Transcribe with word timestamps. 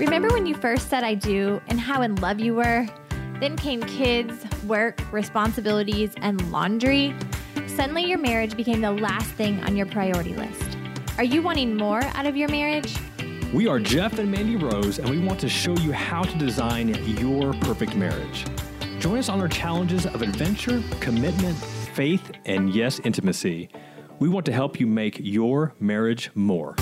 Remember 0.00 0.28
when 0.30 0.44
you 0.44 0.56
first 0.56 0.90
said 0.90 1.04
I 1.04 1.14
do 1.14 1.62
and 1.68 1.78
how 1.78 2.02
in 2.02 2.16
love 2.16 2.40
you 2.40 2.56
were? 2.56 2.84
Then 3.38 3.56
came 3.56 3.80
kids, 3.82 4.44
work, 4.64 5.00
responsibilities, 5.12 6.14
and 6.16 6.50
laundry. 6.50 7.14
Suddenly, 7.68 8.06
your 8.06 8.18
marriage 8.18 8.56
became 8.56 8.80
the 8.80 8.90
last 8.90 9.30
thing 9.30 9.62
on 9.62 9.76
your 9.76 9.86
priority 9.86 10.34
list. 10.34 10.76
Are 11.16 11.22
you 11.22 11.42
wanting 11.42 11.76
more 11.76 12.02
out 12.14 12.26
of 12.26 12.36
your 12.36 12.48
marriage? 12.48 12.96
We 13.52 13.68
are 13.68 13.78
Jeff 13.78 14.18
and 14.18 14.28
Mandy 14.28 14.56
Rose, 14.56 14.98
and 14.98 15.08
we 15.08 15.20
want 15.20 15.38
to 15.40 15.48
show 15.48 15.76
you 15.76 15.92
how 15.92 16.24
to 16.24 16.38
design 16.38 16.88
your 17.16 17.52
perfect 17.54 17.94
marriage. 17.94 18.44
Join 18.98 19.18
us 19.18 19.28
on 19.28 19.40
our 19.40 19.48
challenges 19.48 20.06
of 20.06 20.22
adventure, 20.22 20.82
commitment, 20.98 21.56
faith, 21.56 22.32
and 22.46 22.74
yes, 22.74 22.98
intimacy. 23.04 23.68
We 24.18 24.28
want 24.28 24.44
to 24.46 24.52
help 24.52 24.80
you 24.80 24.88
make 24.88 25.20
your 25.20 25.72
marriage 25.78 26.32
more. 26.34 26.74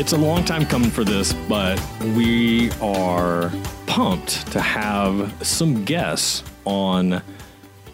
It's 0.00 0.14
a 0.14 0.16
long 0.16 0.46
time 0.46 0.64
coming 0.64 0.90
for 0.90 1.04
this, 1.04 1.34
but 1.46 1.78
we 2.16 2.70
are 2.80 3.52
pumped 3.86 4.50
to 4.52 4.58
have 4.58 5.46
some 5.46 5.84
guests 5.84 6.42
on 6.64 7.20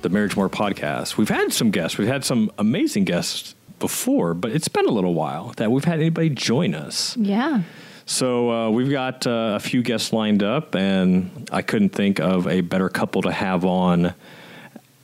the 0.03 0.09
Marriage 0.09 0.37
More 0.37 0.49
podcast. 0.49 1.17
We've 1.17 1.29
had 1.29 1.53
some 1.53 1.73
guests, 1.73 1.99
we've 1.99 2.07
had 2.07 2.25
some 2.25 2.53
amazing 2.59 3.07
guests 3.07 3.57
before, 3.81 4.35
but 4.35 4.53
it's 4.53 4.69
been 4.69 4.87
a 4.87 4.93
little 4.93 5.15
while 5.15 5.53
that 5.57 5.73
we've 5.73 5.85
had 5.85 5.99
anybody 5.99 6.31
join 6.31 6.77
us. 6.77 7.17
Yeah. 7.17 7.63
So 8.05 8.53
uh, 8.53 8.71
we've 8.71 8.93
got 8.93 9.27
uh, 9.27 9.55
a 9.57 9.61
few 9.61 9.83
guests 9.83 10.13
lined 10.13 10.45
up, 10.45 10.77
and 10.77 11.49
I 11.51 11.63
couldn't 11.63 11.89
think 11.89 12.21
of 12.21 12.47
a 12.47 12.61
better 12.61 12.89
couple 12.89 13.23
to 13.23 13.33
have 13.33 13.65
on 13.65 14.15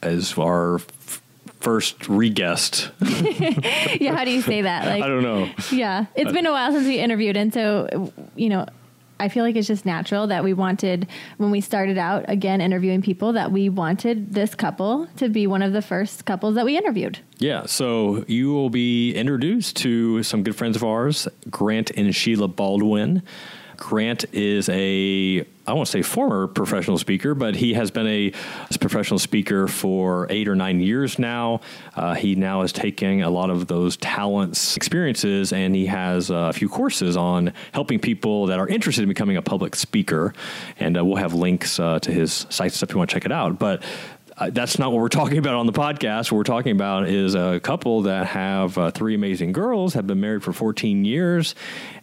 as 0.02 0.38
our 0.38 0.78
first 1.62 2.08
re-guest. 2.08 2.90
Yeah, 4.00 4.14
how 4.16 4.24
do 4.24 4.30
you 4.30 4.42
say 4.42 4.62
that? 4.62 4.86
Like 4.92 5.02
I 5.02 5.08
don't 5.08 5.22
know. 5.22 5.48
Yeah, 5.70 6.06
it's 6.14 6.32
been 6.32 6.46
a 6.46 6.52
while 6.52 6.72
since 6.72 6.86
we 6.86 6.98
interviewed, 6.98 7.36
and 7.36 7.52
so 7.54 8.12
you 8.34 8.48
know, 8.48 8.66
I 9.20 9.28
feel 9.28 9.44
like 9.44 9.54
it's 9.54 9.68
just 9.68 9.86
natural 9.86 10.26
that 10.26 10.42
we 10.42 10.52
wanted 10.52 11.06
when 11.36 11.50
we 11.52 11.60
started 11.60 11.96
out 11.98 12.24
again 12.28 12.60
interviewing 12.60 13.02
people 13.02 13.34
that 13.34 13.52
we 13.52 13.68
wanted 13.68 14.34
this 14.34 14.54
couple 14.56 15.06
to 15.18 15.28
be 15.28 15.46
one 15.46 15.62
of 15.62 15.72
the 15.72 15.82
first 15.82 16.24
couples 16.24 16.56
that 16.56 16.64
we 16.64 16.76
interviewed. 16.76 17.20
Yeah, 17.38 17.66
so 17.66 18.24
you 18.26 18.52
will 18.52 18.70
be 18.70 19.12
introduced 19.14 19.76
to 19.76 20.22
some 20.24 20.42
good 20.42 20.56
friends 20.56 20.74
of 20.76 20.82
ours, 20.82 21.28
Grant 21.50 21.90
and 21.92 22.14
Sheila 22.14 22.48
Baldwin. 22.48 23.22
Grant 23.82 24.24
is 24.32 24.68
a, 24.68 25.44
I 25.66 25.72
won't 25.72 25.88
say 25.88 26.02
former 26.02 26.46
professional 26.46 26.98
speaker, 26.98 27.34
but 27.34 27.56
he 27.56 27.74
has 27.74 27.90
been 27.90 28.06
a 28.06 28.30
professional 28.78 29.18
speaker 29.18 29.66
for 29.66 30.28
eight 30.30 30.46
or 30.46 30.54
nine 30.54 30.78
years 30.78 31.18
now. 31.18 31.60
Uh, 31.96 32.14
he 32.14 32.36
now 32.36 32.62
is 32.62 32.72
taking 32.72 33.22
a 33.22 33.28
lot 33.28 33.50
of 33.50 33.66
those 33.66 33.96
talents, 33.96 34.76
experiences, 34.76 35.52
and 35.52 35.74
he 35.74 35.86
has 35.86 36.30
a 36.30 36.52
few 36.52 36.68
courses 36.68 37.16
on 37.16 37.52
helping 37.72 37.98
people 37.98 38.46
that 38.46 38.60
are 38.60 38.68
interested 38.68 39.02
in 39.02 39.08
becoming 39.08 39.36
a 39.36 39.42
public 39.42 39.74
speaker. 39.74 40.32
And 40.78 40.96
uh, 40.96 41.04
we'll 41.04 41.16
have 41.16 41.34
links 41.34 41.80
uh, 41.80 41.98
to 41.98 42.12
his 42.12 42.46
site 42.50 42.70
stuff 42.70 42.90
if 42.90 42.94
you 42.94 42.98
want 42.98 43.10
to 43.10 43.14
check 43.14 43.24
it 43.24 43.32
out. 43.32 43.58
But 43.58 43.82
that's 44.50 44.78
not 44.78 44.92
what 44.92 45.00
we're 45.00 45.08
talking 45.20 45.38
about 45.38 45.54
on 45.54 45.66
the 45.66 45.72
podcast. 45.72 46.30
What 46.30 46.38
we're 46.38 46.44
talking 46.44 46.72
about 46.72 47.08
is 47.08 47.34
a 47.34 47.60
couple 47.60 48.02
that 48.02 48.26
have 48.26 48.76
uh, 48.78 48.90
three 48.90 49.14
amazing 49.14 49.52
girls, 49.52 49.94
have 49.94 50.06
been 50.06 50.20
married 50.20 50.42
for 50.42 50.52
14 50.52 51.04
years, 51.04 51.54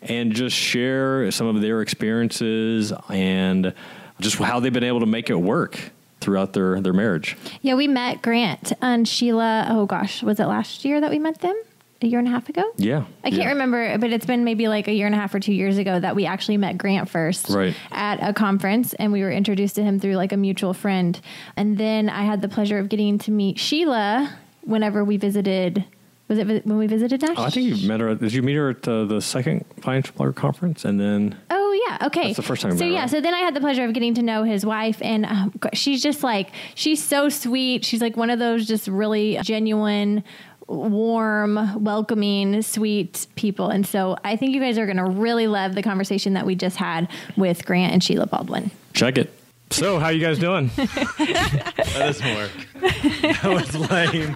and 0.01 0.33
just 0.33 0.55
share 0.55 1.31
some 1.31 1.47
of 1.47 1.61
their 1.61 1.81
experiences 1.81 2.93
and 3.09 3.73
just 4.19 4.37
how 4.37 4.59
they've 4.59 4.73
been 4.73 4.83
able 4.83 4.99
to 4.99 5.05
make 5.05 5.29
it 5.29 5.35
work 5.35 5.79
throughout 6.19 6.53
their, 6.53 6.81
their 6.81 6.93
marriage. 6.93 7.37
Yeah, 7.61 7.75
we 7.75 7.87
met 7.87 8.21
Grant 8.21 8.73
and 8.81 9.07
Sheila. 9.07 9.67
Oh 9.69 9.85
gosh, 9.85 10.21
was 10.21 10.39
it 10.39 10.45
last 10.45 10.83
year 10.83 10.99
that 11.01 11.09
we 11.09 11.19
met 11.19 11.39
them? 11.39 11.55
A 12.02 12.08
year 12.08 12.19
and 12.19 12.28
a 12.30 12.31
half 12.31 12.47
ago? 12.47 12.64
Yeah. 12.78 13.03
I 13.25 13.29
can't 13.29 13.41
yeah. 13.41 13.50
remember, 13.50 13.97
but 13.97 14.13
it's 14.13 14.25
been 14.25 14.46
maybe 14.46 14.69
like 14.69 14.88
a 14.88 14.94
year 14.94 15.06
and 15.06 15.13
a 15.13 15.18
half 15.18 15.34
or 15.35 15.40
two 15.41 15.51
years 15.53 15.78
ago 15.78 16.00
that 16.00 16.16
we 16.16 16.25
actually 16.25 16.56
met 16.56 16.78
Grant 16.78 17.09
first 17.09 17.50
Right. 17.50 17.75
at 17.91 18.23
a 18.23 18.34
conference, 18.34 18.94
and 18.94 19.12
we 19.12 19.22
were 19.22 19.31
introduced 19.31 19.75
to 19.75 19.84
him 19.84 20.00
through 20.00 20.16
like 20.16 20.31
a 20.31 20.38
mutual 20.38 20.73
friend. 20.73 21.19
And 21.57 21.78
then 21.78 22.07
I 22.09 22.23
had 22.23 22.41
the 22.41 22.47
pleasure 22.47 22.78
of 22.79 22.88
getting 22.88 23.18
to 23.19 23.31
meet 23.31 23.59
Sheila 23.59 24.34
whenever 24.62 25.03
we 25.03 25.18
visited. 25.18 25.84
Was 26.29 26.38
it 26.38 26.66
when 26.66 26.78
we 26.78 26.85
visited 26.88 27.22
Nash? 27.22 27.35
Oh, 27.38 27.44
I 27.44 27.50
think 27.50 27.75
you 27.75 27.88
met 27.88 28.00
her. 28.00 28.09
At, 28.09 28.19
did 28.19 28.34
you 28.34 28.44
meet 28.44 28.53
her 28.56 28.69
at 28.69 28.88
uh, 28.88 29.06
the 29.06 29.19
second 29.19 29.66
Financial 29.81 30.16
Blogger 30.16 30.35
conference? 30.35 30.85
And 30.85 31.00
then 31.02 31.35
Oh 31.50 31.85
yeah, 31.88 32.06
okay. 32.06 32.25
That's 32.28 32.35
the 32.38 32.44
first 32.44 32.62
time 32.62 32.78
So 32.78 32.85
met 32.85 32.94
yeah, 32.94 33.00
right? 33.02 33.09
so 33.09 33.19
then 33.19 33.34
I 33.34 33.40
had 33.40 33.56
the 33.56 33.59
pleasure 33.59 33.84
of 33.84 33.94
getting 33.94 34.13
to 34.13 34.22
know 34.22 34.44
his 34.44 34.63
wife, 34.66 35.00
and 35.02 35.25
um, 35.25 35.53
she's 35.73 36.03
just 36.03 36.23
like 36.23 36.52
she's 36.75 37.03
so 37.03 37.29
sweet. 37.29 37.84
She's 37.84 38.00
like 38.00 38.16
one 38.16 38.29
of 38.29 38.38
those 38.38 38.68
just 38.68 38.88
really 38.88 39.40
genuine, 39.44 40.23
warm, 40.69 41.84
welcoming, 41.84 42.62
sweet 42.62 43.28
people. 43.35 43.69
And 43.69 43.85
so 43.85 44.18
I 44.24 44.35
think 44.35 44.53
you 44.53 44.62
guys 44.62 44.78
are 44.78 44.85
going 44.85 44.97
to 44.97 45.03
really 45.06 45.47
love 45.47 45.75
the 45.75 45.84
conversation 45.84 46.34
that 46.34 46.46
we 46.46 46.56
just 46.56 46.78
had 46.78 47.07
with 47.35 47.66
Grant 47.66 47.91
and 47.94 48.03
Sheila 48.03 48.28
Baldwin. 48.28 48.72
check 48.94 49.18
it. 49.18 49.34
So, 49.72 50.00
how 50.00 50.08
you 50.09 50.19
guys 50.19 50.40
doing? 50.40 50.72
That 50.79 52.16
doesn't 52.18 52.35
work. 52.35 52.52
That 52.81 53.44
was 53.44 53.75
lame. 53.91 54.35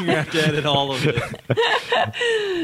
You 0.00 0.14
have 0.16 0.30
to 0.30 0.46
edit 0.46 0.64
all 0.64 0.92
of 0.92 1.04
it. 1.06 1.22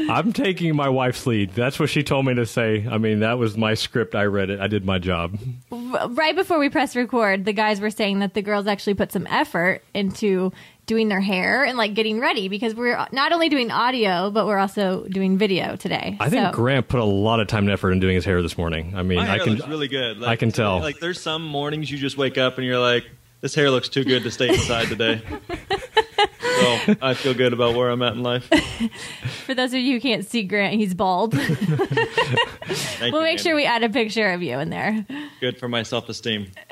I'm 0.09 0.33
taking 0.33 0.75
my 0.75 0.89
wife's 0.89 1.25
lead. 1.27 1.53
That's 1.53 1.79
what 1.79 1.89
she 1.89 2.01
told 2.03 2.25
me 2.25 2.33
to 2.35 2.45
say. 2.45 2.87
I 2.89 2.97
mean, 2.97 3.19
that 3.19 3.37
was 3.37 3.57
my 3.57 3.73
script. 3.75 4.15
I 4.15 4.23
read 4.25 4.49
it. 4.49 4.59
I 4.59 4.67
did 4.67 4.85
my 4.85 4.97
job. 4.99 5.37
Right 5.71 6.35
before 6.35 6.57
we 6.59 6.69
pressed 6.69 6.95
record, 6.95 7.45
the 7.45 7.53
guys 7.53 7.79
were 7.81 7.89
saying 7.89 8.19
that 8.19 8.33
the 8.33 8.41
girls 8.41 8.67
actually 8.67 8.93
put 8.95 9.11
some 9.11 9.27
effort 9.27 9.83
into 9.93 10.51
doing 10.85 11.07
their 11.07 11.21
hair 11.21 11.63
and 11.63 11.77
like 11.77 11.93
getting 11.93 12.19
ready 12.19 12.47
because 12.49 12.75
we're 12.75 13.05
not 13.11 13.31
only 13.31 13.49
doing 13.49 13.71
audio 13.71 14.29
but 14.31 14.45
we're 14.45 14.57
also 14.57 15.05
doing 15.09 15.37
video 15.37 15.75
today. 15.75 16.17
I 16.19 16.29
think 16.29 16.47
So- 16.47 16.51
Grant 16.51 16.87
put 16.87 16.99
a 16.99 17.05
lot 17.05 17.39
of 17.39 17.47
time 17.47 17.63
and 17.63 17.71
effort 17.71 17.91
in 17.91 17.99
doing 17.99 18.15
his 18.15 18.25
hair 18.25 18.41
this 18.41 18.57
morning. 18.57 18.93
I 18.95 19.03
mean, 19.03 19.17
My 19.19 19.25
hair 19.25 19.35
I 19.35 19.43
can 19.43 19.55
looks 19.55 19.67
really 19.67 19.87
good. 19.87 20.23
I 20.23 20.35
can 20.35 20.51
tell. 20.51 20.79
Like, 20.79 20.99
there's 20.99 21.21
some 21.21 21.45
mornings 21.45 21.89
you 21.89 21.97
just 21.97 22.17
wake 22.17 22.37
up 22.37 22.57
and 22.57 22.65
you're 22.65 22.79
like, 22.79 23.05
this 23.41 23.55
hair 23.55 23.69
looks 23.71 23.89
too 23.89 24.03
good 24.03 24.23
to 24.23 24.31
stay 24.31 24.49
inside 24.49 24.87
today. 24.87 25.21
so 26.77 26.95
I 27.01 27.13
feel 27.13 27.33
good 27.33 27.53
about 27.53 27.75
where 27.75 27.89
I'm 27.89 28.01
at 28.01 28.13
in 28.13 28.23
life. 28.23 28.47
For 29.45 29.53
those 29.53 29.73
of 29.73 29.79
you 29.79 29.95
who 29.95 30.01
can't 30.01 30.25
see 30.25 30.43
Grant, 30.43 30.75
he's 30.75 30.93
bald. 30.93 31.37
We'll 33.01 33.15
you, 33.15 33.21
make 33.21 33.39
sure 33.39 33.55
we 33.55 33.65
add 33.65 33.83
a 33.83 33.89
picture 33.89 34.31
of 34.31 34.43
you 34.43 34.59
in 34.59 34.69
there. 34.69 35.05
Good 35.39 35.57
for 35.57 35.67
my 35.67 35.81
self-esteem. 35.83 36.51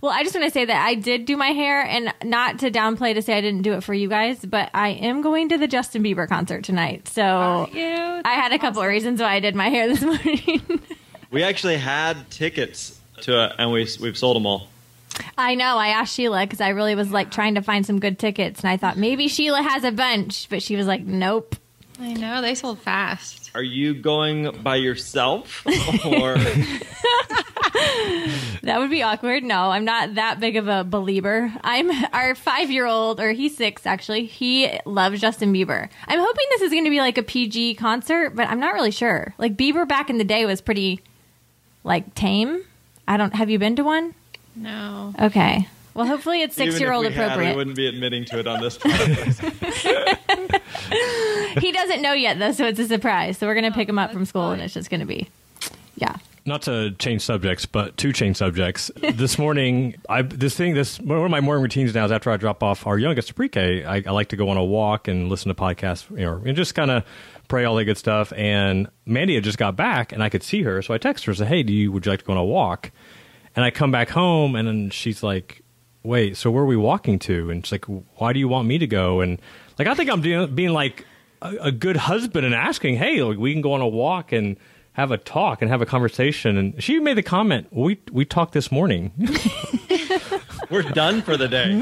Well, 0.00 0.12
I 0.12 0.22
just 0.22 0.34
want 0.34 0.46
to 0.46 0.50
say 0.50 0.64
that 0.64 0.86
I 0.86 0.94
did 0.94 1.26
do 1.26 1.36
my 1.36 1.48
hair, 1.48 1.82
and 1.82 2.14
not 2.24 2.60
to 2.60 2.70
downplay 2.70 3.12
to 3.14 3.20
say 3.20 3.36
I 3.36 3.42
didn't 3.42 3.62
do 3.62 3.74
it 3.74 3.84
for 3.84 3.92
you 3.92 4.08
guys, 4.08 4.42
but 4.44 4.70
I 4.72 4.90
am 4.90 5.20
going 5.20 5.50
to 5.50 5.58
the 5.58 5.68
Justin 5.68 6.02
Bieber 6.02 6.26
concert 6.26 6.64
tonight. 6.64 7.06
So 7.08 7.22
oh, 7.22 8.22
I 8.24 8.32
had 8.34 8.52
a 8.52 8.58
couple 8.58 8.80
of 8.80 8.88
reasons 8.88 9.20
why 9.20 9.34
I 9.34 9.40
did 9.40 9.54
my 9.54 9.68
hair 9.68 9.88
this 9.88 10.02
morning. 10.02 10.80
We 11.30 11.42
actually 11.42 11.76
had 11.76 12.30
tickets 12.30 12.98
to 13.22 13.44
it, 13.44 13.52
and 13.58 13.70
we 13.70 13.86
we've 14.00 14.16
sold 14.16 14.36
them 14.36 14.46
all. 14.46 14.68
I 15.38 15.54
know. 15.54 15.76
I 15.76 15.88
asked 15.88 16.14
Sheila 16.14 16.44
because 16.46 16.60
I 16.60 16.68
really 16.70 16.94
was 16.94 17.10
like 17.10 17.30
trying 17.30 17.54
to 17.56 17.62
find 17.62 17.84
some 17.84 17.98
good 18.00 18.18
tickets, 18.18 18.60
and 18.60 18.70
I 18.70 18.76
thought 18.76 18.96
maybe 18.96 19.28
Sheila 19.28 19.62
has 19.62 19.84
a 19.84 19.92
bunch, 19.92 20.48
but 20.48 20.62
she 20.62 20.76
was 20.76 20.86
like, 20.86 21.02
"Nope." 21.02 21.56
I 21.98 22.14
know 22.14 22.40
they 22.40 22.54
sold 22.54 22.78
fast. 22.78 23.50
Are 23.54 23.62
you 23.62 23.94
going 23.94 24.62
by 24.62 24.76
yourself, 24.76 25.66
or 26.06 26.36
That 28.62 28.78
would 28.78 28.90
be 28.90 29.02
awkward. 29.02 29.42
No, 29.42 29.70
I'm 29.70 29.84
not 29.84 30.14
that 30.16 30.38
big 30.38 30.56
of 30.56 30.68
a 30.68 30.84
Belieber. 30.84 31.52
I'm 31.62 31.90
our 32.12 32.34
five 32.34 32.70
year 32.70 32.86
old, 32.86 33.20
or 33.20 33.32
he's 33.32 33.56
six 33.56 33.86
actually. 33.86 34.26
He 34.26 34.78
loves 34.84 35.20
Justin 35.20 35.52
Bieber. 35.52 35.88
I'm 36.06 36.18
hoping 36.20 36.46
this 36.50 36.62
is 36.62 36.70
going 36.70 36.84
to 36.84 36.90
be 36.90 37.00
like 37.00 37.18
a 37.18 37.22
PG 37.22 37.74
concert, 37.76 38.36
but 38.36 38.48
I'm 38.48 38.60
not 38.60 38.74
really 38.74 38.90
sure. 38.90 39.34
Like 39.38 39.56
Bieber 39.56 39.86
back 39.88 40.10
in 40.10 40.18
the 40.18 40.24
day 40.24 40.46
was 40.46 40.60
pretty 40.60 41.00
like 41.84 42.14
tame. 42.14 42.64
I 43.08 43.16
don't. 43.16 43.34
Have 43.34 43.50
you 43.50 43.58
been 43.58 43.76
to 43.76 43.84
one? 43.84 44.14
No. 44.60 45.14
Okay. 45.18 45.66
Well, 45.94 46.06
hopefully 46.06 46.42
it's 46.42 46.56
even 46.58 46.72
six 46.72 46.76
if 46.76 46.80
year 46.82 46.92
old 46.92 47.06
we 47.06 47.12
had, 47.12 47.38
we 47.38 47.52
wouldn't 47.54 47.76
be 47.76 47.86
admitting 47.88 48.24
to 48.26 48.38
it 48.38 48.46
on 48.46 48.60
this 48.60 48.78
podcast. 48.78 49.40
he 51.60 51.72
doesn't 51.72 52.00
know 52.02 52.12
yet 52.12 52.38
though, 52.38 52.52
so 52.52 52.66
it's 52.66 52.78
a 52.78 52.86
surprise. 52.86 53.38
So 53.38 53.46
we're 53.46 53.54
going 53.54 53.64
to 53.64 53.70
oh, 53.70 53.74
pick 53.74 53.88
him 53.88 53.98
up 53.98 54.12
from 54.12 54.24
school, 54.24 54.50
and 54.50 54.62
it's 54.62 54.74
just 54.74 54.90
going 54.90 55.00
to 55.00 55.06
be, 55.06 55.28
yeah. 55.96 56.16
not 56.44 56.62
to 56.62 56.92
change 56.92 57.22
subjects, 57.22 57.66
but 57.66 57.96
to 57.96 58.12
change 58.12 58.36
subjects. 58.36 58.90
this 58.96 59.36
morning, 59.36 59.96
I 60.08 60.22
this 60.22 60.54
thing 60.54 60.74
this 60.74 61.00
one 61.00 61.18
of 61.18 61.30
my 61.30 61.40
morning 61.40 61.62
routines 61.62 61.94
now 61.94 62.04
is 62.04 62.12
after 62.12 62.30
I 62.30 62.36
drop 62.36 62.62
off 62.62 62.86
our 62.86 62.98
youngest 62.98 63.28
to 63.28 63.34
pre-K, 63.34 63.84
I, 63.84 63.96
I 63.96 64.10
like 64.10 64.28
to 64.28 64.36
go 64.36 64.48
on 64.50 64.58
a 64.58 64.64
walk 64.64 65.08
and 65.08 65.28
listen 65.28 65.48
to 65.48 65.60
podcasts, 65.60 66.08
you 66.10 66.24
know, 66.24 66.40
and 66.44 66.56
just 66.56 66.74
kind 66.74 66.90
of 66.90 67.04
pray 67.48 67.64
all 67.64 67.74
that 67.76 67.84
good 67.86 67.98
stuff. 67.98 68.32
And 68.36 68.88
Mandy 69.06 69.34
had 69.34 69.42
just 69.42 69.58
got 69.58 69.74
back, 69.74 70.12
and 70.12 70.22
I 70.22 70.28
could 70.28 70.44
see 70.44 70.62
her, 70.62 70.82
so 70.82 70.94
I 70.94 70.98
text 70.98 71.24
her, 71.24 71.30
and 71.30 71.38
said, 71.38 71.48
"Hey, 71.48 71.64
do 71.64 71.72
you 71.72 71.90
would 71.90 72.06
you 72.06 72.12
like 72.12 72.20
to 72.20 72.26
go 72.26 72.32
on 72.32 72.38
a 72.38 72.44
walk?" 72.44 72.92
And 73.56 73.64
I 73.64 73.70
come 73.70 73.90
back 73.90 74.10
home, 74.10 74.54
and 74.54 74.66
then 74.68 74.90
she's 74.90 75.22
like, 75.22 75.62
"Wait, 76.02 76.36
so 76.36 76.50
where 76.50 76.62
are 76.62 76.66
we 76.66 76.76
walking 76.76 77.18
to?" 77.20 77.50
And 77.50 77.64
she's 77.64 77.72
like, 77.72 77.84
"Why 78.16 78.32
do 78.32 78.38
you 78.38 78.48
want 78.48 78.68
me 78.68 78.78
to 78.78 78.86
go?" 78.86 79.20
And 79.20 79.40
like, 79.78 79.88
I 79.88 79.94
think 79.94 80.10
I'm 80.10 80.22
doing, 80.22 80.54
being 80.54 80.72
like 80.72 81.04
a, 81.42 81.56
a 81.62 81.72
good 81.72 81.96
husband 81.96 82.46
and 82.46 82.54
asking, 82.54 82.96
"Hey, 82.96 83.22
like, 83.22 83.38
we 83.38 83.52
can 83.52 83.62
go 83.62 83.72
on 83.72 83.80
a 83.80 83.88
walk 83.88 84.32
and." 84.32 84.56
have 84.94 85.12
a 85.12 85.16
talk 85.16 85.62
and 85.62 85.70
have 85.70 85.80
a 85.80 85.86
conversation. 85.86 86.56
And 86.56 86.82
she 86.82 86.98
made 86.98 87.16
the 87.16 87.22
comment, 87.22 87.68
"We 87.70 88.00
we 88.10 88.24
talked 88.24 88.52
this 88.52 88.72
morning." 88.72 89.12
We're 90.70 90.82
done 90.82 91.22
for 91.22 91.36
the 91.36 91.48
day. 91.48 91.80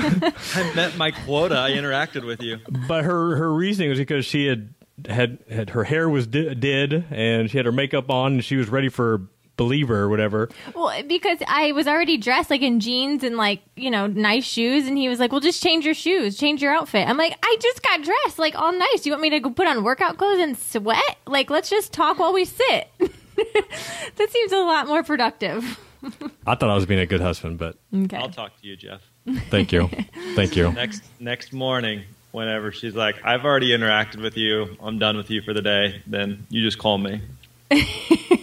I 0.55 0.75
met 0.75 0.97
my 0.97 1.11
quota. 1.11 1.57
I 1.59 1.73
interacted 1.73 2.25
with 2.27 2.43
you. 2.43 2.59
but 2.87 3.05
her 3.05 3.37
her 3.37 3.53
reasoning 3.53 3.91
was 3.91 3.99
because 3.99 4.25
she 4.25 4.47
had 4.47 4.75
had 5.07 5.39
had 5.51 5.71
her 5.71 5.85
hair 5.85 6.09
was 6.09 6.27
di- 6.27 6.55
did, 6.55 7.05
and 7.11 7.51
she 7.51 7.57
had 7.57 7.67
her 7.67 7.73
makeup 7.73 8.11
on, 8.11 8.35
and 8.35 8.45
she 8.45 8.57
was 8.57 8.69
ready 8.69 8.89
for 8.89 9.23
believer 9.59 9.97
or 9.97 10.09
whatever. 10.09 10.49
Well, 10.75 11.03
because 11.07 11.39
I 11.47 11.73
was 11.73 11.87
already 11.87 12.17
dressed 12.17 12.49
like 12.49 12.63
in 12.63 12.81
jeans 12.81 13.23
and 13.23 13.37
like, 13.37 13.61
you 13.77 13.91
know, 13.91 14.07
nice 14.07 14.45
shoes. 14.47 14.87
And 14.87 14.97
he 14.97 15.11
was 15.11 15.19
like, 15.21 15.31
well, 15.33 15.43
just 15.43 15.63
change 15.63 15.85
your 15.85 15.93
shoes, 15.95 16.39
change 16.39 16.63
your 16.63 16.73
outfit. 16.75 17.07
I'm 17.07 17.19
like, 17.19 17.37
I 17.43 17.57
just 17.61 17.83
got 17.83 18.03
dressed 18.03 18.39
like 18.39 18.55
all 18.59 18.73
nice. 18.73 19.05
You 19.05 19.13
want 19.13 19.21
me 19.21 19.29
to 19.31 19.41
go 19.41 19.51
put 19.51 19.67
on 19.69 19.85
workout 19.85 20.17
clothes 20.17 20.39
and 20.41 20.57
sweat? 20.57 21.19
Like, 21.27 21.51
let's 21.51 21.69
just 21.69 21.93
talk 21.93 22.19
while 22.19 22.33
we 22.33 22.47
sit. 22.47 22.89
that 22.99 24.29
seems 24.31 24.53
a 24.53 24.57
lot 24.57 24.87
more 24.87 25.03
productive. 25.03 25.79
I 26.47 26.55
thought 26.55 26.71
I 26.71 26.75
was 26.75 26.87
being 26.87 27.01
a 27.01 27.07
good 27.07 27.21
husband, 27.21 27.59
but 27.59 27.77
Okay. 27.95 28.17
I'll 28.17 28.31
talk 28.31 28.59
to 28.63 28.67
you, 28.67 28.77
Jeff. 28.77 29.03
thank 29.51 29.73
you, 29.73 29.91
thank 30.37 30.57
you. 30.57 30.73
Next 30.73 31.03
next 31.21 31.53
morning, 31.53 32.05
whenever 32.31 32.71
she's 32.73 32.95
like, 32.95 33.17
"I've 33.25 33.45
already 33.45 33.71
interacted 33.71 34.23
with 34.23 34.37
you. 34.37 34.77
I'm 34.81 34.99
done 35.01 35.17
with 35.17 35.29
you 35.31 35.43
for 35.43 35.53
the 35.53 35.61
day." 35.61 36.01
Then 36.07 36.47
you 36.51 36.63
just 36.63 36.79
call 36.79 36.99
me. 36.99 37.21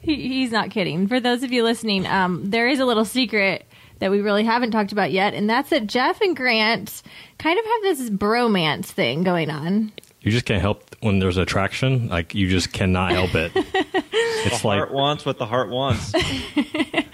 He, 0.00 0.28
he's 0.28 0.50
not 0.50 0.70
kidding. 0.70 1.06
For 1.08 1.20
those 1.20 1.42
of 1.42 1.52
you 1.52 1.62
listening, 1.62 2.06
um, 2.06 2.50
there 2.50 2.68
is 2.68 2.80
a 2.80 2.84
little 2.84 3.04
secret 3.04 3.66
that 3.98 4.10
we 4.10 4.20
really 4.20 4.44
haven't 4.44 4.70
talked 4.70 4.92
about 4.92 5.12
yet, 5.12 5.34
and 5.34 5.48
that's 5.48 5.70
that 5.70 5.86
Jeff 5.86 6.20
and 6.20 6.36
Grant 6.36 7.02
kind 7.38 7.58
of 7.58 7.64
have 7.64 7.82
this 7.82 8.10
bromance 8.10 8.86
thing 8.86 9.22
going 9.22 9.50
on. 9.50 9.92
You 10.22 10.32
just 10.32 10.46
can't 10.46 10.60
help 10.60 10.96
when 11.00 11.18
there's 11.18 11.36
attraction. 11.36 12.08
Like 12.08 12.34
you 12.34 12.48
just 12.48 12.72
cannot 12.72 13.12
help 13.12 13.34
it. 13.34 13.52
It's 14.42 14.62
the 14.62 14.68
like 14.68 14.78
heart 14.78 14.90
wants 14.90 15.26
what 15.26 15.36
the 15.36 15.44
heart 15.44 15.68
wants. 15.68 16.14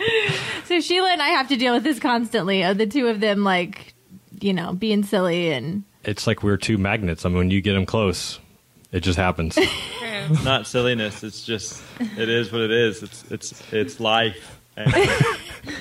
So 0.67 0.81
Sheila 0.81 1.13
and 1.13 1.23
I 1.23 1.29
have 1.29 1.49
to 1.49 1.57
deal 1.57 1.75
with 1.75 1.85
this 1.85 2.01
constantly. 2.01 2.63
Of 2.63 2.77
the 2.77 2.87
two 2.87 3.07
of 3.07 3.21
them, 3.21 3.45
like, 3.45 3.95
you 4.41 4.53
know, 4.53 4.73
being 4.73 5.05
silly 5.05 5.53
and 5.53 5.85
it's 6.03 6.27
like 6.27 6.43
we're 6.43 6.57
two 6.57 6.77
magnets. 6.77 7.25
I 7.25 7.29
mean, 7.29 7.39
when 7.39 7.51
you 7.51 7.61
get 7.61 7.75
them 7.75 7.87
close, 7.87 8.41
it 8.97 9.03
just 9.03 9.19
happens. 9.19 9.59
It's 10.29 10.43
not 10.43 10.67
silliness. 10.67 11.23
It's 11.23 11.47
just 11.47 11.81
it 12.01 12.29
is 12.29 12.51
what 12.51 12.61
it 12.63 12.73
is. 12.73 13.01
It's 13.05 13.23
it's 13.31 13.73
it's 13.73 14.01
life. 14.01 14.59
And 14.77 14.93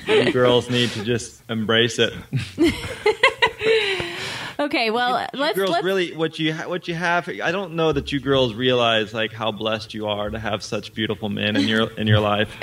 girls 0.33 0.69
need 0.69 0.91
to 0.91 1.03
just 1.03 1.41
embrace 1.50 1.97
it. 1.97 2.13
okay. 4.59 4.91
Well, 4.91 5.27
You 5.33 5.39
let's 5.39 5.57
girls 5.57 5.71
let's 5.71 5.83
really 5.83 6.15
what 6.15 6.38
you 6.38 6.53
ha- 6.53 6.69
what 6.69 6.88
you 6.88 6.94
have. 6.94 7.27
I 7.27 7.51
don't 7.51 7.73
know 7.73 7.91
that 7.91 8.12
you 8.12 8.19
girls 8.19 8.53
realize 8.53 9.15
like 9.15 9.33
how 9.33 9.51
blessed 9.51 9.95
you 9.95 10.06
are 10.06 10.29
to 10.29 10.38
have 10.38 10.62
such 10.62 10.94
beautiful 10.94 11.29
men 11.29 11.56
in 11.56 11.67
your 11.67 11.89
in 11.94 12.06
your 12.06 12.19
life. 12.19 12.56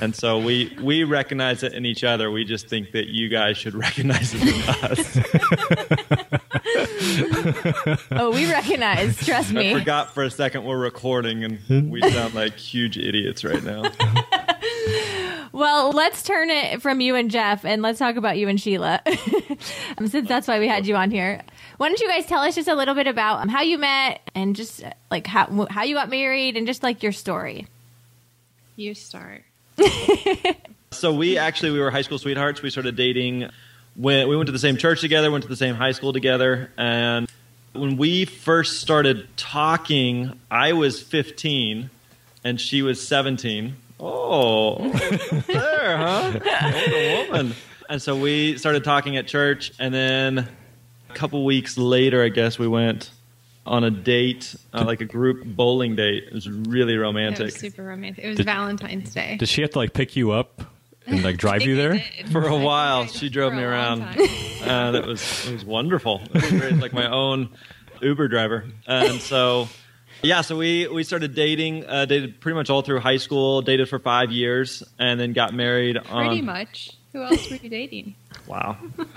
And 0.00 0.14
so 0.14 0.38
we 0.38 0.76
we 0.80 1.04
recognize 1.04 1.62
it 1.62 1.72
in 1.72 1.86
each 1.86 2.04
other. 2.04 2.30
We 2.30 2.44
just 2.44 2.68
think 2.68 2.92
that 2.92 3.06
you 3.08 3.28
guys 3.28 3.56
should 3.56 3.74
recognize 3.74 4.34
it 4.34 4.42
in 4.42 4.62
us. 4.84 5.18
oh, 8.12 8.30
we 8.30 8.50
recognize. 8.50 9.24
Trust 9.24 9.52
me. 9.52 9.70
I 9.70 9.78
forgot 9.78 10.12
for 10.12 10.22
a 10.22 10.30
second 10.30 10.64
we're 10.64 10.78
recording 10.78 11.44
and 11.44 11.90
we 11.90 12.02
sound 12.10 12.34
like 12.34 12.56
huge 12.56 12.98
idiots 12.98 13.44
right 13.44 13.62
now. 13.62 13.84
Well, 15.56 15.90
let's 15.92 16.22
turn 16.22 16.50
it 16.50 16.82
from 16.82 17.00
you 17.00 17.14
and 17.14 17.30
Jeff, 17.30 17.64
and 17.64 17.80
let's 17.80 17.98
talk 17.98 18.16
about 18.16 18.36
you 18.36 18.46
and 18.46 18.60
Sheila, 18.60 19.00
um, 19.96 20.06
since 20.06 20.28
that's 20.28 20.46
why 20.46 20.58
we 20.58 20.68
had 20.68 20.86
you 20.86 20.96
on 20.96 21.10
here. 21.10 21.40
Why 21.78 21.88
don't 21.88 21.98
you 21.98 22.08
guys 22.08 22.26
tell 22.26 22.42
us 22.42 22.56
just 22.56 22.68
a 22.68 22.74
little 22.74 22.94
bit 22.94 23.06
about 23.06 23.40
um, 23.40 23.48
how 23.48 23.62
you 23.62 23.78
met 23.78 24.20
and 24.34 24.54
just 24.54 24.84
uh, 24.84 24.90
like 25.10 25.26
how 25.26 25.66
how 25.70 25.82
you 25.82 25.94
got 25.94 26.10
married 26.10 26.58
and 26.58 26.66
just 26.66 26.82
like 26.82 27.02
your 27.02 27.12
story. 27.12 27.68
You 28.76 28.92
start. 28.92 29.44
So 30.92 31.12
we 31.12 31.36
actually 31.36 31.72
we 31.72 31.78
were 31.80 31.90
high 31.90 32.02
school 32.02 32.18
sweethearts. 32.18 32.62
We 32.62 32.70
started 32.70 32.96
dating 32.96 33.50
when 33.96 34.28
we 34.28 34.36
went 34.36 34.46
to 34.46 34.52
the 34.52 34.58
same 34.58 34.78
church 34.78 35.02
together, 35.02 35.30
went 35.30 35.42
to 35.42 35.48
the 35.48 35.56
same 35.56 35.74
high 35.74 35.92
school 35.92 36.12
together, 36.12 36.70
and 36.78 37.28
when 37.74 37.98
we 37.98 38.24
first 38.24 38.80
started 38.80 39.28
talking, 39.36 40.38
I 40.50 40.72
was 40.72 41.02
15 41.02 41.90
and 42.44 42.60
she 42.60 42.80
was 42.80 43.06
17. 43.06 43.76
Oh, 44.00 44.88
there, 45.46 45.96
huh? 45.96 46.40
Older 46.64 47.30
woman. 47.30 47.54
And 47.88 48.00
so 48.00 48.16
we 48.16 48.56
started 48.56 48.82
talking 48.82 49.16
at 49.16 49.26
church, 49.26 49.72
and 49.78 49.92
then 49.92 50.48
a 51.10 51.14
couple 51.14 51.44
weeks 51.44 51.76
later, 51.76 52.22
I 52.22 52.28
guess 52.28 52.58
we 52.58 52.68
went 52.68 53.10
on 53.66 53.84
a 53.84 53.90
date, 53.90 54.54
uh, 54.72 54.84
like 54.84 55.00
a 55.00 55.04
group 55.04 55.44
bowling 55.44 55.96
date. 55.96 56.24
It 56.28 56.32
was 56.32 56.48
really 56.48 56.94
It 56.94 56.98
romantic. 56.98 57.46
was 57.46 57.54
super 57.56 57.82
romantic. 57.82 58.24
It 58.24 58.28
was 58.28 58.36
Did- 58.38 58.46
Valentine's 58.46 59.12
Day. 59.12 59.36
Does 59.38 59.48
she 59.48 59.62
have 59.62 59.70
to 59.72 59.78
like 59.78 59.92
pick 59.92 60.16
you 60.16 60.30
up 60.32 60.62
and 61.06 61.22
like 61.24 61.36
drive 61.36 61.62
you 61.62 61.76
there? 61.76 62.02
For 62.32 62.46
a 62.46 62.56
while, 62.56 63.06
she 63.06 63.28
drove 63.28 63.52
me 63.52 63.62
around. 63.62 64.00
time. 64.00 64.18
and 64.62 64.96
it 64.96 65.06
was 65.06 65.46
it 65.48 65.52
was 65.52 65.64
wonderful. 65.64 66.20
It 66.32 66.34
was 66.34 66.50
great, 66.50 66.74
like 66.76 66.92
my 66.92 67.08
own 67.10 67.50
Uber 68.00 68.28
driver, 68.28 68.64
and 68.86 69.20
so 69.20 69.68
yeah, 70.22 70.40
so 70.42 70.56
we 70.56 70.86
we 70.88 71.02
started 71.04 71.34
dating, 71.34 71.84
uh, 71.86 72.04
dated 72.06 72.40
pretty 72.40 72.54
much 72.56 72.70
all 72.70 72.82
through 72.82 73.00
high 73.00 73.16
school, 73.18 73.62
dated 73.62 73.88
for 73.88 73.98
five 73.98 74.30
years, 74.32 74.82
and 74.98 75.18
then 75.20 75.32
got 75.32 75.54
married. 75.54 75.96
On, 75.98 76.26
Pretty 76.26 76.42
much. 76.42 76.90
Who 77.12 77.22
else 77.22 77.48
were 77.50 77.56
you 77.56 77.70
dating? 77.70 78.14
Wow. 78.46 78.76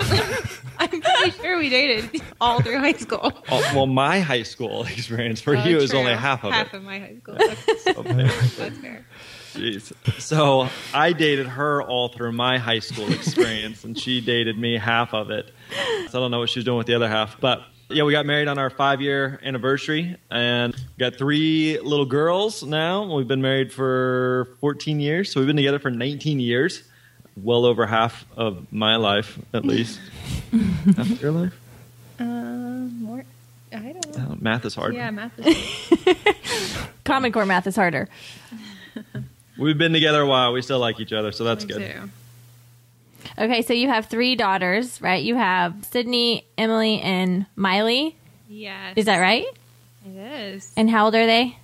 I'm 0.79 0.89
pretty 1.01 1.31
sure 1.41 1.57
we 1.57 1.69
dated 1.69 2.21
all 2.41 2.61
through 2.61 2.79
high 2.79 2.93
school. 2.93 3.31
Oh, 3.49 3.71
well, 3.75 3.85
my 3.85 4.19
high 4.21 4.43
school 4.43 4.83
experience 4.85 5.39
for 5.41 5.55
Oh, 5.55 5.63
you 5.63 5.77
is 5.77 5.93
only 5.93 6.13
half 6.13 6.43
of 6.43 6.51
half 6.51 6.67
it. 6.67 6.71
Half 6.71 6.73
of 6.75 6.83
my 6.83 6.99
high 6.99 7.15
school. 7.21 7.35
That's, 7.37 7.87
Okay. 7.87 8.13
that's 8.57 8.77
fair. 8.77 9.05
Jeez. 9.53 9.91
So 10.21 10.69
I 10.93 11.11
dated 11.13 11.47
her 11.47 11.81
all 11.81 12.09
through 12.09 12.31
my 12.33 12.57
high 12.59 12.79
school 12.79 13.11
experience, 13.11 13.83
and 13.83 13.97
she 13.97 14.21
dated 14.21 14.57
me 14.57 14.77
half 14.77 15.13
of 15.13 15.31
it. 15.31 15.51
So 16.09 16.19
I 16.19 16.21
don't 16.21 16.31
know 16.31 16.39
what 16.39 16.49
she 16.49 16.59
was 16.59 16.65
doing 16.65 16.77
with 16.77 16.87
the 16.87 16.93
other 16.93 17.09
half. 17.09 17.39
But 17.41 17.63
yeah, 17.89 18.03
we 18.03 18.11
got 18.11 18.27
married 18.27 18.47
on 18.47 18.59
our 18.59 18.69
five 18.69 19.01
year 19.01 19.39
anniversary, 19.43 20.17
and 20.29 20.75
got 20.99 21.15
three 21.15 21.79
little 21.79 22.05
girls 22.05 22.61
now. 22.63 23.11
We've 23.15 23.27
been 23.27 23.41
married 23.41 23.73
for 23.73 24.55
14 24.61 24.99
years, 24.99 25.31
so 25.31 25.39
we've 25.39 25.47
been 25.47 25.55
together 25.55 25.79
for 25.79 25.89
19 25.89 26.39
years. 26.39 26.83
Well 27.43 27.65
over 27.65 27.85
half 27.85 28.25
of 28.37 28.71
my 28.71 28.95
life, 28.97 29.37
at 29.53 29.65
least. 29.71 29.99
half 30.51 30.99
of 31.11 31.21
your 31.21 31.31
life? 31.31 31.53
Um, 32.19 33.03
more. 33.03 33.23
I 33.71 33.77
don't 33.93 34.17
know. 34.17 34.27
Oh, 34.31 34.37
math 34.39 34.65
is 34.65 34.75
hard. 34.75 34.95
Yeah, 34.95 35.11
math 35.11 35.31
is 35.39 36.77
Common 37.03 37.31
Core 37.31 37.45
math 37.45 37.67
is 37.67 37.75
harder. 37.75 38.09
We've 39.57 39.77
been 39.77 39.93
together 39.93 40.21
a 40.21 40.25
while. 40.27 40.53
We 40.53 40.61
still 40.61 40.79
like 40.79 40.99
each 40.99 41.13
other, 41.13 41.31
so 41.31 41.43
that's 41.43 41.65
Me 41.65 41.73
good. 41.73 41.93
too. 41.93 42.09
Okay, 43.37 43.61
so 43.61 43.73
you 43.73 43.87
have 43.89 44.07
three 44.07 44.35
daughters, 44.35 45.01
right? 45.01 45.23
You 45.23 45.35
have 45.35 45.85
Sydney, 45.91 46.45
Emily, 46.57 46.99
and 47.01 47.45
Miley. 47.55 48.15
Yes. 48.49 48.93
Is 48.95 49.05
that 49.05 49.19
right? 49.19 49.45
It 50.05 50.17
is. 50.17 50.71
And 50.75 50.89
how 50.89 51.05
old 51.05 51.15
are 51.15 51.25
they? 51.25 51.57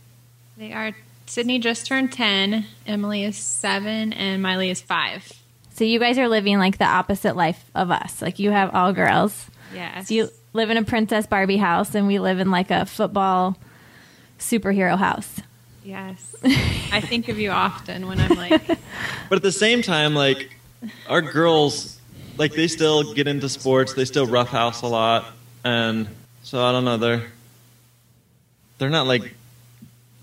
They 0.57 0.71
are. 0.73 0.95
Sydney 1.25 1.57
just 1.59 1.87
turned 1.87 2.11
10, 2.13 2.65
Emily 2.85 3.23
is 3.23 3.35
7, 3.37 4.13
and 4.13 4.41
Miley 4.43 4.69
is 4.69 4.79
5. 4.81 5.33
So 5.75 5.83
you 5.83 5.99
guys 5.99 6.17
are 6.17 6.29
living 6.29 6.57
like 6.57 6.77
the 6.77 6.85
opposite 6.85 7.35
life 7.35 7.69
of 7.75 7.91
us. 7.91 8.21
Like 8.21 8.39
you 8.39 8.51
have 8.51 8.73
all 8.73 8.93
girls. 8.93 9.45
Yes. 9.73 10.07
So 10.07 10.13
you 10.13 10.29
live 10.53 10.69
in 10.69 10.77
a 10.77 10.83
Princess 10.83 11.27
Barbie 11.27 11.57
house, 11.57 11.93
and 11.93 12.07
we 12.07 12.17
live 12.17 12.39
in 12.39 12.49
like 12.49 12.71
a 12.71 12.85
football 12.85 13.57
superhero 14.39 14.97
house. 14.97 15.41
Yes. 15.83 16.33
I 16.45 17.01
think 17.01 17.27
of 17.27 17.37
you 17.37 17.51
often 17.51 18.07
when 18.07 18.21
I'm 18.21 18.37
like, 18.37 18.65
But 19.29 19.35
at 19.35 19.41
the 19.41 19.51
same 19.51 19.81
time, 19.81 20.15
like 20.15 20.49
our 21.09 21.21
girls, 21.21 21.99
like 22.37 22.53
they 22.53 22.69
still 22.69 23.13
get 23.13 23.27
into 23.27 23.49
sports. 23.49 23.93
They 23.93 24.05
still 24.05 24.27
roughhouse 24.27 24.81
a 24.81 24.87
lot, 24.87 25.25
and 25.65 26.07
so 26.43 26.63
I 26.63 26.71
don't 26.71 26.85
know. 26.85 26.95
They're 26.95 27.25
they're 28.77 28.89
not 28.89 29.07
like 29.07 29.33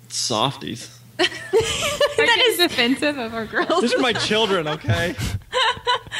softies. 0.09 0.99
that 2.57 2.65
is 2.65 2.71
defensive 2.71 3.19
of 3.19 3.35
our 3.35 3.47
girls. 3.47 3.81
These 3.83 3.95
are 3.95 3.99
my 3.99 4.13
children, 4.13 4.69
okay? 4.69 5.15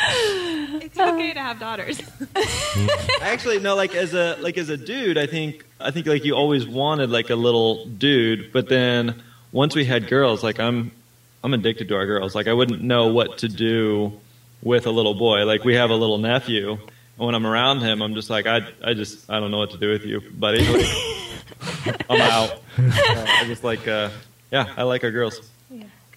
It's 0.05 0.99
okay 0.99 1.33
to 1.33 1.41
have 1.41 1.59
daughters. 1.59 2.01
Actually, 3.21 3.61
no. 3.61 3.75
Like 3.77 3.95
as 3.95 4.15
a 4.15 4.37
like 4.41 4.59
as 4.59 4.69
a 4.69 4.77
dude, 4.77 5.17
I 5.19 5.27
think 5.27 5.65
I 5.81 5.91
think 5.91 6.07
like 6.07 6.25
you 6.25 6.35
always 6.35 6.67
wanted 6.67 7.11
like 7.11 7.31
a 7.31 7.37
little 7.37 7.87
dude, 7.87 8.53
but 8.53 8.69
then 8.69 9.23
once 9.53 9.75
we 9.75 9.85
had 9.85 10.09
girls, 10.09 10.43
like 10.43 10.59
I'm 10.61 10.91
I'm 11.45 11.55
addicted 11.55 11.89
to 11.89 11.97
our 11.97 12.07
girls. 12.07 12.35
Like 12.35 12.47
I 12.47 12.53
wouldn't 12.53 12.83
know 12.83 13.09
what 13.09 13.39
to 13.39 13.49
do 13.49 14.13
with 14.63 14.87
a 14.87 14.91
little 14.91 15.15
boy. 15.15 15.45
Like 15.45 15.65
we 15.65 15.75
have 15.75 15.91
a 15.91 15.97
little 15.97 16.19
nephew, 16.19 16.73
and 16.73 17.27
when 17.27 17.35
I'm 17.35 17.47
around 17.47 17.81
him, 17.81 18.03
I'm 18.03 18.15
just 18.15 18.31
like 18.31 18.47
I 18.47 18.67
I 18.85 18.95
just 18.95 19.31
I 19.31 19.41
don't 19.41 19.51
know 19.51 19.59
what 19.59 19.71
to 19.73 19.79
do 19.79 19.91
with 19.91 20.05
you, 20.05 20.21
buddy. 20.21 20.67
Like, 20.67 22.07
I'm 22.11 22.21
out. 22.21 22.51
Uh, 22.51 22.57
I 22.79 23.45
just 23.47 23.65
like 23.65 23.87
uh, 23.89 24.11
yeah, 24.51 24.73
I 24.77 24.83
like 24.83 25.05
our 25.05 25.11
girls. 25.11 25.41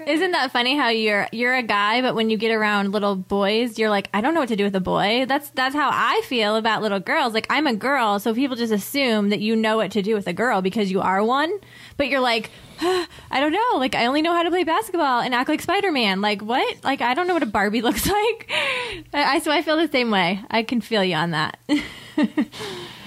Isn't 0.07 0.31
that 0.31 0.51
funny 0.51 0.75
how 0.77 0.89
you're 0.89 1.27
you're 1.31 1.55
a 1.55 1.63
guy, 1.63 2.01
but 2.01 2.15
when 2.15 2.29
you 2.29 2.37
get 2.37 2.51
around 2.51 2.91
little 2.91 3.15
boys, 3.15 3.79
you're 3.79 3.89
like, 3.89 4.09
I 4.13 4.21
don't 4.21 4.33
know 4.33 4.39
what 4.39 4.49
to 4.49 4.55
do 4.55 4.63
with 4.63 4.75
a 4.75 4.79
boy. 4.81 5.25
That's 5.27 5.49
that's 5.51 5.73
how 5.75 5.89
I 5.91 6.21
feel 6.25 6.55
about 6.55 6.81
little 6.81 6.99
girls. 6.99 7.33
Like 7.33 7.47
I'm 7.49 7.65
a 7.67 7.73
girl, 7.75 8.19
so 8.19 8.33
people 8.33 8.55
just 8.55 8.71
assume 8.73 9.29
that 9.29 9.39
you 9.39 9.55
know 9.55 9.77
what 9.77 9.91
to 9.91 10.01
do 10.01 10.13
with 10.15 10.27
a 10.27 10.33
girl 10.33 10.61
because 10.61 10.91
you 10.91 11.01
are 11.01 11.23
one. 11.23 11.51
But 11.97 12.09
you're 12.09 12.19
like, 12.19 12.51
I 12.81 13.07
don't 13.39 13.51
know. 13.51 13.77
Like 13.79 13.95
I 13.95 14.05
only 14.05 14.21
know 14.21 14.33
how 14.33 14.43
to 14.43 14.49
play 14.49 14.63
basketball 14.63 15.21
and 15.21 15.33
act 15.33 15.49
like 15.49 15.61
Spider 15.61 15.91
Man. 15.91 16.21
Like 16.21 16.41
what? 16.41 16.83
Like 16.83 17.01
I 17.01 17.13
don't 17.13 17.27
know 17.27 17.33
what 17.33 17.43
a 17.43 17.47
Barbie 17.47 17.81
looks 17.87 18.05
like. 18.07 18.49
I 18.51 19.35
I- 19.35 19.39
so 19.39 19.51
I 19.51 19.61
feel 19.61 19.77
the 19.77 19.87
same 19.87 20.11
way. 20.11 20.41
I 20.51 20.63
can 20.63 20.81
feel 20.81 21.03
you 21.03 21.15
on 21.15 21.31
that. 21.31 21.57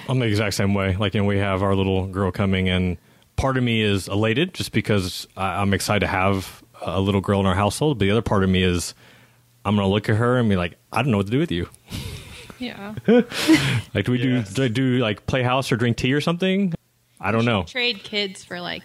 I'm 0.09 0.19
the 0.21 0.27
exact 0.27 0.55
same 0.55 0.73
way. 0.75 0.97
Like, 0.97 1.15
you 1.15 1.21
know, 1.21 1.27
we 1.27 1.39
have 1.39 1.63
our 1.63 1.75
little 1.75 2.07
girl 2.07 2.31
coming, 2.31 2.69
and 2.69 2.97
part 3.37 3.57
of 3.59 3.63
me 3.63 3.83
is 3.83 4.09
elated 4.09 4.55
just 4.55 4.73
because 4.73 5.29
I'm 5.37 5.75
excited 5.75 6.01
to 6.01 6.07
have 6.07 6.63
a 6.83 7.01
little 7.01 7.21
girl 7.21 7.41
in 7.41 7.47
our 7.47 7.55
household. 7.55 7.99
But 7.99 8.05
the 8.07 8.11
other 8.11 8.23
part 8.23 8.45
of 8.45 8.51
me 8.51 8.63
is 8.63 8.95
I'm 9.65 9.77
going 9.77 9.87
to 9.87 9.93
look 9.93 10.09
at 10.09 10.17
her 10.17 10.39
and 10.39 10.49
be 10.49 10.57
like, 10.57 10.79
I 10.93 11.03
don't 11.03 11.11
know 11.11 11.17
what 11.19 11.27
to 11.27 11.33
do 11.33 11.39
with 11.39 11.51
you. 11.53 11.69
Yeah. 12.61 12.97
Like, 13.95 14.05
do 14.07 14.11
we 14.11 14.19
Yes. 14.19 14.53
do, 14.53 14.55
do 14.55 14.65
I 14.65 14.69
do 14.69 14.99
like 14.99 15.27
play 15.27 15.45
house 15.45 15.71
or 15.71 15.77
drink 15.77 15.97
tea 15.97 16.13
or 16.13 16.21
something? 16.21 16.75
I 17.21 17.31
don't 17.31 17.45
know. 17.45 17.63
Trade 17.63 18.03
kids 18.03 18.43
for 18.45 18.61
like 18.61 18.83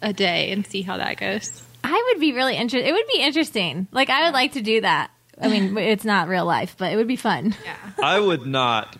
a 0.00 0.12
day 0.12 0.52
and 0.52 0.64
see 0.64 0.82
how 0.82 0.96
that 0.98 1.16
goes. 1.16 1.60
I 1.82 2.04
would 2.12 2.20
be 2.20 2.32
really 2.32 2.56
interested. 2.56 2.88
It 2.88 2.92
would 2.92 3.06
be 3.12 3.18
interesting. 3.20 3.88
Like 3.90 4.10
I 4.10 4.26
would 4.26 4.32
like 4.32 4.52
to 4.52 4.62
do 4.62 4.80
that. 4.82 5.10
I 5.40 5.48
mean, 5.48 5.76
it's 5.78 6.04
not 6.04 6.28
real 6.28 6.44
life, 6.46 6.76
but 6.78 6.92
it 6.92 6.96
would 6.96 7.08
be 7.08 7.16
fun. 7.16 7.56
Yeah. 7.64 7.76
I 8.00 8.20
would 8.20 8.46
not. 8.46 8.96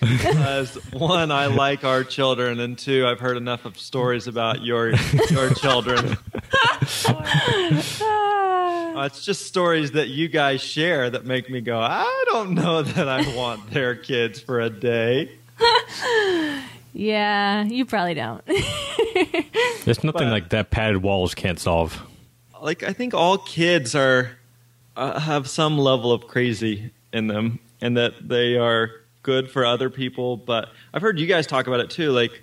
Because 0.00 0.74
one, 0.92 1.30
I 1.30 1.46
like 1.46 1.84
our 1.84 2.04
children, 2.04 2.60
and 2.60 2.78
two, 2.78 3.06
I've 3.06 3.20
heard 3.20 3.36
enough 3.36 3.64
of 3.64 3.78
stories 3.78 4.26
about 4.26 4.62
your 4.62 4.90
your 5.30 5.54
children. 5.54 6.16
Uh, 7.06 9.04
it's 9.06 9.24
just 9.24 9.46
stories 9.46 9.92
that 9.92 10.08
you 10.08 10.28
guys 10.28 10.60
share 10.60 11.08
that 11.10 11.24
make 11.24 11.48
me 11.50 11.60
go, 11.60 11.78
I 11.80 12.24
don't 12.28 12.54
know 12.54 12.82
that 12.82 13.08
I 13.08 13.34
want 13.36 13.70
their 13.70 13.94
kids 13.94 14.40
for 14.40 14.60
a 14.60 14.70
day. 14.70 15.30
Yeah, 16.92 17.62
you 17.66 17.84
probably 17.86 18.14
don't. 18.14 18.44
There's 19.84 20.02
nothing 20.02 20.12
But- 20.12 20.30
like 20.32 20.48
that 20.48 20.70
padded 20.70 21.02
walls 21.04 21.36
can't 21.36 21.58
solve. 21.60 22.02
Like 22.60 22.82
I 22.82 22.92
think 22.92 23.14
all 23.14 23.38
kids 23.38 23.94
are 23.94 24.32
uh, 24.96 25.20
have 25.20 25.48
some 25.48 25.78
level 25.78 26.10
of 26.12 26.26
crazy 26.26 26.90
in 27.12 27.28
them, 27.28 27.60
and 27.80 27.96
that 27.96 28.28
they 28.28 28.56
are 28.56 28.90
good 29.22 29.50
for 29.50 29.64
other 29.64 29.90
people. 29.90 30.36
But 30.36 30.68
I've 30.92 31.02
heard 31.02 31.18
you 31.18 31.26
guys 31.26 31.46
talk 31.46 31.66
about 31.66 31.80
it 31.80 31.90
too. 31.90 32.12
Like 32.12 32.42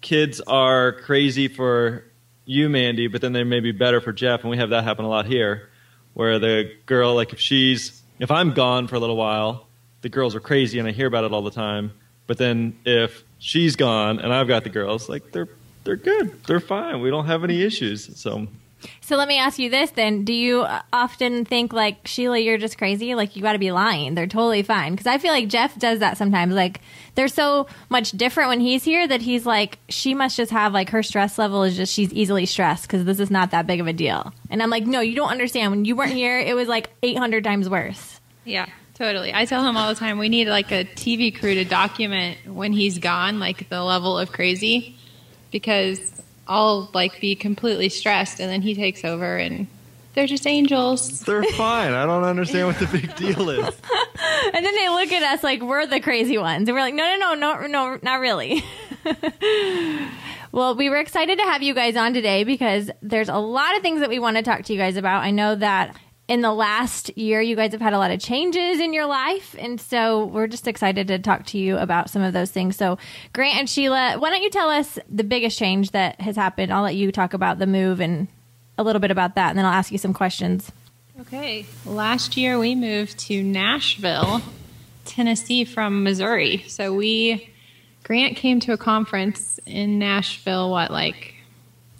kids 0.00 0.40
are 0.40 0.92
crazy 0.92 1.48
for 1.48 2.04
you, 2.44 2.68
Mandy, 2.68 3.08
but 3.08 3.20
then 3.20 3.32
they 3.32 3.44
may 3.44 3.60
be 3.60 3.72
better 3.72 4.00
for 4.00 4.12
Jeff, 4.12 4.42
and 4.42 4.50
we 4.50 4.56
have 4.56 4.70
that 4.70 4.84
happen 4.84 5.04
a 5.04 5.08
lot 5.08 5.26
here, 5.26 5.68
where 6.14 6.38
the 6.38 6.72
girl, 6.86 7.14
like 7.14 7.32
if 7.32 7.40
she's 7.40 8.02
if 8.18 8.30
I'm 8.30 8.54
gone 8.54 8.86
for 8.86 8.96
a 8.96 9.00
little 9.00 9.16
while, 9.16 9.66
the 10.02 10.08
girls 10.08 10.34
are 10.34 10.40
crazy, 10.40 10.78
and 10.78 10.88
I 10.88 10.92
hear 10.92 11.06
about 11.06 11.24
it 11.24 11.32
all 11.32 11.42
the 11.42 11.50
time. 11.50 11.92
But 12.26 12.38
then 12.38 12.78
if 12.84 13.24
she's 13.38 13.76
gone 13.76 14.18
and 14.18 14.32
I've 14.32 14.48
got 14.48 14.64
the 14.64 14.70
girls, 14.70 15.08
like 15.08 15.32
they're 15.32 15.48
they're 15.84 15.96
good, 15.96 16.42
they're 16.44 16.60
fine. 16.60 17.00
We 17.00 17.10
don't 17.10 17.26
have 17.26 17.44
any 17.44 17.62
issues. 17.62 18.18
So 18.18 18.48
So 19.00 19.16
let 19.16 19.28
me 19.28 19.38
ask 19.38 19.58
you 19.58 19.70
this 19.70 19.90
then. 19.90 20.24
Do 20.24 20.32
you 20.32 20.62
uh, 20.62 20.82
often 20.92 21.44
think 21.44 21.72
like 21.72 22.06
Sheila 22.06 22.38
you're 22.38 22.58
just 22.58 22.78
crazy? 22.78 23.14
Like 23.14 23.36
you 23.36 23.42
got 23.42 23.52
to 23.52 23.58
be 23.58 23.72
lying. 23.72 24.14
They're 24.14 24.26
totally 24.26 24.62
fine 24.62 24.96
cuz 24.96 25.06
I 25.06 25.18
feel 25.18 25.32
like 25.32 25.48
Jeff 25.48 25.78
does 25.78 26.00
that 26.00 26.16
sometimes. 26.16 26.54
Like 26.54 26.80
they're 27.14 27.28
so 27.28 27.66
much 27.88 28.12
different 28.12 28.48
when 28.48 28.60
he's 28.60 28.84
here 28.84 29.06
that 29.06 29.22
he's 29.22 29.46
like 29.46 29.78
she 29.88 30.14
must 30.14 30.36
just 30.36 30.52
have 30.52 30.72
like 30.72 30.90
her 30.90 31.02
stress 31.02 31.38
level 31.38 31.62
is 31.62 31.76
just 31.76 31.92
she's 31.92 32.12
easily 32.12 32.46
stressed 32.46 32.88
cuz 32.88 33.04
this 33.04 33.20
is 33.20 33.30
not 33.30 33.50
that 33.52 33.66
big 33.66 33.80
of 33.80 33.86
a 33.86 33.92
deal. 33.92 34.32
And 34.50 34.62
I'm 34.62 34.70
like, 34.70 34.86
"No, 34.86 35.00
you 35.00 35.14
don't 35.14 35.30
understand. 35.30 35.70
When 35.70 35.84
you 35.84 35.96
weren't 35.96 36.12
here, 36.12 36.38
it 36.38 36.54
was 36.54 36.68
like 36.68 36.90
800 37.02 37.44
times 37.44 37.68
worse." 37.68 38.20
Yeah, 38.44 38.66
totally. 38.94 39.34
I 39.34 39.44
tell 39.44 39.66
him 39.66 39.76
all 39.76 39.88
the 39.88 39.98
time 39.98 40.18
we 40.18 40.28
need 40.28 40.48
like 40.48 40.70
a 40.72 40.84
TV 40.84 41.36
crew 41.36 41.54
to 41.54 41.64
document 41.64 42.38
when 42.46 42.72
he's 42.72 42.98
gone, 42.98 43.40
like 43.40 43.68
the 43.68 43.82
level 43.82 44.18
of 44.18 44.30
crazy, 44.32 44.96
because 45.50 46.12
I'll 46.48 46.90
like 46.94 47.20
be 47.20 47.34
completely 47.34 47.88
stressed 47.88 48.40
and 48.40 48.50
then 48.50 48.62
he 48.62 48.74
takes 48.74 49.04
over 49.04 49.36
and 49.36 49.66
they're 50.14 50.26
just 50.26 50.46
angels. 50.46 51.20
they're 51.20 51.42
fine. 51.42 51.92
I 51.92 52.06
don't 52.06 52.24
understand 52.24 52.68
what 52.68 52.78
the 52.78 52.86
big 52.86 53.14
deal 53.16 53.50
is. 53.50 53.74
And 54.52 54.64
then 54.64 54.74
they 54.74 54.88
look 54.88 55.12
at 55.12 55.22
us 55.22 55.42
like 55.42 55.60
we're 55.60 55.86
the 55.86 56.00
crazy 56.00 56.38
ones. 56.38 56.68
And 56.68 56.74
we're 56.74 56.80
like, 56.80 56.94
no, 56.94 57.16
no, 57.18 57.34
no, 57.34 57.60
no, 57.60 57.66
no, 57.66 57.98
not 58.02 58.20
really. 58.20 58.62
well, 60.52 60.74
we 60.74 60.88
were 60.88 60.98
excited 60.98 61.38
to 61.38 61.44
have 61.44 61.62
you 61.62 61.74
guys 61.74 61.96
on 61.96 62.14
today 62.14 62.44
because 62.44 62.90
there's 63.02 63.28
a 63.28 63.36
lot 63.36 63.76
of 63.76 63.82
things 63.82 64.00
that 64.00 64.08
we 64.08 64.18
want 64.18 64.36
to 64.36 64.42
talk 64.42 64.62
to 64.64 64.72
you 64.72 64.78
guys 64.78 64.96
about. 64.96 65.22
I 65.22 65.30
know 65.30 65.54
that 65.56 65.96
in 66.28 66.40
the 66.40 66.52
last 66.52 67.16
year, 67.16 67.40
you 67.40 67.54
guys 67.54 67.72
have 67.72 67.80
had 67.80 67.92
a 67.92 67.98
lot 67.98 68.10
of 68.10 68.18
changes 68.18 68.80
in 68.80 68.92
your 68.92 69.06
life. 69.06 69.54
And 69.58 69.80
so 69.80 70.24
we're 70.24 70.48
just 70.48 70.66
excited 70.66 71.08
to 71.08 71.18
talk 71.18 71.46
to 71.46 71.58
you 71.58 71.76
about 71.76 72.10
some 72.10 72.22
of 72.22 72.32
those 72.32 72.50
things. 72.50 72.76
So, 72.76 72.98
Grant 73.32 73.56
and 73.56 73.70
Sheila, 73.70 74.16
why 74.18 74.30
don't 74.30 74.42
you 74.42 74.50
tell 74.50 74.68
us 74.68 74.98
the 75.08 75.24
biggest 75.24 75.58
change 75.58 75.92
that 75.92 76.20
has 76.20 76.36
happened? 76.36 76.72
I'll 76.72 76.82
let 76.82 76.96
you 76.96 77.12
talk 77.12 77.32
about 77.32 77.58
the 77.58 77.66
move 77.66 78.00
and 78.00 78.26
a 78.78 78.82
little 78.82 79.00
bit 79.00 79.10
about 79.10 79.36
that, 79.36 79.50
and 79.50 79.58
then 79.58 79.64
I'll 79.64 79.72
ask 79.72 79.90
you 79.90 79.98
some 79.98 80.12
questions. 80.12 80.70
Okay. 81.20 81.64
Last 81.86 82.36
year 82.36 82.58
we 82.58 82.74
moved 82.74 83.18
to 83.20 83.42
Nashville, 83.42 84.42
Tennessee 85.06 85.64
from 85.64 86.02
Missouri. 86.02 86.64
So 86.68 86.92
we 86.92 87.48
Grant 88.02 88.36
came 88.36 88.60
to 88.60 88.72
a 88.72 88.76
conference 88.76 89.58
in 89.64 89.98
Nashville 89.98 90.70
what 90.70 90.90
like 90.90 91.34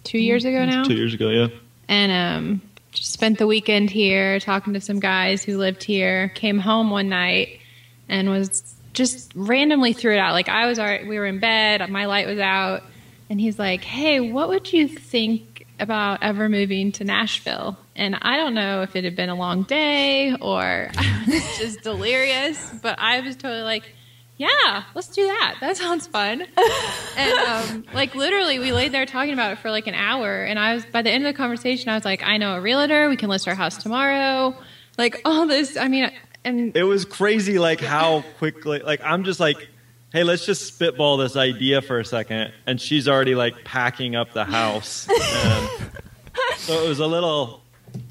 2 0.05 0.19
years 0.19 0.45
ago 0.45 0.65
now? 0.65 0.85
Two 0.85 0.95
years 0.95 1.15
ago, 1.15 1.31
yeah. 1.31 1.49
and 1.89 2.13
um, 2.13 2.63
just 2.75 2.76
spent 3.03 3.39
the 3.39 3.47
weekend 3.47 3.91
here 3.91 4.41
talking 4.41 4.75
to 4.75 4.81
some 4.81 5.01
guys 5.01 5.45
who 5.45 5.59
lived 5.59 5.83
here. 5.83 6.29
Came 6.31 6.59
home 6.59 6.91
one 6.91 7.09
night 7.09 7.61
and 8.09 8.31
was 8.31 8.75
just 8.93 9.33
randomly 9.35 9.93
threw 9.93 10.15
it 10.15 10.19
out. 10.19 10.33
Like 10.33 10.49
I 10.49 10.67
was, 10.67 10.79
already, 10.79 11.07
we 11.07 11.19
were 11.19 11.27
in 11.27 11.39
bed, 11.39 11.89
my 11.91 12.07
light 12.07 12.27
was 12.27 12.39
out, 12.39 12.83
and 13.29 13.41
he's 13.41 13.59
like, 13.59 13.85
"Hey, 13.85 14.21
what 14.21 14.49
would 14.49 14.73
you 14.73 14.89
think 14.89 15.67
about 15.79 16.23
ever 16.23 16.49
moving 16.49 16.93
to 16.93 17.05
Nashville?" 17.05 17.77
And 17.95 18.17
I 18.23 18.37
don't 18.37 18.55
know 18.55 18.83
if 18.83 18.97
it 18.97 19.05
had 19.05 19.15
been 19.15 19.29
a 19.29 19.35
long 19.35 19.65
day 19.65 20.35
or 20.41 20.91
was 21.27 21.59
just 21.59 21.83
delirious, 21.83 22.73
but 22.83 22.99
I 22.99 23.21
was 23.21 23.37
totally 23.37 23.63
like. 23.63 23.93
Yeah, 24.39 24.85
let's 24.95 25.09
do 25.09 25.27
that. 25.27 25.57
That 25.61 25.77
sounds 25.77 26.07
fun. 26.07 26.47
And 27.17 27.33
um, 27.49 27.85
like 27.95 28.15
literally, 28.15 28.59
we 28.59 28.73
laid 28.73 28.93
there 28.93 29.07
talking 29.07 29.33
about 29.33 29.53
it 29.53 29.59
for 29.61 29.71
like 29.71 29.87
an 29.87 29.95
hour. 29.95 30.45
And 30.45 30.59
I 30.59 30.75
was 30.75 30.85
by 30.85 31.01
the 31.03 31.11
end 31.11 31.27
of 31.27 31.33
the 31.33 31.37
conversation, 31.37 31.89
I 31.89 31.95
was 31.95 32.05
like, 32.05 32.23
I 32.23 32.37
know 32.37 32.55
a 32.55 32.61
realtor. 32.61 33.09
We 33.09 33.17
can 33.17 33.31
list 33.31 33.49
our 33.49 33.55
house 33.55 33.79
tomorrow. 33.79 34.55
Like 34.99 35.23
all 35.25 35.47
this. 35.47 35.77
I 35.77 35.89
mean, 35.89 36.11
and 36.45 36.77
It 36.77 36.85
was 36.85 37.05
crazy, 37.05 37.59
like 37.59 37.81
how 37.81 38.25
quickly. 38.39 38.81
Like 38.81 39.01
I'm 39.03 39.25
just 39.25 39.41
like, 39.41 39.69
hey, 40.13 40.23
let's 40.23 40.45
just 40.45 40.67
spitball 40.67 41.17
this 41.17 41.37
idea 41.37 41.81
for 41.83 41.99
a 41.99 42.05
second, 42.05 42.53
and 42.67 42.81
she's 42.81 43.09
already 43.09 43.35
like 43.35 43.65
packing 43.65 44.17
up 44.17 44.33
the 44.33 44.45
house. 44.45 45.09
And 46.39 46.59
so 46.59 46.85
it 46.85 46.89
was 46.89 46.99
a 46.99 47.07
little. 47.07 47.63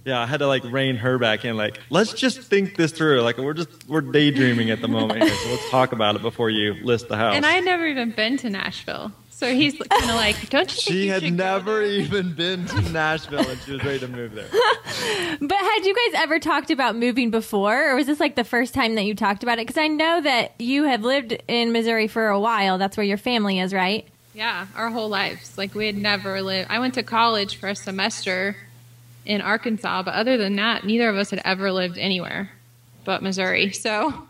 Yeah, 0.06 0.20
I 0.20 0.26
had 0.26 0.38
to 0.40 0.48
like 0.48 0.64
rein 0.64 0.96
her 0.98 1.18
back 1.18 1.46
in. 1.46 1.58
Like, 1.58 1.80
let's 1.90 2.14
just 2.14 2.42
think 2.42 2.76
this 2.76 2.92
through. 2.92 3.22
Like, 3.22 3.38
we're 3.38 3.54
just 3.54 3.70
we're 3.88 4.02
daydreaming 4.02 4.72
at 4.72 4.82
the 4.82 4.88
moment 4.88 5.24
here, 5.24 5.34
so 5.36 5.50
let's 5.50 5.70
talk 5.70 5.92
about 5.92 6.16
it 6.16 6.22
before 6.22 6.50
you 6.50 6.74
list 6.84 7.08
the 7.08 7.18
house. 7.18 7.36
and 7.36 7.46
I 7.46 7.54
had 7.54 7.66
never 7.66 7.86
even 7.86 8.12
been 8.12 8.38
to 8.38 8.50
Nashville, 8.50 9.12
so 9.30 9.54
he's 9.54 9.74
kind 9.78 10.04
of 10.10 10.16
like, 10.16 10.50
don't 10.50 10.70
you? 10.70 10.82
Think 10.82 10.96
she 10.96 11.06
you 11.06 11.12
had 11.12 11.22
go 11.24 11.30
never 11.30 11.80
there?" 11.82 11.86
even 11.86 12.34
been 12.34 12.66
to 12.68 12.82
Nashville, 12.92 13.48
and 13.48 13.60
she 13.62 13.72
was 13.74 13.84
ready 13.84 14.00
to 14.00 14.08
move 14.08 14.34
there. 14.36 14.48
But 15.42 15.58
had 15.58 15.86
you 15.86 15.94
guys 15.94 16.22
ever 16.22 16.40
talked 16.40 16.72
about 16.72 16.96
moving 16.96 17.30
before, 17.30 17.92
or 17.92 17.96
was 17.96 18.06
this 18.08 18.20
like 18.20 18.36
the 18.36 18.44
first 18.46 18.74
time 18.74 18.96
that 18.96 19.04
you 19.04 19.14
talked 19.16 19.44
about 19.44 19.60
it? 19.60 19.68
Because 19.68 19.82
I 19.82 19.88
know 19.88 20.22
that 20.22 20.54
you 20.60 20.84
have 20.86 21.04
lived 21.04 21.34
in 21.48 21.72
Missouri 21.74 22.08
for 22.08 22.28
a 22.28 22.40
while. 22.40 22.78
That's 22.78 22.96
where 22.96 23.06
your 23.06 23.18
family 23.18 23.60
is, 23.60 23.74
right? 23.74 24.08
Yeah, 24.34 24.68
our 24.76 24.90
whole 24.90 25.10
lives. 25.10 25.58
Like 25.58 25.76
we 25.76 25.86
had 25.86 25.98
never 25.98 26.42
lived. 26.42 26.70
I 26.70 26.80
went 26.80 26.94
to 26.96 27.04
college 27.04 27.58
for 27.58 27.68
a 27.70 27.76
semester 27.76 28.56
in 29.26 29.42
Arkansas, 29.42 30.04
but 30.04 30.14
other 30.14 30.38
than 30.38 30.56
that, 30.56 30.86
neither 30.86 31.10
of 31.10 31.18
us 31.18 31.32
had 31.32 31.42
ever 31.44 31.72
lived 31.72 31.98
anywhere 31.98 32.52
but 33.06 33.24
Missouri. 33.24 33.72
So, 33.72 34.28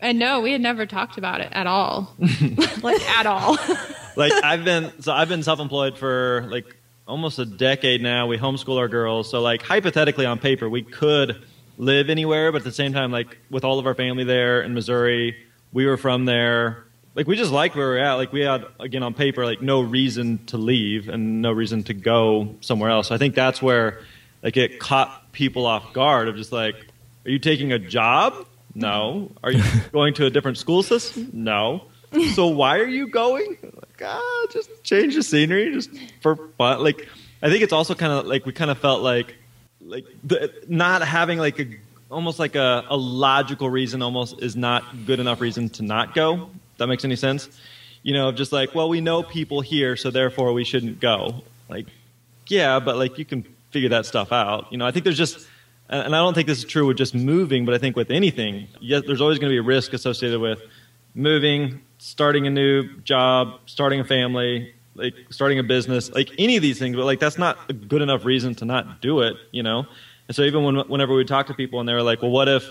and 0.00 0.18
no, 0.18 0.40
we 0.40 0.52
had 0.52 0.60
never 0.60 0.84
talked 0.84 1.16
about 1.16 1.40
it 1.40 1.48
at 1.52 1.66
all. 1.66 2.14
like 2.82 3.00
at 3.08 3.24
all. 3.24 3.56
like 4.16 4.32
I've 4.44 4.64
been 4.64 4.92
so 5.00 5.12
I've 5.12 5.28
been 5.28 5.42
self-employed 5.42 5.96
for 5.96 6.46
like 6.50 6.76
almost 7.08 7.38
a 7.38 7.46
decade 7.46 8.02
now. 8.02 8.26
We 8.26 8.36
homeschool 8.36 8.76
our 8.76 8.88
girls, 8.88 9.30
so 9.30 9.40
like 9.40 9.62
hypothetically 9.62 10.26
on 10.26 10.38
paper 10.38 10.68
we 10.68 10.82
could 10.82 11.42
live 11.78 12.10
anywhere, 12.10 12.52
but 12.52 12.58
at 12.58 12.64
the 12.64 12.72
same 12.72 12.92
time, 12.92 13.10
like 13.12 13.38
with 13.50 13.64
all 13.64 13.78
of 13.78 13.86
our 13.86 13.94
family 13.94 14.24
there 14.24 14.60
in 14.62 14.74
Missouri, 14.74 15.36
we 15.72 15.86
were 15.86 15.96
from 15.96 16.26
there. 16.26 16.84
Like 17.14 17.26
we 17.26 17.36
just 17.36 17.52
liked 17.52 17.76
where 17.76 17.88
we 17.88 17.94
were 17.94 18.00
at. 18.00 18.14
Like 18.14 18.32
we 18.32 18.40
had 18.42 18.66
again 18.78 19.02
on 19.02 19.14
paper 19.14 19.46
like 19.46 19.62
no 19.62 19.80
reason 19.80 20.44
to 20.46 20.58
leave 20.58 21.08
and 21.08 21.40
no 21.40 21.52
reason 21.52 21.82
to 21.84 21.94
go 21.94 22.54
somewhere 22.60 22.90
else. 22.90 23.08
So 23.08 23.14
I 23.14 23.18
think 23.18 23.34
that's 23.34 23.62
where 23.62 24.00
like 24.42 24.56
it 24.56 24.78
caught 24.78 25.32
people 25.32 25.66
off 25.66 25.92
guard 25.92 26.28
of 26.28 26.36
just 26.36 26.52
like, 26.52 26.74
are 27.24 27.30
you 27.30 27.38
taking 27.38 27.72
a 27.72 27.78
job? 27.78 28.46
No. 28.74 29.32
Are 29.42 29.52
you 29.52 29.62
going 29.92 30.14
to 30.14 30.26
a 30.26 30.30
different 30.30 30.58
school 30.58 30.82
system? 30.82 31.30
No. 31.32 31.84
So 32.34 32.46
why 32.46 32.78
are 32.78 32.86
you 32.86 33.08
going? 33.08 33.58
Like, 33.62 34.02
ah, 34.04 34.46
just 34.50 34.70
change 34.84 35.14
the 35.14 35.22
scenery, 35.22 35.72
just 35.72 35.90
for 36.20 36.36
fun. 36.56 36.82
Like, 36.82 37.08
I 37.42 37.50
think 37.50 37.62
it's 37.62 37.72
also 37.72 37.94
kind 37.94 38.12
of 38.12 38.26
like 38.26 38.46
we 38.46 38.52
kind 38.52 38.70
of 38.70 38.78
felt 38.78 39.02
like, 39.02 39.34
like 39.80 40.04
the, 40.24 40.52
not 40.68 41.02
having 41.02 41.38
like 41.38 41.58
a 41.58 41.66
almost 42.10 42.38
like 42.38 42.54
a, 42.54 42.84
a 42.88 42.96
logical 42.96 43.68
reason 43.68 44.02
almost 44.02 44.40
is 44.40 44.56
not 44.56 44.84
good 45.06 45.20
enough 45.20 45.40
reason 45.40 45.68
to 45.70 45.82
not 45.82 46.14
go. 46.14 46.50
That 46.78 46.86
makes 46.86 47.04
any 47.04 47.16
sense? 47.16 47.48
You 48.02 48.14
know, 48.14 48.30
just 48.32 48.52
like, 48.52 48.74
well, 48.74 48.88
we 48.88 49.00
know 49.00 49.22
people 49.22 49.60
here, 49.60 49.96
so 49.96 50.10
therefore 50.10 50.52
we 50.52 50.64
shouldn't 50.64 51.00
go. 51.00 51.42
Like, 51.68 51.86
yeah, 52.46 52.78
but 52.78 52.96
like 52.96 53.18
you 53.18 53.24
can 53.24 53.44
figure 53.76 53.90
that 53.90 54.06
stuff 54.06 54.32
out. 54.32 54.72
You 54.72 54.78
know, 54.78 54.86
I 54.86 54.90
think 54.90 55.04
there's 55.04 55.18
just, 55.18 55.46
and 55.90 56.16
I 56.16 56.18
don't 56.18 56.32
think 56.32 56.46
this 56.46 56.56
is 56.56 56.64
true 56.64 56.86
with 56.86 56.96
just 56.96 57.14
moving, 57.14 57.66
but 57.66 57.74
I 57.74 57.78
think 57.78 57.94
with 57.94 58.10
anything, 58.10 58.68
yes, 58.80 59.02
there's 59.06 59.20
always 59.20 59.38
going 59.38 59.50
to 59.50 59.54
be 59.54 59.58
a 59.58 59.62
risk 59.76 59.92
associated 59.92 60.40
with 60.40 60.62
moving, 61.14 61.82
starting 61.98 62.46
a 62.46 62.50
new 62.50 62.96
job, 63.00 63.60
starting 63.66 64.00
a 64.00 64.04
family, 64.04 64.74
like 64.94 65.12
starting 65.28 65.58
a 65.58 65.62
business, 65.62 66.10
like 66.10 66.30
any 66.38 66.56
of 66.56 66.62
these 66.62 66.78
things. 66.78 66.96
But 66.96 67.04
like 67.04 67.20
that's 67.20 67.36
not 67.36 67.58
a 67.68 67.74
good 67.74 68.00
enough 68.00 68.24
reason 68.24 68.54
to 68.56 68.64
not 68.64 69.02
do 69.02 69.20
it, 69.20 69.36
you 69.50 69.62
know. 69.62 69.84
And 70.26 70.34
so 70.34 70.42
even 70.42 70.64
when, 70.64 70.76
whenever 70.88 71.14
we 71.14 71.26
talk 71.26 71.48
to 71.48 71.54
people 71.54 71.78
and 71.80 71.86
they 71.86 71.92
were 71.92 72.02
like, 72.02 72.22
"Well, 72.22 72.30
what 72.30 72.48
if?" 72.48 72.64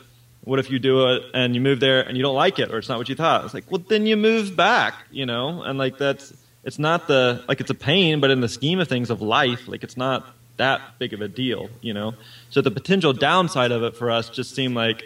What 0.43 0.59
if 0.59 0.69
you 0.69 0.77
do 0.77 1.07
it 1.09 1.23
and 1.33 1.55
you 1.55 1.61
move 1.61 1.79
there 1.79 2.01
and 2.01 2.15
you 2.15 2.21
don't 2.21 2.35
like 2.35 2.59
it 2.59 2.71
or 2.71 2.77
it's 2.77 2.87
not 2.87 2.99
what 2.99 3.09
you 3.09 3.15
thought? 3.15 3.45
It's 3.45 3.53
like, 3.55 3.71
well, 3.71 3.81
then 3.87 4.05
you 4.05 4.15
move 4.15 4.55
back, 4.55 4.93
you 5.09 5.25
know? 5.25 5.63
And 5.63 5.79
like 5.79 5.97
that's, 5.97 6.33
it's 6.63 6.77
not 6.77 7.07
the, 7.07 7.43
like 7.47 7.61
it's 7.61 7.71
a 7.71 7.75
pain, 7.75 8.19
but 8.19 8.29
in 8.29 8.41
the 8.41 8.47
scheme 8.47 8.79
of 8.79 8.87
things 8.87 9.09
of 9.09 9.23
life, 9.23 9.67
like 9.67 9.83
it's 9.83 9.97
not 9.97 10.35
that 10.57 10.81
big 10.99 11.13
of 11.13 11.21
a 11.21 11.27
deal, 11.27 11.69
you 11.81 11.93
know? 11.93 12.13
So 12.49 12.61
the 12.61 12.71
potential 12.71 13.13
downside 13.13 13.71
of 13.71 13.83
it 13.83 13.95
for 13.95 14.11
us 14.11 14.29
just 14.29 14.55
seemed 14.55 14.75
like, 14.75 15.03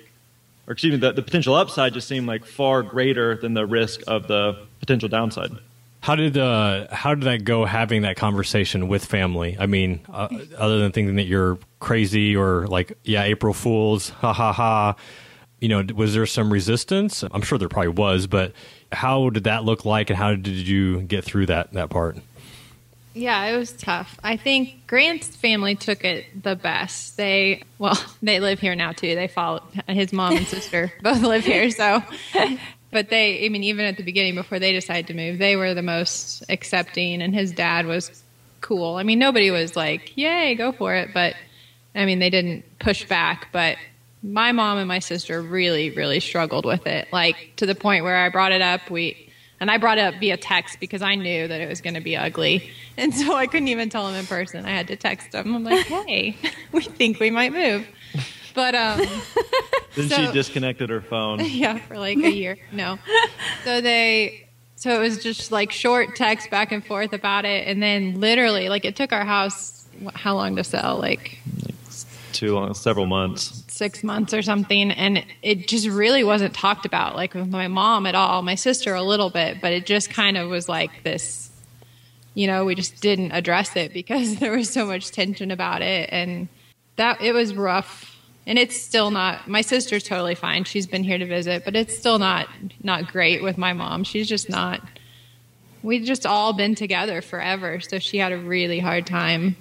or 0.67 0.73
excuse 0.73 0.91
me, 0.93 0.99
the, 0.99 1.11
the 1.11 1.21
potential 1.21 1.55
upside 1.55 1.93
just 1.93 2.07
seemed 2.07 2.27
like 2.27 2.45
far 2.45 2.83
greater 2.83 3.35
than 3.35 3.53
the 3.53 3.65
risk 3.65 4.01
of 4.07 4.27
the 4.27 4.65
potential 4.79 5.09
downside. 5.09 5.51
How 6.01 6.15
did 6.15 6.37
uh, 6.37 6.87
how 6.93 7.13
did 7.13 7.25
that 7.25 7.43
go? 7.43 7.65
Having 7.65 8.03
that 8.03 8.15
conversation 8.15 8.87
with 8.87 9.03
family. 9.03 9.57
I 9.59 9.65
mean, 9.65 9.99
uh, 10.09 10.29
other 10.57 10.79
than 10.79 10.93
thinking 10.93 11.17
that 11.17 11.25
you're 11.25 11.57
crazy 11.79 12.35
or 12.37 12.67
like, 12.67 12.97
yeah, 13.03 13.23
April 13.23 13.53
Fools, 13.53 14.09
ha 14.21 14.31
ha 14.31 14.53
ha. 14.53 14.95
You 15.59 15.67
know, 15.67 15.83
was 15.93 16.13
there 16.13 16.25
some 16.25 16.53
resistance? 16.53 17.21
I'm 17.29 17.41
sure 17.41 17.57
there 17.57 17.67
probably 17.67 17.89
was, 17.89 18.27
but 18.27 18.53
how 18.93 19.29
did 19.29 19.43
that 19.43 19.65
look 19.65 19.83
like, 19.83 20.09
and 20.09 20.15
how 20.17 20.35
did 20.35 20.47
you 20.47 21.01
get 21.01 21.25
through 21.25 21.47
that 21.47 21.73
that 21.73 21.89
part? 21.89 22.17
Yeah, 23.13 23.43
it 23.45 23.57
was 23.57 23.71
tough. 23.71 24.19
I 24.23 24.37
think 24.37 24.85
Grant's 24.87 25.27
family 25.27 25.75
took 25.75 26.05
it 26.05 26.43
the 26.43 26.55
best. 26.55 27.17
They, 27.17 27.63
well, 27.77 27.99
they 28.21 28.39
live 28.39 28.59
here 28.59 28.75
now 28.75 28.91
too. 28.91 29.15
They 29.15 29.27
follow 29.27 29.63
his 29.87 30.13
mom 30.13 30.37
and 30.37 30.47
sister 30.47 30.91
both 31.01 31.21
live 31.21 31.45
here, 31.45 31.69
so. 31.71 32.03
But 32.91 33.09
they, 33.09 33.45
I 33.45 33.49
mean, 33.49 33.63
even 33.65 33.85
at 33.85 33.97
the 33.97 34.03
beginning 34.03 34.33
before 34.33 34.57
they 34.57 34.73
decided 34.73 35.05
to 35.07 35.13
move, 35.13 35.37
they 35.37 35.55
were 35.55 35.75
the 35.75 35.83
most 35.83 36.43
accepting, 36.49 37.21
and 37.21 37.35
his 37.35 37.51
dad 37.51 37.85
was 37.85 38.23
cool. 38.61 38.95
I 38.95 39.03
mean, 39.03 39.19
nobody 39.19 39.51
was 39.51 39.75
like, 39.75 40.17
"Yay, 40.17 40.55
go 40.55 40.71
for 40.71 40.95
it!" 40.95 41.13
But 41.13 41.35
I 41.93 42.05
mean, 42.05 42.17
they 42.17 42.31
didn't 42.31 42.65
push 42.79 43.05
back. 43.05 43.49
But 43.51 43.77
my 44.23 44.53
mom 44.53 44.79
and 44.79 44.87
my 44.87 44.99
sister 44.99 45.39
really, 45.39 45.91
really 45.91 46.19
struggled 46.19 46.65
with 46.65 46.87
it, 46.87 47.07
like 47.13 47.53
to 47.57 47.67
the 47.67 47.75
point 47.75 48.03
where 48.03 48.17
I 48.17 48.29
brought 48.29 48.51
it 48.53 48.61
up. 48.63 48.89
We 48.89 49.28
and 49.59 49.69
I 49.69 49.77
brought 49.77 49.97
it 49.97 50.01
up 50.01 50.15
via 50.19 50.37
text 50.37 50.79
because 50.79 51.01
I 51.01 51.15
knew 51.15 51.47
that 51.47 51.59
it 51.59 51.67
was 51.67 51.81
going 51.81 51.95
to 51.95 52.01
be 52.01 52.15
ugly. 52.15 52.69
And 52.97 53.13
so 53.13 53.35
I 53.35 53.47
couldn't 53.47 53.67
even 53.67 53.89
tell 53.89 54.07
him 54.07 54.15
in 54.15 54.25
person. 54.25 54.65
I 54.65 54.69
had 54.69 54.87
to 54.87 54.95
text 54.95 55.33
him. 55.33 55.55
I'm 55.55 55.63
like, 55.63 55.85
hey, 56.07 56.37
we 56.71 56.81
think 56.81 57.19
we 57.19 57.29
might 57.29 57.51
move. 57.51 57.85
But 58.53 58.75
um, 58.75 58.99
then 59.95 60.09
so, 60.09 60.15
she 60.25 60.31
disconnected 60.31 60.89
her 60.89 61.01
phone. 61.01 61.39
Yeah, 61.45 61.77
for 61.79 61.97
like 61.97 62.17
a 62.17 62.31
year. 62.31 62.57
No. 62.71 62.99
So 63.63 63.81
they, 63.81 64.47
so 64.75 64.95
it 64.95 64.99
was 64.99 65.21
just 65.21 65.51
like 65.51 65.71
short 65.71 66.15
text 66.15 66.49
back 66.49 66.71
and 66.71 66.85
forth 66.85 67.13
about 67.13 67.45
it. 67.45 67.67
And 67.67 67.83
then 67.83 68.19
literally, 68.19 68.69
like 68.69 68.85
it 68.85 68.95
took 68.95 69.11
our 69.11 69.25
house, 69.25 69.87
how 70.13 70.35
long 70.35 70.55
to 70.55 70.63
sell? 70.63 70.97
Like, 70.97 71.39
like 71.65 71.68
too 72.39 72.55
long, 72.55 72.69
uh, 72.69 72.73
several 72.73 73.05
months. 73.05 73.63
Six 73.67 74.03
months 74.03 74.33
or 74.33 74.41
something 74.41 74.91
and 74.91 75.25
it 75.41 75.67
just 75.67 75.87
really 75.87 76.23
wasn't 76.23 76.53
talked 76.53 76.85
about 76.85 77.15
like 77.15 77.33
with 77.33 77.49
my 77.49 77.67
mom 77.67 78.05
at 78.05 78.15
all 78.15 78.41
my 78.41 78.55
sister 78.55 78.93
a 78.93 79.01
little 79.01 79.29
bit 79.29 79.61
but 79.61 79.71
it 79.73 79.85
just 79.85 80.09
kind 80.09 80.37
of 80.37 80.49
was 80.49 80.67
like 80.67 81.03
this 81.03 81.49
you 82.33 82.47
know 82.47 82.65
we 82.65 82.75
just 82.75 83.01
didn't 83.01 83.31
address 83.31 83.75
it 83.75 83.93
because 83.93 84.35
there 84.39 84.51
was 84.51 84.69
so 84.69 84.85
much 84.85 85.11
tension 85.11 85.51
about 85.51 85.81
it 85.81 86.09
and 86.11 86.47
that 86.95 87.21
it 87.21 87.33
was 87.33 87.53
rough 87.53 88.17
and 88.45 88.57
it's 88.57 88.79
still 88.79 89.11
not 89.11 89.47
my 89.47 89.61
sister's 89.61 90.03
totally 90.03 90.35
fine 90.35 90.63
she's 90.63 90.87
been 90.87 91.03
here 91.03 91.17
to 91.17 91.25
visit 91.25 91.63
but 91.63 91.75
it's 91.75 91.97
still 91.97 92.19
not 92.19 92.47
not 92.83 93.11
great 93.11 93.43
with 93.43 93.57
my 93.57 93.73
mom 93.73 94.03
she's 94.03 94.27
just 94.27 94.49
not 94.49 94.81
we've 95.83 96.05
just 96.05 96.25
all 96.25 96.53
been 96.53 96.75
together 96.75 97.21
forever 97.21 97.79
so 97.79 97.99
she 97.99 98.17
had 98.17 98.31
a 98.31 98.37
really 98.37 98.79
hard 98.79 99.05
time 99.05 99.55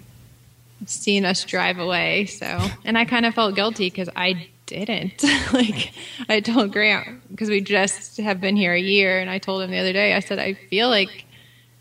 seeing 0.86 1.24
us 1.24 1.44
drive 1.44 1.78
away. 1.78 2.26
So, 2.26 2.46
and 2.84 2.96
I 2.96 3.04
kind 3.04 3.26
of 3.26 3.34
felt 3.34 3.54
guilty 3.54 3.86
because 3.90 4.08
I 4.14 4.48
didn't. 4.66 5.22
like, 5.52 5.92
I 6.28 6.40
told 6.40 6.72
Grant 6.72 7.22
because 7.30 7.48
we 7.48 7.60
just 7.60 8.18
have 8.18 8.40
been 8.40 8.56
here 8.56 8.74
a 8.74 8.80
year, 8.80 9.18
and 9.18 9.30
I 9.30 9.38
told 9.38 9.62
him 9.62 9.70
the 9.70 9.78
other 9.78 9.92
day. 9.92 10.14
I 10.14 10.20
said 10.20 10.38
I 10.38 10.54
feel 10.54 10.88
like 10.88 11.24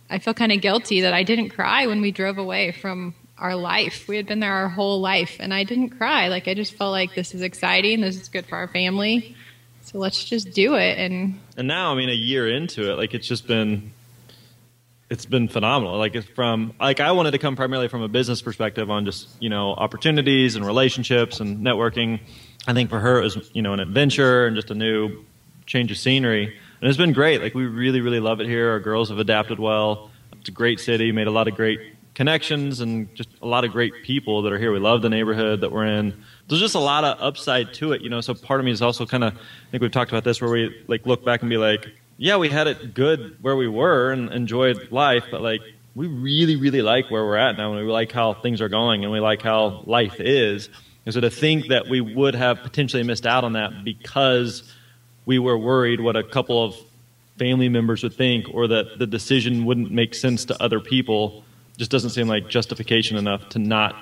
I 0.10 0.20
feel 0.20 0.34
kind 0.34 0.52
of 0.52 0.62
guilty 0.62 1.02
that 1.02 1.14
I 1.14 1.24
didn't 1.24 1.50
cry 1.50 1.88
when 1.88 2.02
we 2.02 2.12
drove 2.12 2.38
away 2.38 2.72
from 2.72 3.14
our 3.38 3.56
life. 3.56 4.08
We 4.08 4.18
had 4.18 4.26
been 4.26 4.40
there 4.40 4.54
our 4.54 4.70
whole 4.70 5.00
life, 5.02 5.38
and 5.40 5.54
I 5.54 5.64
didn't 5.64 5.92
cry. 5.92 6.30
Like, 6.30 6.48
I 6.48 6.54
just 6.54 6.74
felt 6.74 6.92
like 6.92 7.14
this 7.14 7.36
is 7.36 7.42
exciting. 7.42 8.02
This 8.02 8.20
is 8.20 8.30
good 8.30 8.46
for 8.46 8.56
our 8.56 8.68
family. 8.68 9.36
So 9.82 10.00
let's 10.00 10.26
just 10.26 10.52
do 10.52 10.76
it. 10.76 10.98
And 10.98 11.40
and 11.56 11.68
now, 11.68 11.92
I 11.92 11.96
mean, 11.96 12.10
a 12.10 12.14
year 12.14 12.50
into 12.50 12.92
it, 12.92 12.96
like 12.96 13.14
it's 13.14 13.28
just 13.28 13.48
been 13.48 13.94
it's 15.10 15.26
been 15.26 15.48
phenomenal. 15.48 15.98
Like 15.98 16.16
it's 16.16 16.28
from 16.28 16.74
like 16.80 17.00
I 17.00 17.12
wanted 17.12 17.32
to 17.32 17.38
come 17.38 17.56
primarily 17.56 17.88
from 17.88 18.02
a 18.02 18.08
business 18.08 18.42
perspective 18.42 18.90
on 18.90 19.06
just 19.06 19.30
you 19.42 19.50
know 19.50 19.72
opportunities 19.72 20.56
and 20.56 20.66
relationships 20.66 21.40
and 21.40 21.60
networking. 21.60 22.20
I 22.68 22.74
think 22.74 22.90
for 22.90 23.00
her 23.00 23.20
it 23.20 23.24
was 23.24 23.50
you 23.54 23.62
know 23.62 23.74
an 23.74 23.80
adventure 23.80 24.46
and 24.46 24.56
just 24.56 24.72
a 24.72 24.76
new 24.76 25.24
change 25.66 25.92
of 25.92 25.98
scenery, 25.98 26.46
and 26.46 26.90
it's 26.90 26.98
been 26.98 27.14
great. 27.14 27.42
Like 27.42 27.54
we 27.54 27.66
really 27.66 28.02
really 28.02 28.20
love 28.20 28.42
it 28.42 28.48
here. 28.48 28.72
Our 28.72 28.80
girls 28.80 29.10
have 29.10 29.20
adapted 29.20 29.60
well. 29.60 30.12
It's 30.34 30.50
a 30.50 30.52
great 30.52 30.80
city. 30.80 31.12
Made 31.12 31.28
a 31.28 31.32
lot 31.32 31.48
of 31.48 31.56
great 31.56 31.80
connections 32.14 32.82
and 32.82 33.14
just 33.14 33.30
a 33.44 33.46
lot 33.46 33.64
of 33.64 33.72
great 33.72 33.94
people 34.04 34.42
that 34.42 34.52
are 34.52 34.58
here. 34.58 34.72
We 34.72 34.80
love 34.80 35.04
the 35.04 35.10
neighborhood 35.10 35.62
that 35.62 35.72
we're 35.72 35.86
in. 35.86 36.24
There's 36.48 36.60
just 36.60 36.74
a 36.74 36.80
lot 36.80 37.04
of 37.04 37.22
upside 37.22 37.76
to 37.76 37.92
it, 37.92 38.02
you 38.02 38.10
know. 38.10 38.22
So 38.22 38.34
part 38.34 38.60
of 38.60 38.66
me 38.66 38.72
is 38.72 38.82
also 38.82 39.06
kind 39.06 39.24
of 39.24 39.34
I 39.34 39.72
think 39.72 39.82
we've 39.82 39.92
talked 39.92 40.12
about 40.12 40.26
this 40.26 40.42
where 40.42 40.50
we 40.50 40.84
like 40.88 41.06
look 41.06 41.24
back 41.24 41.42
and 41.42 41.50
be 41.50 41.58
like 41.58 41.88
yeah, 42.18 42.38
we 42.38 42.50
had 42.50 42.68
it 42.68 42.94
good 42.94 43.38
where 43.42 43.56
we 43.56 43.68
were 43.68 44.12
and 44.12 44.32
enjoyed 44.32 44.92
life, 44.92 45.26
but 45.30 45.42
like 45.42 45.62
we 45.96 46.08
really, 46.08 46.56
really 46.56 46.82
like 46.82 47.10
where 47.10 47.24
we're 47.24 47.38
at 47.38 47.58
now, 47.58 47.74
and 47.74 47.86
we 47.86 47.92
like 47.92 48.12
how 48.12 48.34
things 48.34 48.62
are 48.62 48.70
going, 48.70 49.04
and 49.04 49.12
we 49.12 49.20
like 49.20 49.42
how 49.42 49.84
life 49.86 50.20
is. 50.20 50.70
And 51.06 51.14
so 51.14 51.22
to 51.22 51.30
think 51.30 51.68
that 51.68 51.88
we 51.88 52.02
would 52.02 52.36
have 52.36 52.60
potentially 52.64 53.04
missed 53.04 53.26
out 53.26 53.44
on 53.44 53.54
that 53.54 53.84
because 53.84 54.64
we 55.26 55.40
were 55.40 55.58
worried 55.58 56.02
what 56.02 56.16
a 56.16 56.24
couple 56.24 56.64
of 56.64 56.76
family 57.38 57.70
members 57.70 58.04
would 58.04 58.14
think, 58.14 58.48
or 58.52 58.68
that 58.68 59.00
the 59.00 59.08
decision 59.08 59.66
wouldn't 59.66 59.92
make 59.92 60.16
sense 60.16 60.46
to 60.46 60.62
other 60.62 60.80
people, 60.80 61.44
just 61.78 61.92
doesn't 61.92 62.10
seem 62.10 62.28
like 62.28 62.50
justification 62.50 63.16
enough 63.18 63.48
to 63.50 63.60
not 63.60 63.96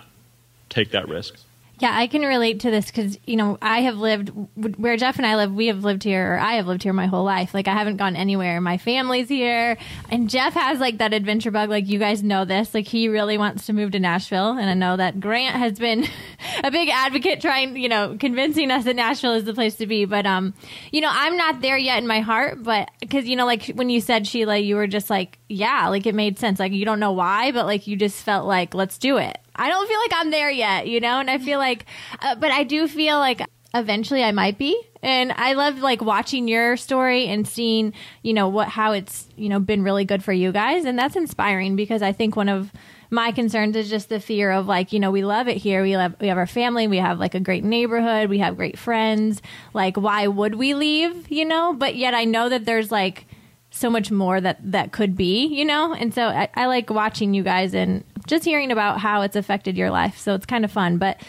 take 0.70 0.92
that 0.92 1.08
risk. 1.08 1.36
Yeah, 1.78 1.92
I 1.94 2.08
can 2.08 2.22
relate 2.22 2.62
to 2.62 2.72
this 2.72 2.86
because 2.86 3.20
you 3.26 3.36
know 3.36 3.58
I 3.62 3.82
have 3.82 3.98
lived 3.98 4.32
where 4.56 4.96
Jeff 4.96 5.18
and 5.18 5.26
I 5.26 5.36
live. 5.36 5.54
We 5.54 5.68
have 5.68 5.84
lived 5.84 6.04
here, 6.04 6.34
or 6.34 6.40
I 6.40 6.54
have 6.54 6.68
lived 6.68 6.84
here 6.84 6.94
my 6.94 7.08
whole 7.08 7.26
life. 7.26 7.54
Like 7.54 7.68
I 7.68 7.74
haven't 7.74 7.98
gone 7.98 8.16
anywhere. 8.16 8.62
My 8.62 8.78
family's 8.78 9.28
here, 9.28 9.78
and 10.10 10.30
Jeff 10.30 10.54
has 10.54 10.80
like 10.80 11.00
that 11.00 11.14
adventure 11.14 11.52
bug. 11.52 11.70
Like 11.70 11.88
you 11.88 12.00
guys 12.00 12.24
know 12.24 12.46
this. 12.46 12.74
Like 12.74 12.88
he 12.88 13.10
really 13.10 13.38
wants 13.38 13.66
to 13.66 13.74
move 13.74 13.92
to 13.92 14.00
Nashville, 14.00 14.52
and 14.52 14.70
I 14.70 14.74
know 14.74 14.96
that 14.96 15.20
Grant 15.20 15.58
has 15.58 15.78
been 15.78 16.08
a 16.64 16.72
big 16.72 16.88
advocate, 16.88 17.42
trying 17.42 17.76
you 17.76 17.90
know 17.90 18.16
convincing 18.18 18.72
us 18.72 18.86
that 18.86 18.96
Nashville 18.96 19.34
is 19.34 19.44
the 19.44 19.54
place 19.54 19.76
to 19.76 19.88
be. 19.88 20.06
But 20.06 20.26
um, 20.26 20.54
you 20.92 21.02
know 21.02 21.10
I'm 21.12 21.36
not 21.36 21.60
there 21.62 21.78
yet 21.78 21.98
in 21.98 22.08
my 22.08 22.22
heart. 22.22 22.64
But 22.64 22.90
because 23.02 23.26
you 23.26 23.36
know 23.36 23.46
like 23.46 23.68
when 23.76 23.90
you 23.90 24.00
said 24.00 24.26
Sheila, 24.26 24.58
you 24.58 24.78
were 24.78 24.88
just 24.88 25.10
like 25.10 25.40
yeah, 25.50 25.90
like 25.90 26.06
it 26.06 26.16
made 26.16 26.40
sense. 26.40 26.58
Like 26.58 26.72
you 26.72 26.86
don't 26.86 27.02
know 27.02 27.12
why, 27.12 27.52
but 27.52 27.66
like 27.66 27.86
you 27.86 27.98
just 27.98 28.24
felt 28.24 28.48
like 28.48 28.74
let's 28.74 28.98
do 28.98 29.18
it. 29.18 29.40
I 29.56 29.70
don't 29.70 29.88
feel 29.88 30.00
like 30.00 30.12
I'm 30.14 30.32
there 30.32 30.50
yet, 30.52 30.88
you 30.88 31.00
know? 31.00 31.20
And 31.20 31.30
I 31.30 31.38
feel 31.38 31.60
like, 31.60 31.86
uh, 32.20 32.36
but 32.36 32.52
I 32.52 32.64
do 32.64 32.88
feel 32.88 33.18
like 33.18 33.42
eventually 33.74 34.24
I 34.24 34.32
might 34.32 34.58
be. 34.58 34.80
And 35.02 35.32
I 35.34 35.54
love 35.54 35.80
like 35.80 36.02
watching 36.02 36.48
your 36.48 36.78
story 36.78 37.28
and 37.28 37.48
seeing, 37.48 37.94
you 38.24 38.34
know, 38.34 38.48
what, 38.48 38.70
how 38.70 38.94
it's, 38.94 39.28
you 39.36 39.50
know, 39.50 39.60
been 39.60 39.84
really 39.84 40.06
good 40.06 40.24
for 40.24 40.34
you 40.34 40.52
guys. 40.52 40.86
And 40.86 40.98
that's 40.98 41.16
inspiring 41.16 41.76
because 41.76 42.02
I 42.02 42.12
think 42.12 42.36
one 42.36 42.50
of, 42.50 42.72
my 43.12 43.32
concerns 43.32 43.76
is 43.76 43.90
just 43.90 44.10
the 44.10 44.20
fear 44.20 44.52
of 44.52 44.68
like 44.68 44.92
you 44.92 45.00
know 45.00 45.12
we 45.12 45.24
love 45.24 45.48
it 45.48 45.58
here 45.58 45.84
we 45.84 45.96
love 45.96 46.16
we 46.20 46.28
have 46.28 46.38
our 46.38 46.48
family 46.48 46.88
we 46.88 46.98
have 46.98 47.20
like 47.20 47.36
a 47.36 47.40
great 47.40 47.64
neighborhood 47.64 48.30
we 48.30 48.40
have 48.40 48.58
great 48.58 48.78
friends 48.78 49.42
like 49.74 49.96
why 49.96 50.28
would 50.28 50.56
we 50.56 50.74
leave 50.74 51.32
you 51.32 51.46
know 51.46 51.74
but 51.74 51.96
yet 51.96 52.14
i 52.14 52.24
know 52.24 52.50
that 52.50 52.66
there's 52.66 52.92
like 52.92 53.26
so 53.70 53.90
much 53.90 54.10
more 54.10 54.40
that 54.40 54.58
that 54.72 54.92
could 54.92 55.16
be 55.16 55.46
you 55.48 55.66
know 55.66 55.94
and 55.94 56.14
so 56.14 56.24
I, 56.28 56.50
I 56.56 56.66
like 56.66 56.90
watching 56.90 57.34
you 57.34 57.44
guys 57.44 57.74
and 57.74 58.04
just 58.28 58.46
hearing 58.46 58.72
about 58.72 59.00
how 59.00 59.22
it's 59.22 59.36
affected 59.36 59.78
your 59.78 59.92
life. 59.92 60.18
So 60.18 60.36
it's 60.36 60.46
kind 60.46 60.66
of 60.66 60.72
fun. 60.72 60.98
But 60.98 61.22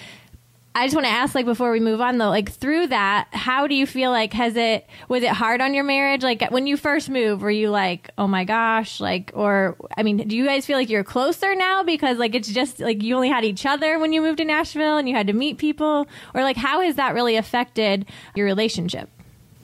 I 0.74 0.84
just 0.84 0.94
want 0.94 1.06
to 1.06 1.10
ask, 1.10 1.34
like, 1.34 1.46
before 1.46 1.72
we 1.72 1.80
move 1.80 2.02
on, 2.02 2.18
though, 2.18 2.28
like, 2.28 2.52
through 2.52 2.88
that, 2.88 3.28
how 3.32 3.66
do 3.66 3.74
you 3.74 3.86
feel 3.86 4.10
like, 4.10 4.34
has 4.34 4.56
it, 4.56 4.86
was 5.08 5.22
it 5.22 5.30
hard 5.30 5.62
on 5.62 5.72
your 5.72 5.84
marriage? 5.84 6.22
Like, 6.22 6.50
when 6.50 6.66
you 6.66 6.76
first 6.76 7.08
moved, 7.08 7.40
were 7.40 7.50
you 7.50 7.70
like, 7.70 8.10
oh 8.18 8.26
my 8.26 8.44
gosh, 8.44 9.00
like, 9.00 9.30
or, 9.32 9.74
I 9.96 10.02
mean, 10.02 10.18
do 10.18 10.36
you 10.36 10.44
guys 10.44 10.66
feel 10.66 10.76
like 10.76 10.90
you're 10.90 11.02
closer 11.02 11.54
now 11.54 11.82
because, 11.82 12.18
like, 12.18 12.34
it's 12.34 12.48
just, 12.48 12.78
like, 12.78 13.02
you 13.02 13.14
only 13.14 13.30
had 13.30 13.42
each 13.42 13.64
other 13.64 13.98
when 13.98 14.12
you 14.12 14.20
moved 14.20 14.36
to 14.36 14.44
Nashville 14.44 14.98
and 14.98 15.08
you 15.08 15.14
had 15.14 15.28
to 15.28 15.32
meet 15.32 15.56
people? 15.56 16.06
Or, 16.34 16.42
like, 16.42 16.58
how 16.58 16.82
has 16.82 16.96
that 16.96 17.14
really 17.14 17.36
affected 17.36 18.04
your 18.34 18.44
relationship? 18.44 19.08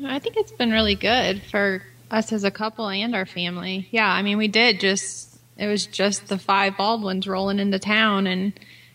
I 0.03 0.19
think 0.19 0.39
it's 0.39 0.53
been 0.53 0.71
really 0.71 0.95
good 0.95 1.43
for 1.43 1.83
us 2.11 2.33
as 2.33 2.43
a 2.43 2.51
couple 2.51 2.89
and 2.89 3.15
our 3.15 3.27
family. 3.27 3.87
Yeah, 3.91 4.11
I 4.11 4.23
mean, 4.23 4.39
we 4.39 4.49
did 4.49 4.81
just 4.81 5.32
it 5.63 5.69
was 5.69 5.87
just 5.87 6.27
the 6.27 6.39
five 6.39 6.77
Baldwins 6.77 7.29
rolling 7.29 7.61
into 7.61 7.79
town 7.79 8.27
and 8.27 8.53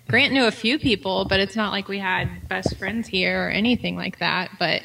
Grant 0.09 0.33
knew 0.33 0.45
a 0.45 0.51
few 0.51 0.77
people, 0.77 1.23
but 1.23 1.39
it's 1.39 1.55
not 1.55 1.71
like 1.71 1.87
we 1.87 1.97
had 1.97 2.49
best 2.49 2.77
friends 2.77 3.07
here 3.07 3.47
or 3.47 3.49
anything 3.49 3.95
like 3.95 4.19
that. 4.19 4.51
But 4.59 4.81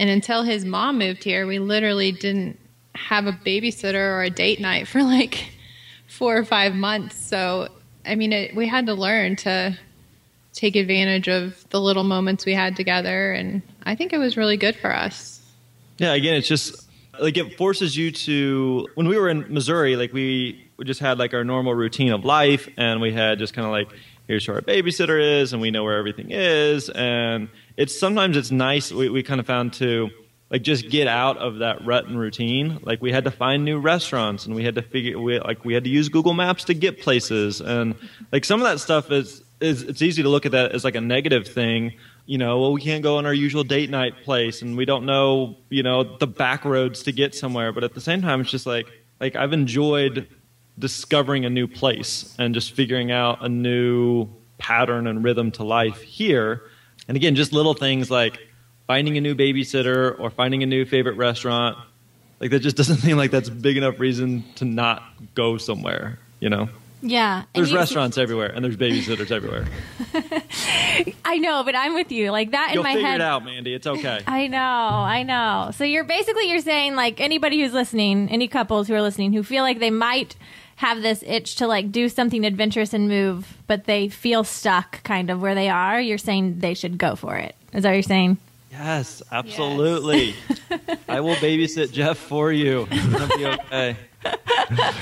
and 0.00 0.10
until 0.10 0.42
his 0.42 0.64
mom 0.64 0.98
moved 0.98 1.22
here, 1.22 1.46
we 1.46 1.60
literally 1.60 2.10
didn't 2.10 2.58
have 2.96 3.26
a 3.26 3.32
babysitter 3.32 3.94
or 3.94 4.22
a 4.22 4.30
date 4.30 4.60
night 4.60 4.88
for 4.88 5.04
like 5.04 5.52
four 6.08 6.36
or 6.36 6.44
five 6.44 6.74
months. 6.74 7.16
So, 7.16 7.68
I 8.04 8.16
mean, 8.16 8.32
it, 8.32 8.56
we 8.56 8.66
had 8.66 8.86
to 8.86 8.94
learn 8.94 9.36
to 9.36 9.78
take 10.52 10.74
advantage 10.74 11.28
of 11.28 11.64
the 11.70 11.80
little 11.80 12.04
moments 12.04 12.44
we 12.44 12.54
had 12.54 12.74
together. 12.74 13.32
And 13.32 13.62
I 13.84 13.94
think 13.94 14.12
it 14.12 14.18
was 14.18 14.36
really 14.36 14.56
good 14.56 14.74
for 14.74 14.92
us. 14.92 15.40
Yeah, 15.98 16.14
again, 16.14 16.34
it's 16.34 16.48
just 16.48 16.83
like 17.20 17.36
it 17.36 17.56
forces 17.56 17.96
you 17.96 18.10
to. 18.10 18.88
When 18.94 19.08
we 19.08 19.18
were 19.18 19.28
in 19.28 19.52
Missouri, 19.52 19.96
like 19.96 20.12
we, 20.12 20.68
we 20.76 20.84
just 20.84 21.00
had 21.00 21.18
like 21.18 21.34
our 21.34 21.44
normal 21.44 21.74
routine 21.74 22.12
of 22.12 22.24
life, 22.24 22.68
and 22.76 23.00
we 23.00 23.12
had 23.12 23.38
just 23.38 23.54
kind 23.54 23.66
of 23.66 23.72
like 23.72 23.88
here's 24.26 24.46
who 24.46 24.52
our 24.52 24.60
babysitter 24.60 25.40
is, 25.40 25.52
and 25.52 25.60
we 25.60 25.70
know 25.70 25.84
where 25.84 25.98
everything 25.98 26.30
is, 26.30 26.88
and 26.90 27.48
it's 27.76 27.98
sometimes 27.98 28.36
it's 28.36 28.50
nice. 28.50 28.92
We, 28.92 29.08
we 29.08 29.22
kind 29.22 29.40
of 29.40 29.46
found 29.46 29.74
to 29.74 30.10
like 30.50 30.62
just 30.62 30.88
get 30.88 31.08
out 31.08 31.38
of 31.38 31.58
that 31.58 31.84
rut 31.84 32.06
and 32.06 32.18
routine. 32.18 32.78
Like 32.82 33.02
we 33.02 33.12
had 33.12 33.24
to 33.24 33.30
find 33.30 33.64
new 33.64 33.78
restaurants, 33.78 34.46
and 34.46 34.54
we 34.54 34.64
had 34.64 34.74
to 34.76 34.82
figure 34.82 35.18
we 35.18 35.38
like 35.40 35.64
we 35.64 35.74
had 35.74 35.84
to 35.84 35.90
use 35.90 36.08
Google 36.08 36.34
Maps 36.34 36.64
to 36.64 36.74
get 36.74 37.00
places, 37.00 37.60
and 37.60 37.94
like 38.32 38.44
some 38.44 38.60
of 38.60 38.66
that 38.66 38.80
stuff 38.80 39.10
is 39.10 39.42
is 39.60 39.82
it's 39.82 40.02
easy 40.02 40.22
to 40.22 40.28
look 40.28 40.46
at 40.46 40.52
that 40.52 40.72
as 40.72 40.84
like 40.84 40.94
a 40.94 41.00
negative 41.00 41.46
thing. 41.46 41.94
You 42.26 42.38
know, 42.38 42.60
well, 42.60 42.72
we 42.72 42.80
can't 42.80 43.02
go 43.02 43.18
on 43.18 43.26
our 43.26 43.34
usual 43.34 43.64
date 43.64 43.90
night 43.90 44.24
place, 44.24 44.62
and 44.62 44.76
we 44.76 44.86
don't 44.86 45.04
know, 45.04 45.56
you 45.68 45.82
know, 45.82 46.04
the 46.04 46.26
back 46.26 46.64
roads 46.64 47.02
to 47.02 47.12
get 47.12 47.34
somewhere. 47.34 47.70
But 47.72 47.84
at 47.84 47.94
the 47.94 48.00
same 48.00 48.22
time, 48.22 48.40
it's 48.40 48.50
just 48.50 48.66
like 48.66 48.86
like 49.20 49.36
I've 49.36 49.52
enjoyed 49.52 50.28
discovering 50.78 51.44
a 51.44 51.50
new 51.50 51.66
place 51.66 52.34
and 52.38 52.54
just 52.54 52.72
figuring 52.72 53.10
out 53.10 53.44
a 53.44 53.48
new 53.48 54.28
pattern 54.58 55.06
and 55.06 55.22
rhythm 55.22 55.50
to 55.52 55.64
life 55.64 56.00
here. 56.00 56.62
And 57.06 57.16
again, 57.16 57.34
just 57.34 57.52
little 57.52 57.74
things 57.74 58.10
like 58.10 58.38
finding 58.86 59.16
a 59.16 59.20
new 59.20 59.34
babysitter 59.34 60.18
or 60.18 60.30
finding 60.30 60.62
a 60.62 60.66
new 60.66 60.84
favorite 60.84 61.16
restaurant. 61.16 61.78
Like 62.40 62.50
that 62.50 62.60
just 62.60 62.76
doesn't 62.80 62.98
seem 62.98 63.16
like 63.16 63.30
that's 63.30 63.50
big 63.50 63.76
enough 63.76 64.00
reason 64.00 64.44
to 64.56 64.64
not 64.64 65.02
go 65.34 65.58
somewhere, 65.58 66.18
you 66.40 66.48
know? 66.48 66.68
Yeah. 67.06 67.44
There's 67.54 67.70
you- 67.70 67.76
restaurants 67.76 68.16
everywhere 68.16 68.46
and 68.48 68.64
there's 68.64 68.76
babysitters 68.78 69.30
everywhere. 69.30 69.66
I 71.24 71.36
know, 71.38 71.62
but 71.64 71.76
I'm 71.76 71.94
with 71.94 72.10
you. 72.10 72.30
Like 72.30 72.52
that 72.52 72.68
in 72.70 72.74
You'll 72.74 72.82
my 72.82 72.94
figure 72.94 73.08
head. 73.08 73.14
it 73.16 73.20
out, 73.20 73.44
Mandy. 73.44 73.74
It's 73.74 73.86
okay. 73.86 74.20
I 74.26 74.46
know, 74.46 74.58
I 74.58 75.22
know. 75.22 75.70
So 75.74 75.84
you're 75.84 76.04
basically 76.04 76.48
you're 76.50 76.60
saying 76.60 76.94
like 76.96 77.20
anybody 77.20 77.60
who's 77.60 77.72
listening, 77.72 78.28
any 78.30 78.48
couples 78.48 78.88
who 78.88 78.94
are 78.94 79.02
listening 79.02 79.32
who 79.32 79.42
feel 79.42 79.62
like 79.62 79.78
they 79.80 79.90
might 79.90 80.34
have 80.76 81.02
this 81.02 81.22
itch 81.26 81.56
to 81.56 81.66
like 81.66 81.92
do 81.92 82.08
something 82.08 82.44
adventurous 82.44 82.92
and 82.94 83.08
move, 83.08 83.58
but 83.66 83.84
they 83.84 84.08
feel 84.08 84.42
stuck 84.42 85.02
kind 85.04 85.30
of 85.30 85.40
where 85.42 85.54
they 85.54 85.68
are, 85.68 86.00
you're 86.00 86.18
saying 86.18 86.58
they 86.60 86.74
should 86.74 86.96
go 86.98 87.14
for 87.16 87.36
it. 87.36 87.54
Is 87.72 87.82
that 87.82 87.90
what 87.90 87.94
you're 87.94 88.02
saying? 88.02 88.38
Yes, 88.72 89.22
absolutely. 89.30 90.34
I 91.08 91.20
will 91.20 91.36
babysit 91.36 91.92
Jeff 91.92 92.18
for 92.18 92.50
you. 92.50 92.88
It'll 92.90 93.38
be 93.38 93.46
okay. 93.46 93.96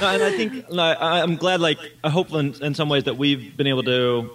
No, 0.00 0.08
and 0.08 0.22
I 0.22 0.32
think 0.36 0.70
no, 0.70 0.82
I, 0.82 1.22
I'm 1.22 1.36
glad. 1.36 1.60
Like 1.60 1.78
I 2.02 2.10
hope 2.10 2.32
in, 2.32 2.54
in 2.62 2.74
some 2.74 2.88
ways 2.88 3.04
that 3.04 3.16
we've 3.16 3.56
been 3.56 3.66
able 3.66 3.84
to 3.84 4.30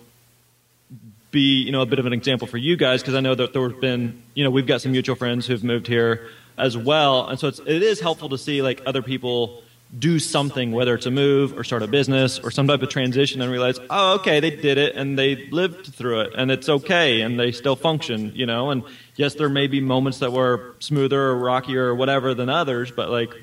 be, 1.31 1.63
you 1.63 1.71
know, 1.71 1.81
a 1.81 1.85
bit 1.85 1.99
of 1.99 2.05
an 2.05 2.13
example 2.13 2.47
for 2.47 2.57
you 2.57 2.77
guys 2.77 3.01
because 3.01 3.15
I 3.15 3.19
know 3.19 3.35
that 3.35 3.53
there 3.53 3.69
have 3.69 3.81
been, 3.81 4.21
you 4.33 4.43
know, 4.43 4.49
we've 4.49 4.67
got 4.67 4.81
some 4.81 4.93
mutual 4.93 5.15
friends 5.15 5.45
who've 5.45 5.63
moved 5.63 5.87
here 5.87 6.29
as 6.57 6.77
well, 6.77 7.27
and 7.27 7.39
so 7.39 7.49
it's, 7.49 7.59
it 7.59 7.83
is 7.83 7.99
helpful 7.99 8.29
to 8.29 8.37
see 8.37 8.61
like 8.61 8.81
other 8.85 9.01
people 9.01 9.61
do 9.97 10.19
something, 10.19 10.71
whether 10.71 10.95
it's 10.95 11.05
a 11.05 11.11
move 11.11 11.57
or 11.57 11.63
start 11.63 11.81
a 11.81 11.87
business 11.87 12.39
or 12.39 12.51
some 12.51 12.67
type 12.67 12.81
of 12.81 12.89
transition, 12.89 13.41
and 13.41 13.51
realize, 13.51 13.79
oh, 13.89 14.15
okay, 14.15 14.39
they 14.39 14.49
did 14.49 14.77
it 14.77 14.95
and 14.95 15.17
they 15.17 15.47
lived 15.49 15.87
through 15.93 16.21
it, 16.21 16.33
and 16.35 16.51
it's 16.51 16.67
okay, 16.67 17.21
and 17.21 17.39
they 17.39 17.51
still 17.51 17.75
function, 17.75 18.31
you 18.35 18.45
know. 18.45 18.69
And 18.69 18.83
yes, 19.15 19.35
there 19.35 19.49
may 19.49 19.67
be 19.67 19.79
moments 19.79 20.19
that 20.19 20.31
were 20.33 20.75
smoother 20.79 21.21
or 21.21 21.37
rockier 21.37 21.85
or 21.85 21.95
whatever 21.95 22.33
than 22.33 22.49
others, 22.49 22.91
but 22.91 23.09
like 23.09 23.33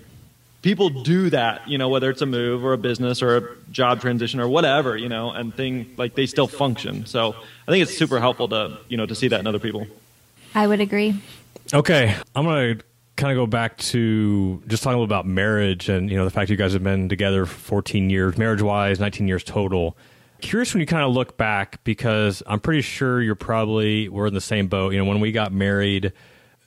people 0.64 0.88
do 0.88 1.28
that, 1.28 1.68
you 1.68 1.76
know, 1.76 1.90
whether 1.90 2.08
it's 2.08 2.22
a 2.22 2.26
move 2.26 2.64
or 2.64 2.72
a 2.72 2.78
business 2.78 3.20
or 3.20 3.36
a 3.36 3.56
job 3.70 4.00
transition 4.00 4.40
or 4.40 4.48
whatever, 4.48 4.96
you 4.96 5.10
know, 5.10 5.30
and 5.30 5.54
thing 5.54 5.92
like 5.98 6.14
they 6.14 6.24
still 6.24 6.46
function. 6.46 7.04
So 7.04 7.34
I 7.68 7.70
think 7.70 7.82
it's 7.82 7.96
super 7.96 8.18
helpful 8.18 8.48
to 8.48 8.78
you 8.88 8.96
know 8.96 9.04
to 9.04 9.14
see 9.14 9.28
that 9.28 9.38
in 9.38 9.46
other 9.46 9.58
people. 9.58 9.86
I 10.54 10.66
would 10.66 10.80
agree. 10.80 11.14
Okay, 11.72 12.16
I'm 12.34 12.46
gonna 12.46 12.76
kind 13.16 13.30
of 13.30 13.36
go 13.36 13.46
back 13.46 13.76
to 13.76 14.62
just 14.66 14.82
talking 14.82 14.96
a 14.96 15.00
little 15.00 15.04
about 15.04 15.26
marriage 15.26 15.88
and 15.88 16.10
you 16.10 16.16
know 16.16 16.24
the 16.24 16.30
fact 16.30 16.50
you 16.50 16.56
guys 16.56 16.72
have 16.72 16.82
been 16.82 17.10
together 17.10 17.44
for 17.44 17.58
14 17.58 18.08
years, 18.08 18.38
marriage 18.38 18.62
wise, 18.62 18.98
19 18.98 19.28
years 19.28 19.44
total. 19.44 19.96
Curious 20.40 20.72
when 20.72 20.80
you 20.80 20.86
kind 20.86 21.04
of 21.04 21.12
look 21.12 21.36
back 21.36 21.84
because 21.84 22.42
I'm 22.46 22.60
pretty 22.60 22.80
sure 22.80 23.20
you're 23.20 23.34
probably 23.34 24.08
we're 24.08 24.28
in 24.28 24.34
the 24.34 24.40
same 24.40 24.68
boat. 24.68 24.94
You 24.94 24.98
know, 24.98 25.04
when 25.04 25.20
we 25.20 25.30
got 25.30 25.52
married, 25.52 26.12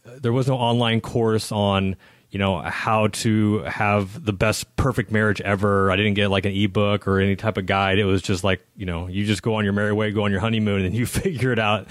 uh, 0.06 0.20
there 0.22 0.34
was 0.34 0.48
no 0.48 0.56
online 0.56 1.02
course 1.02 1.52
on 1.52 1.96
you 2.30 2.40
know 2.40 2.60
how 2.60 3.08
to 3.08 3.60
have 3.60 4.24
the 4.24 4.34
best 4.34 4.76
perfect 4.76 5.12
marriage 5.12 5.42
ever. 5.42 5.92
I 5.92 5.96
didn't 5.96 6.16
get 6.16 6.30
like 6.30 6.46
an 6.46 6.54
ebook 6.54 7.08
or 7.08 7.20
any 7.20 7.36
type 7.36 7.58
of 7.58 7.66
guide. 7.66 8.00
It 8.00 8.06
was 8.06 8.22
just 8.22 8.44
like 8.44 8.66
you 8.76 8.86
know 8.86 9.08
you 9.08 9.26
just 9.26 9.42
go 9.42 9.56
on 9.56 9.64
your 9.64 9.74
merry 9.74 9.94
way, 9.94 10.12
go 10.12 10.24
on 10.24 10.32
your 10.32 10.42
honeymoon, 10.42 10.86
and 10.86 10.96
you 10.96 11.06
figure 11.06 11.52
it 11.52 11.60
out 11.60 11.88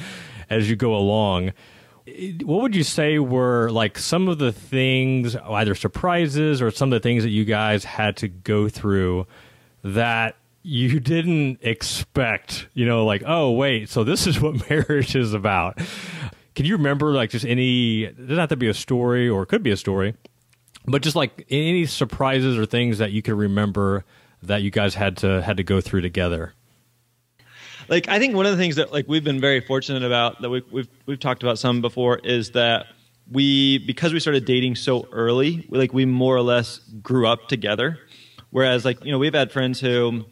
as 0.48 0.68
you 0.70 0.76
go 0.76 0.94
along 0.94 1.52
what 2.44 2.62
would 2.62 2.76
you 2.76 2.84
say 2.84 3.18
were 3.18 3.68
like 3.70 3.98
some 3.98 4.28
of 4.28 4.38
the 4.38 4.52
things 4.52 5.34
either 5.36 5.74
surprises 5.74 6.62
or 6.62 6.70
some 6.70 6.92
of 6.92 6.96
the 6.96 7.02
things 7.02 7.24
that 7.24 7.30
you 7.30 7.44
guys 7.44 7.84
had 7.84 8.16
to 8.16 8.28
go 8.28 8.68
through 8.68 9.26
that 9.82 10.36
you 10.62 11.00
didn't 11.00 11.58
expect 11.62 12.68
you 12.74 12.86
know 12.86 13.04
like 13.04 13.24
oh 13.26 13.50
wait 13.50 13.88
so 13.88 14.04
this 14.04 14.26
is 14.26 14.40
what 14.40 14.68
marriage 14.70 15.16
is 15.16 15.34
about 15.34 15.80
can 16.56 16.66
you 16.66 16.76
remember 16.76 17.12
like 17.12 17.30
just 17.30 17.44
any 17.44 18.04
it 18.04 18.16
doesn't 18.16 18.36
have 18.38 18.48
to 18.48 18.56
be 18.56 18.68
a 18.68 18.74
story 18.74 19.28
or 19.28 19.44
it 19.44 19.46
could 19.46 19.62
be 19.62 19.70
a 19.70 19.76
story 19.76 20.14
but 20.86 21.02
just 21.02 21.14
like 21.14 21.46
any 21.50 21.86
surprises 21.86 22.58
or 22.58 22.66
things 22.66 22.98
that 22.98 23.12
you 23.12 23.22
could 23.22 23.34
remember 23.34 24.04
that 24.42 24.62
you 24.62 24.70
guys 24.70 24.94
had 24.94 25.16
to 25.18 25.40
had 25.42 25.56
to 25.56 25.62
go 25.62 25.80
through 25.80 26.00
together 26.00 26.54
like 27.88 28.08
I 28.08 28.18
think 28.18 28.34
one 28.34 28.46
of 28.46 28.52
the 28.52 28.58
things 28.58 28.76
that 28.76 28.92
like 28.92 29.06
we've 29.06 29.22
been 29.22 29.40
very 29.40 29.60
fortunate 29.60 30.02
about 30.02 30.42
that 30.42 30.50
we've 30.50 30.70
we've, 30.72 30.88
we've 31.06 31.20
talked 31.20 31.42
about 31.42 31.58
some 31.58 31.80
before 31.80 32.18
is 32.18 32.50
that 32.52 32.86
we 33.30 33.78
because 33.78 34.12
we 34.12 34.20
started 34.20 34.44
dating 34.44 34.76
so 34.76 35.06
early, 35.12 35.66
we, 35.68 35.78
like 35.78 35.92
we 35.92 36.04
more 36.04 36.36
or 36.36 36.42
less 36.42 36.78
grew 37.02 37.26
up 37.26 37.48
together. 37.48 37.98
Whereas 38.50 38.84
like 38.84 39.04
you 39.04 39.12
know 39.12 39.18
we've 39.18 39.34
had 39.34 39.52
friends 39.52 39.80
who 39.80 40.24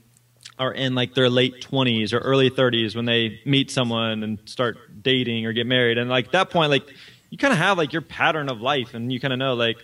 are 0.58 0.72
in 0.72 0.94
like 0.94 1.14
their 1.14 1.28
late 1.28 1.60
20s 1.60 2.12
or 2.12 2.18
early 2.18 2.50
30s 2.50 2.94
when 2.94 3.04
they 3.04 3.40
meet 3.44 3.70
someone 3.70 4.22
and 4.22 4.38
start 4.44 4.76
dating 5.02 5.46
or 5.46 5.52
get 5.52 5.66
married. 5.66 5.98
And 5.98 6.08
like 6.08 6.30
that 6.32 6.50
point 6.50 6.70
like 6.70 6.88
you 7.30 7.38
kind 7.38 7.52
of 7.52 7.58
have 7.58 7.78
like 7.78 7.92
your 7.92 8.02
pattern 8.02 8.48
of 8.48 8.60
life 8.60 8.94
and 8.94 9.12
you 9.12 9.18
kind 9.18 9.32
of 9.32 9.38
know 9.40 9.54
like 9.54 9.76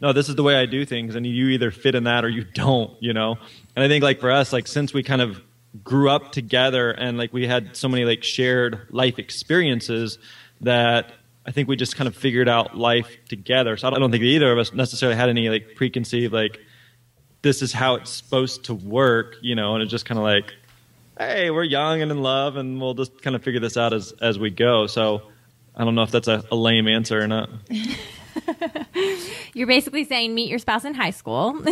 no 0.00 0.14
this 0.14 0.30
is 0.30 0.36
the 0.36 0.42
way 0.42 0.56
i 0.56 0.64
do 0.64 0.86
things 0.86 1.14
and 1.14 1.26
you 1.26 1.48
either 1.48 1.70
fit 1.70 1.94
in 1.94 2.04
that 2.04 2.24
or 2.24 2.28
you 2.30 2.44
don't 2.54 2.90
you 3.02 3.12
know? 3.12 3.36
And 3.76 3.84
i 3.84 3.88
think 3.88 4.02
like 4.02 4.20
for 4.20 4.30
us 4.30 4.52
like 4.52 4.66
since 4.66 4.94
we 4.94 5.02
kind 5.02 5.20
of 5.20 5.42
grew 5.82 6.08
up 6.08 6.32
together 6.32 6.90
and 6.90 7.18
like 7.18 7.32
we 7.32 7.46
had 7.46 7.76
so 7.76 7.88
many 7.88 8.04
like 8.04 8.22
shared 8.22 8.86
life 8.90 9.18
experiences 9.18 10.18
that 10.62 11.12
i 11.44 11.50
think 11.50 11.68
we 11.68 11.76
just 11.76 11.96
kind 11.96 12.08
of 12.08 12.16
figured 12.16 12.48
out 12.48 12.76
life 12.76 13.14
together. 13.28 13.76
So 13.76 13.88
i 13.88 13.98
don't 13.98 14.10
think 14.10 14.22
either 14.22 14.50
of 14.50 14.58
us 14.58 14.72
necessarily 14.72 15.16
had 15.16 15.28
any 15.28 15.50
like 15.50 15.74
preconceived 15.74 16.32
like 16.32 16.58
this 17.44 17.62
is 17.62 17.72
how 17.72 17.94
it's 17.94 18.10
supposed 18.10 18.64
to 18.64 18.74
work, 18.74 19.36
you 19.42 19.54
know, 19.54 19.74
and 19.74 19.82
it's 19.82 19.90
just 19.90 20.06
kind 20.06 20.18
of 20.18 20.24
like, 20.24 20.52
hey, 21.18 21.50
we're 21.50 21.62
young 21.62 22.02
and 22.02 22.10
in 22.10 22.22
love, 22.22 22.56
and 22.56 22.80
we'll 22.80 22.94
just 22.94 23.22
kind 23.22 23.36
of 23.36 23.44
figure 23.44 23.60
this 23.60 23.76
out 23.76 23.92
as 23.92 24.12
as 24.20 24.38
we 24.38 24.50
go. 24.50 24.88
So 24.88 25.22
I 25.76 25.84
don't 25.84 25.94
know 25.94 26.02
if 26.02 26.10
that's 26.10 26.26
a, 26.26 26.42
a 26.50 26.56
lame 26.56 26.88
answer 26.88 27.20
or 27.20 27.28
not. 27.28 27.50
You're 29.54 29.68
basically 29.68 30.04
saying 30.04 30.34
meet 30.34 30.48
your 30.48 30.58
spouse 30.58 30.84
in 30.84 30.94
high 30.94 31.10
school, 31.10 31.62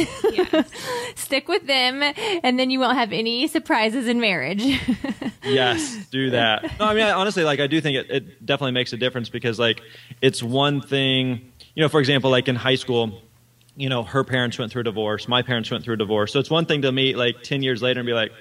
stick 1.16 1.48
with 1.48 1.66
them, 1.66 2.02
and 2.44 2.58
then 2.58 2.70
you 2.70 2.78
won't 2.78 2.96
have 2.96 3.12
any 3.12 3.48
surprises 3.48 4.06
in 4.06 4.20
marriage. 4.20 4.64
yes, 5.44 6.06
do 6.10 6.30
that. 6.30 6.78
No, 6.78 6.84
I 6.84 6.94
mean, 6.94 7.02
I, 7.02 7.12
honestly, 7.12 7.42
like 7.42 7.58
I 7.58 7.66
do 7.66 7.80
think 7.80 7.96
it, 7.96 8.10
it 8.10 8.46
definitely 8.46 8.72
makes 8.72 8.92
a 8.92 8.96
difference 8.96 9.30
because 9.30 9.58
like 9.58 9.80
it's 10.20 10.42
one 10.42 10.82
thing, 10.82 11.50
you 11.74 11.82
know, 11.82 11.88
for 11.88 11.98
example, 11.98 12.30
like 12.30 12.46
in 12.46 12.56
high 12.56 12.76
school. 12.76 13.20
You 13.76 13.88
know, 13.88 14.02
her 14.02 14.22
parents 14.24 14.58
went 14.58 14.70
through 14.70 14.82
a 14.82 14.84
divorce. 14.84 15.28
My 15.28 15.42
parents 15.42 15.70
went 15.70 15.84
through 15.84 15.94
a 15.94 15.98
divorce. 15.98 16.32
So 16.32 16.40
it's 16.40 16.50
one 16.50 16.66
thing 16.66 16.82
to 16.82 16.92
meet 16.92 17.16
like 17.16 17.42
ten 17.42 17.62
years 17.62 17.80
later 17.82 18.00
and 18.00 18.06
be 18.06 18.12
like, 18.12 18.32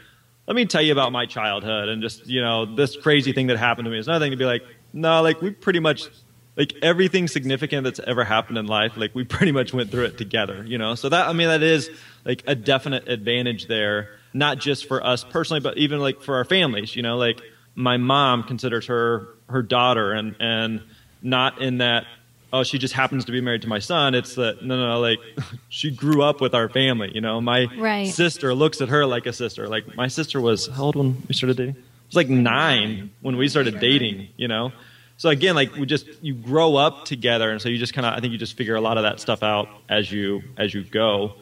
"Let 0.48 0.56
me 0.56 0.66
tell 0.66 0.82
you 0.82 0.92
about 0.92 1.12
my 1.12 1.26
childhood 1.26 1.90
and 1.90 2.02
just 2.02 2.28
you 2.28 2.42
know 2.42 2.66
this 2.76 2.98
crazy 2.98 3.32
thing 3.32 3.48
that 3.48 3.58
happened 3.58 3.86
to 3.86 3.92
me." 3.92 3.98
It's 3.98 4.08
another 4.08 4.26
thing 4.26 4.32
to 4.32 4.38
be 4.38 4.46
like, 4.46 4.64
"No, 4.94 5.22
like 5.22 5.42
we 5.42 5.52
pretty 5.52 5.80
much 5.80 6.10
like 6.58 6.74
everything 6.82 7.30
significant 7.30 7.86
that's 7.86 8.00
ever 8.00 8.26
happened 8.26 8.58
in 8.58 8.68
life, 8.68 8.98
like 8.98 9.16
we 9.16 9.24
pretty 9.24 9.54
much 9.54 9.74
went 9.74 9.90
through 9.90 10.06
it 10.06 10.18
together." 10.18 10.66
You 10.68 10.78
know, 10.78 10.96
so 10.96 11.08
that 11.10 11.28
I 11.28 11.34
mean 11.34 11.48
that 11.48 11.64
is 11.64 11.90
like 12.26 12.44
a 12.46 12.56
definite 12.56 13.08
advantage 13.08 13.68
there, 13.68 14.10
not 14.34 14.58
just 14.58 14.86
for 14.86 15.06
us 15.06 15.24
personally, 15.24 15.62
but 15.62 15.78
even 15.78 16.00
like 16.00 16.22
for 16.22 16.36
our 16.36 16.46
families. 16.46 16.96
You 16.96 17.04
know, 17.04 17.18
like 17.18 17.42
my 17.74 17.96
mom 17.96 18.44
considers 18.44 18.88
her 18.88 19.30
her 19.48 19.62
daughter, 19.62 20.12
and 20.12 20.36
and 20.42 20.82
not 21.22 21.62
in 21.62 21.78
that 21.78 22.06
oh, 22.54 22.64
she 22.64 22.78
just 22.78 22.94
happens 22.94 23.26
to 23.26 23.32
be 23.32 23.42
married 23.42 23.62
to 23.64 23.68
my 23.70 23.80
son. 23.80 24.14
It's 24.16 24.36
that 24.36 24.62
no, 24.62 24.78
no, 24.78 24.94
no, 24.94 25.00
like 25.00 25.20
she 25.70 25.92
grew 25.92 26.22
up 26.22 26.42
with 26.42 26.54
our 26.54 26.70
family. 26.70 27.12
You 27.14 27.22
know, 27.22 27.40
my 27.42 27.68
Right. 27.78 28.08
sister 28.08 28.54
looks 28.54 28.82
at 28.82 28.90
her 28.90 29.06
like 29.06 29.26
a 29.26 29.34
sister. 29.34 29.68
Like 29.68 29.96
my 29.96 30.08
sister 30.08 30.42
was 30.42 30.68
how 30.68 30.84
old 30.86 30.96
when 30.96 31.22
we 31.28 31.34
started 31.34 31.58
dating? 31.58 31.76
It 31.76 31.84
was 32.08 32.16
like 32.16 32.30
nine 32.30 33.12
when 33.22 33.38
we 33.38 33.48
started 33.48 33.80
dating. 33.80 34.28
You 34.38 34.48
know, 34.50 34.72
so 35.18 35.30
again, 35.30 35.56
like 35.56 35.76
we 35.78 35.86
just 35.86 36.06
you 36.22 36.34
grow 36.34 36.76
up 36.76 37.06
together, 37.06 37.50
and 37.52 37.62
so 37.62 37.70
you 37.70 37.78
just 37.78 37.94
kind 37.94 38.06
of 38.06 38.14
I 38.14 38.20
think 38.20 38.32
you 38.34 38.38
just 38.38 38.58
figure 38.58 38.76
a 38.76 38.82
lot 38.82 38.98
of 38.98 39.04
that 39.04 39.20
stuff 39.20 39.44
out 39.44 39.70
as 39.88 40.12
you 40.12 40.42
as 40.58 40.74
you 40.74 40.84
go. 40.84 41.34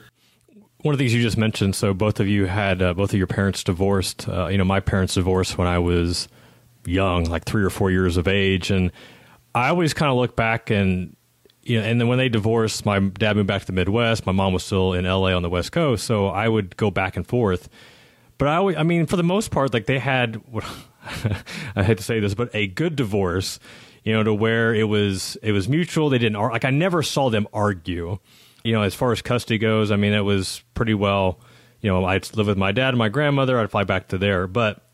One 0.81 0.93
of 0.93 0.97
the 0.97 1.03
things 1.03 1.13
you 1.13 1.21
just 1.21 1.37
mentioned. 1.37 1.75
So 1.75 1.93
both 1.93 2.21
of 2.21 2.27
you 2.29 2.45
had 2.45 2.81
uh, 2.81 2.93
both 2.93 3.11
of 3.11 3.17
your 3.17 3.27
parents 3.27 3.63
divorced. 3.65 4.29
Uh, 4.29 4.47
you 4.47 4.57
know, 4.57 4.63
my 4.63 4.79
parents 4.79 5.15
divorced 5.15 5.57
when 5.57 5.67
I 5.67 5.77
was 5.79 6.29
young, 6.85 7.25
like 7.25 7.43
three 7.43 7.63
or 7.63 7.69
four 7.69 7.91
years 7.91 8.15
of 8.15 8.27
age, 8.29 8.71
and 8.71 8.91
I 9.53 9.69
always 9.69 9.93
kind 9.93 10.11
of 10.11 10.17
look 10.17 10.35
back 10.35 10.69
and 10.69 11.15
you 11.63 11.79
know, 11.79 11.85
and 11.85 11.99
then 11.99 12.07
when 12.07 12.17
they 12.17 12.29
divorced, 12.29 12.85
my 12.85 12.99
dad 12.99 13.35
moved 13.35 13.47
back 13.47 13.61
to 13.61 13.67
the 13.67 13.73
Midwest. 13.73 14.25
My 14.25 14.31
mom 14.31 14.53
was 14.53 14.63
still 14.63 14.93
in 14.93 15.05
LA 15.05 15.35
on 15.35 15.43
the 15.43 15.49
West 15.49 15.71
Coast, 15.71 16.05
so 16.05 16.27
I 16.27 16.47
would 16.47 16.75
go 16.77 16.89
back 16.89 17.15
and 17.15 17.27
forth. 17.27 17.69
But 18.39 18.47
I 18.47 18.55
always, 18.55 18.77
I 18.77 18.83
mean, 18.83 19.05
for 19.05 19.17
the 19.17 19.23
most 19.23 19.51
part, 19.51 19.73
like 19.73 19.85
they 19.85 19.99
had, 19.99 20.41
I 21.75 21.83
hate 21.83 21.97
to 21.97 22.03
say 22.03 22.19
this, 22.19 22.33
but 22.33 22.49
a 22.55 22.67
good 22.67 22.95
divorce, 22.95 23.59
you 24.03 24.13
know, 24.13 24.23
to 24.23 24.33
where 24.33 24.73
it 24.73 24.85
was 24.85 25.37
it 25.43 25.51
was 25.51 25.67
mutual. 25.67 26.09
They 26.09 26.17
didn't 26.17 26.39
like 26.39 26.65
I 26.65 26.71
never 26.71 27.03
saw 27.03 27.29
them 27.29 27.47
argue. 27.53 28.17
You 28.63 28.73
know, 28.73 28.81
as 28.81 28.95
far 28.95 29.11
as 29.11 29.21
custody 29.21 29.57
goes, 29.57 29.91
I 29.91 29.95
mean, 29.95 30.13
it 30.13 30.21
was 30.21 30.63
pretty 30.73 30.93
well. 30.93 31.39
You 31.81 31.91
know, 31.91 32.03
I'd 32.05 32.35
live 32.35 32.47
with 32.47 32.57
my 32.57 32.71
dad 32.71 32.89
and 32.89 32.97
my 32.97 33.09
grandmother. 33.09 33.59
I'd 33.59 33.71
fly 33.71 33.83
back 33.83 34.09
to 34.09 34.17
there, 34.17 34.47
but 34.47 34.88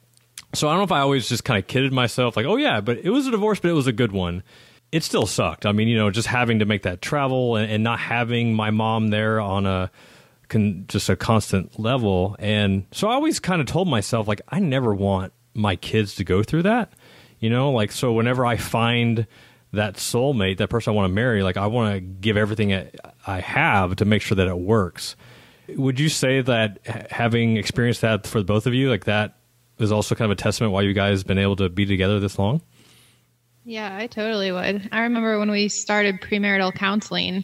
so 0.58 0.68
I 0.68 0.72
don't 0.72 0.80
know 0.80 0.86
if 0.86 0.91
I 0.91 1.00
always 1.00 1.30
just 1.30 1.44
kind 1.44 1.62
of 1.62 1.68
kidded 1.68 1.94
myself, 1.94 2.36
like, 2.38 2.46
oh 2.46 2.58
yeah, 2.58 2.82
but 2.82 2.98
it 3.00 3.10
was 3.10 3.28
a 3.28 3.32
divorce, 3.32 3.60
but 3.60 3.70
it 3.70 3.74
was 3.74 3.88
a 3.88 3.94
good 3.94 4.12
one. 4.12 4.44
It 4.91 5.04
still 5.04 5.26
sucked. 5.26 5.65
I 5.65 5.72
mean, 5.72 5.88
you 5.88 5.98
know, 5.98 6.10
just 6.10 6.28
having 6.28 6.60
to 6.60 6.65
make 6.65 6.84
that 6.84 7.02
travel 7.02 7.56
and, 7.56 7.72
and 7.72 7.84
not 7.84 8.00
having 8.00 8.54
my 8.54 8.72
mom 8.72 9.10
there 9.10 9.39
on 9.39 9.65
a 9.65 9.91
con, 10.48 10.86
just 10.88 11.10
a 11.10 11.15
constant 11.15 11.80
level, 11.80 12.36
and 12.39 12.86
so 12.91 13.08
I 13.08 13.13
always 13.13 13.39
kind 13.39 13.62
of 13.62 13.68
told 13.68 13.88
myself, 13.88 14.28
like, 14.28 14.41
I 14.50 14.60
never 14.60 14.94
want 14.94 15.34
my 15.54 15.76
kids 15.76 16.15
to 16.15 16.24
go 16.24 16.44
through 16.44 16.63
that. 16.63 16.94
You 17.39 17.50
know, 17.50 17.72
like 17.72 17.91
so 17.91 18.13
whenever 18.13 18.46
I 18.46 18.58
find 18.58 19.28
that 19.74 19.96
soulmate, 19.96 20.58
that 20.58 20.70
person 20.70 20.91
I 20.91 20.96
want 20.96 21.10
to 21.10 21.13
marry, 21.13 21.44
like 21.44 21.58
I 21.58 21.68
want 21.68 21.94
to 21.94 22.00
give 22.00 22.38
everything 22.38 22.74
I 23.28 23.39
have 23.41 23.98
to 23.98 24.06
make 24.06 24.22
sure 24.22 24.36
that 24.36 24.48
it 24.48 24.58
works. 24.58 25.15
Would 25.68 26.00
you 26.00 26.10
say 26.10 26.41
that 26.41 26.80
having 27.12 27.58
experienced 27.58 28.02
that 28.02 28.26
for 28.26 28.41
both 28.44 28.68
of 28.68 28.74
you, 28.74 28.89
like 28.89 29.06
that 29.06 29.35
is 29.80 29.92
also 29.92 30.16
kind 30.16 30.32
of 30.32 30.38
a 30.38 30.42
testament 30.42 30.74
why 30.74 30.82
you 30.82 30.94
guys 30.94 31.20
have 31.20 31.28
been 31.28 31.38
able 31.38 31.56
to 31.58 31.70
be 31.70 31.86
together 31.86 32.20
this 32.20 32.40
long? 32.40 32.62
Yeah, 33.66 33.96
I 33.96 34.08
totally 34.08 34.52
would. 34.52 34.90
I 34.92 35.02
remember 35.02 35.40
when 35.40 35.50
we 35.50 35.70
started 35.70 36.22
premarital 36.22 36.76
counseling 36.76 37.44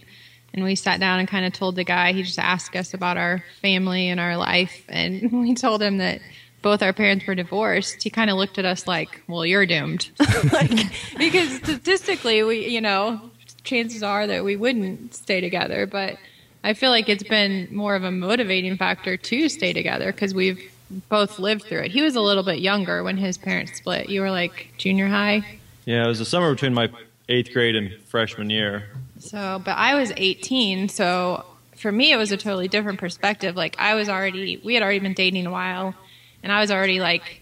and 0.54 0.64
we 0.64 0.76
sat 0.76 1.00
down 1.00 1.20
and 1.20 1.28
kind 1.28 1.46
of 1.46 1.54
told 1.54 1.76
the 1.76 1.84
guy, 1.84 2.14
he 2.14 2.24
just 2.24 2.40
asked 2.40 2.76
us 2.76 2.94
about 2.94 3.18
our 3.18 3.44
family 3.62 4.10
and 4.10 4.20
our 4.20 4.38
life. 4.38 4.86
And 4.88 5.32
we 5.42 5.56
told 5.56 5.82
him 5.82 5.98
that 5.98 6.22
both 6.62 6.84
our 6.84 6.94
parents 6.94 7.26
were 7.26 7.36
divorced. 7.36 8.04
He 8.04 8.10
kind 8.10 8.30
of 8.30 8.38
looked 8.38 8.60
at 8.60 8.66
us 8.66 8.86
like, 8.86 9.22
well, 9.28 9.46
you're 9.46 9.66
doomed. 9.66 10.10
like, 10.54 10.72
because 11.18 11.56
statistically, 11.58 12.44
we, 12.44 12.68
you 12.68 12.82
know, 12.82 13.32
chances 13.64 14.04
are 14.04 14.28
that 14.28 14.44
we 14.44 14.56
wouldn't 14.56 15.16
stay 15.16 15.42
together. 15.42 15.88
But 15.88 16.18
I 16.64 16.74
feel 16.76 16.92
like 16.92 17.10
it's 17.10 17.24
been 17.24 17.68
more 17.72 17.96
of 17.96 18.04
a 18.04 18.12
motivating 18.12 18.78
factor 18.78 19.18
to 19.18 19.50
stay 19.50 19.74
together 19.74 20.12
because 20.12 20.36
we've 20.36 20.72
both 21.10 21.40
lived 21.40 21.64
through 21.64 21.80
it. 21.82 21.92
He 21.92 22.02
was 22.02 22.16
a 22.16 22.22
little 22.22 22.44
bit 22.44 22.60
younger 22.60 23.04
when 23.04 23.18
his 23.18 23.38
parents 23.38 23.78
split. 23.78 24.10
You 24.10 24.22
were 24.22 24.32
like 24.32 24.74
junior 24.78 25.08
high. 25.08 25.60
Yeah, 25.86 26.06
it 26.06 26.08
was 26.08 26.20
the 26.20 26.26
summer 26.26 26.54
between 26.54 26.74
my 26.74 26.90
eighth 27.30 27.52
grade 27.54 27.76
and 27.76 27.94
freshman 28.08 28.50
year. 28.50 28.86
So, 29.20 29.62
but 29.64 29.78
I 29.78 29.96
was 29.96 30.12
18, 30.18 30.90
so 30.90 31.46
for 31.76 31.92
me 31.92 32.12
it 32.12 32.18
was 32.18 32.32
a 32.32 32.38
totally 32.38 32.68
different 32.68 33.00
perspective. 33.00 33.56
Like 33.56 33.76
I 33.80 33.96
was 33.96 34.10
already, 34.10 34.58
we 34.64 34.74
had 34.74 34.84
already 34.84 35.00
been 35.00 35.14
dating 35.14 35.46
a 35.46 35.52
while, 35.52 35.96
and 36.44 36.52
I 36.52 36.60
was 36.60 36.72
already 36.72 37.00
like 37.00 37.42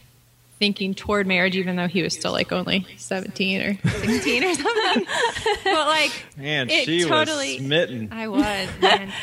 thinking 0.60 0.94
toward 0.94 1.26
marriage, 1.26 1.56
even 1.56 1.78
though 1.78 1.88
he 1.88 2.04
was 2.04 2.14
still 2.14 2.34
like 2.34 2.52
only 2.52 2.86
17 2.98 3.62
or 3.62 3.74
16 3.90 4.44
or 4.44 4.54
something. 4.54 5.06
but 5.64 5.88
like, 5.88 6.12
Man, 6.38 6.70
it 6.70 6.86
she 6.86 7.06
totally, 7.06 7.56
was 7.56 7.66
smitten. 7.66 8.10
I 8.12 8.28
was, 8.28 8.70
man. 8.82 9.14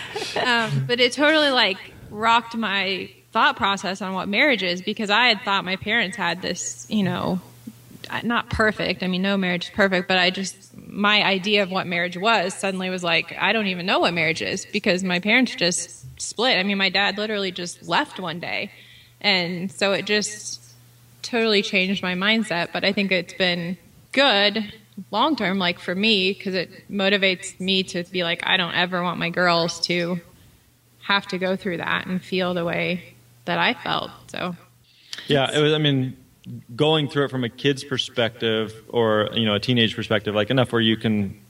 um, 0.44 0.84
but 0.86 0.98
it 0.98 1.12
totally 1.12 1.50
like 1.50 1.76
rocked 2.10 2.56
my 2.56 3.10
thought 3.36 3.54
process 3.54 4.00
on 4.00 4.14
what 4.14 4.30
marriage 4.30 4.62
is 4.62 4.80
because 4.80 5.10
I 5.10 5.26
had 5.26 5.42
thought 5.42 5.62
my 5.62 5.76
parents 5.76 6.16
had 6.16 6.40
this, 6.40 6.86
you 6.88 7.02
know, 7.02 7.38
not 8.24 8.48
perfect. 8.48 9.02
I 9.02 9.08
mean, 9.08 9.20
no 9.20 9.36
marriage 9.36 9.64
is 9.64 9.70
perfect, 9.74 10.08
but 10.08 10.16
I 10.16 10.30
just, 10.30 10.56
my 10.88 11.22
idea 11.22 11.62
of 11.62 11.70
what 11.70 11.86
marriage 11.86 12.16
was 12.16 12.54
suddenly 12.54 12.88
was 12.88 13.04
like, 13.04 13.36
I 13.38 13.52
don't 13.52 13.66
even 13.66 13.84
know 13.84 13.98
what 13.98 14.14
marriage 14.14 14.40
is 14.40 14.64
because 14.64 15.04
my 15.04 15.20
parents 15.20 15.54
just 15.54 16.06
split. 16.18 16.56
I 16.56 16.62
mean, 16.62 16.78
my 16.78 16.88
dad 16.88 17.18
literally 17.18 17.52
just 17.52 17.86
left 17.86 18.18
one 18.18 18.40
day. 18.40 18.72
And 19.20 19.70
so 19.70 19.92
it 19.92 20.06
just 20.06 20.72
totally 21.20 21.60
changed 21.60 22.02
my 22.02 22.14
mindset. 22.14 22.72
But 22.72 22.86
I 22.86 22.92
think 22.92 23.12
it's 23.12 23.34
been 23.34 23.76
good 24.12 24.72
long 25.10 25.36
term, 25.36 25.58
like 25.58 25.78
for 25.78 25.94
me, 25.94 26.32
because 26.32 26.54
it 26.54 26.90
motivates 26.90 27.60
me 27.60 27.82
to 27.82 28.02
be 28.04 28.24
like, 28.24 28.46
I 28.46 28.56
don't 28.56 28.74
ever 28.74 29.02
want 29.02 29.18
my 29.18 29.28
girls 29.28 29.78
to 29.88 30.22
have 31.02 31.26
to 31.26 31.36
go 31.36 31.54
through 31.54 31.76
that 31.76 32.06
and 32.06 32.24
feel 32.24 32.54
the 32.54 32.64
way 32.64 33.12
that 33.46 33.58
I 33.58 33.74
felt. 33.74 34.10
So, 34.28 34.54
Yeah, 35.26 35.50
it 35.52 35.60
was. 35.60 35.72
I 35.72 35.78
mean, 35.78 36.16
going 36.74 37.08
through 37.08 37.24
it 37.24 37.30
from 37.30 37.44
a 37.44 37.48
kid's 37.48 37.82
perspective 37.82 38.72
or 38.88 39.30
you 39.32 39.46
know 39.46 39.54
a 39.54 39.60
teenage 39.60 39.96
perspective, 39.96 40.34
like 40.34 40.50
enough 40.50 40.72
where 40.72 40.80
you 40.80 40.96
can 40.96 41.40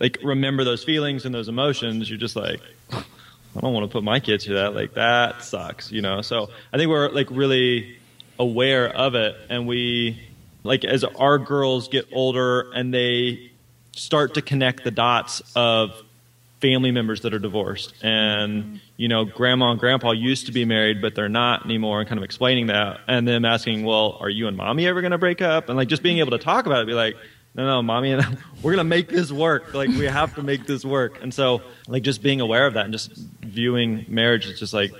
like 0.00 0.18
remember 0.22 0.64
those 0.64 0.84
feelings 0.84 1.24
and 1.24 1.34
those 1.34 1.48
emotions. 1.48 2.08
You're 2.08 2.18
just 2.18 2.36
like, 2.36 2.60
I 2.92 3.60
don't 3.60 3.72
want 3.72 3.84
to 3.84 3.92
put 3.92 4.04
my 4.04 4.20
kids 4.20 4.44
through 4.44 4.56
that. 4.56 4.74
Like 4.74 4.94
that 4.94 5.42
sucks, 5.42 5.92
you 5.92 6.02
know. 6.02 6.22
So 6.22 6.50
I 6.72 6.78
think 6.78 6.88
we're 6.88 7.10
like 7.10 7.30
really 7.30 7.98
aware 8.38 8.88
of 8.88 9.14
it, 9.14 9.36
and 9.48 9.66
we 9.66 10.20
like 10.62 10.84
as 10.84 11.04
our 11.04 11.38
girls 11.38 11.88
get 11.88 12.06
older 12.12 12.72
and 12.72 12.92
they 12.92 13.50
start 13.92 14.34
to 14.34 14.42
connect 14.42 14.82
the 14.82 14.90
dots 14.90 15.42
of 15.54 16.02
family 16.64 16.90
members 16.90 17.20
that 17.20 17.34
are 17.34 17.38
divorced. 17.38 17.92
And 18.02 18.80
you 18.96 19.06
know 19.06 19.26
grandma 19.26 19.72
and 19.72 19.78
grandpa 19.78 20.12
used 20.12 20.46
to 20.46 20.52
be 20.52 20.64
married 20.64 21.02
but 21.02 21.14
they're 21.14 21.28
not 21.28 21.66
anymore 21.66 22.00
and 22.00 22.08
kind 22.08 22.16
of 22.16 22.24
explaining 22.24 22.68
that 22.68 23.00
and 23.06 23.28
them 23.28 23.44
asking 23.44 23.84
well 23.84 24.16
are 24.20 24.30
you 24.30 24.46
and 24.46 24.56
mommy 24.56 24.86
ever 24.86 25.02
going 25.02 25.10
to 25.10 25.18
break 25.18 25.42
up? 25.42 25.68
And 25.68 25.76
like 25.76 25.88
just 25.88 26.02
being 26.02 26.20
able 26.20 26.30
to 26.30 26.38
talk 26.38 26.64
about 26.64 26.80
it 26.80 26.86
be 26.86 26.94
like 26.94 27.16
no 27.54 27.66
no 27.66 27.82
mommy 27.82 28.12
and 28.12 28.22
we're 28.62 28.72
going 28.72 28.78
to 28.78 28.84
make 28.84 29.08
this 29.08 29.30
work. 29.30 29.74
Like 29.74 29.90
we 29.90 30.06
have 30.06 30.34
to 30.36 30.42
make 30.42 30.66
this 30.66 30.86
work. 30.86 31.22
And 31.22 31.34
so 31.34 31.60
like 31.86 32.02
just 32.02 32.22
being 32.22 32.40
aware 32.40 32.66
of 32.66 32.74
that 32.74 32.84
and 32.86 32.92
just 32.94 33.14
viewing 33.42 34.06
marriage 34.08 34.46
as 34.46 34.58
just 34.58 34.72
like 34.72 34.92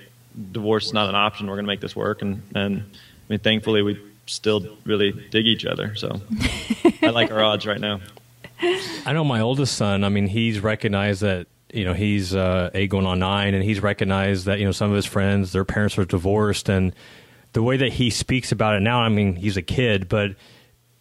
divorce 0.52 0.86
is 0.86 0.92
not 0.92 1.08
an 1.08 1.14
option. 1.14 1.46
We're 1.46 1.56
going 1.56 1.64
to 1.64 1.72
make 1.72 1.80
this 1.80 1.96
work 1.96 2.20
and 2.20 2.42
and 2.54 2.82
i 2.82 3.26
mean 3.30 3.38
thankfully 3.38 3.80
we 3.80 3.98
still 4.26 4.76
really 4.84 5.12
dig 5.30 5.46
each 5.46 5.64
other 5.64 5.94
so 5.94 6.20
i 7.02 7.08
like 7.08 7.30
our 7.30 7.42
odds 7.42 7.66
right 7.66 7.80
now. 7.80 8.00
I 9.06 9.12
know 9.12 9.24
my 9.24 9.40
oldest 9.40 9.76
son. 9.76 10.04
I 10.04 10.08
mean, 10.08 10.26
he's 10.26 10.60
recognized 10.60 11.22
that 11.22 11.46
you 11.74 11.84
know 11.84 11.92
he's 11.92 12.34
uh, 12.34 12.70
eight 12.74 12.88
going 12.88 13.06
on 13.06 13.18
nine, 13.18 13.54
and 13.54 13.64
he's 13.64 13.82
recognized 13.82 14.46
that 14.46 14.58
you 14.58 14.64
know 14.64 14.72
some 14.72 14.90
of 14.90 14.96
his 14.96 15.06
friends, 15.06 15.52
their 15.52 15.64
parents 15.64 15.98
are 15.98 16.04
divorced, 16.04 16.68
and 16.68 16.94
the 17.52 17.62
way 17.62 17.76
that 17.76 17.92
he 17.92 18.10
speaks 18.10 18.52
about 18.52 18.76
it 18.76 18.80
now. 18.80 19.00
I 19.00 19.08
mean, 19.08 19.34
he's 19.34 19.56
a 19.56 19.62
kid, 19.62 20.08
but 20.08 20.36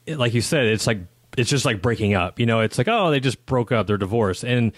it, 0.05 0.17
like 0.17 0.33
you 0.33 0.41
said, 0.41 0.65
it's 0.65 0.87
like 0.87 0.99
it's 1.37 1.49
just 1.49 1.65
like 1.65 1.81
breaking 1.81 2.15
up. 2.15 2.39
You 2.39 2.45
know, 2.45 2.61
it's 2.61 2.77
like 2.77 2.87
oh, 2.87 3.11
they 3.11 3.19
just 3.19 3.45
broke 3.45 3.71
up, 3.71 3.87
they're 3.87 3.97
divorced, 3.97 4.43
and 4.43 4.71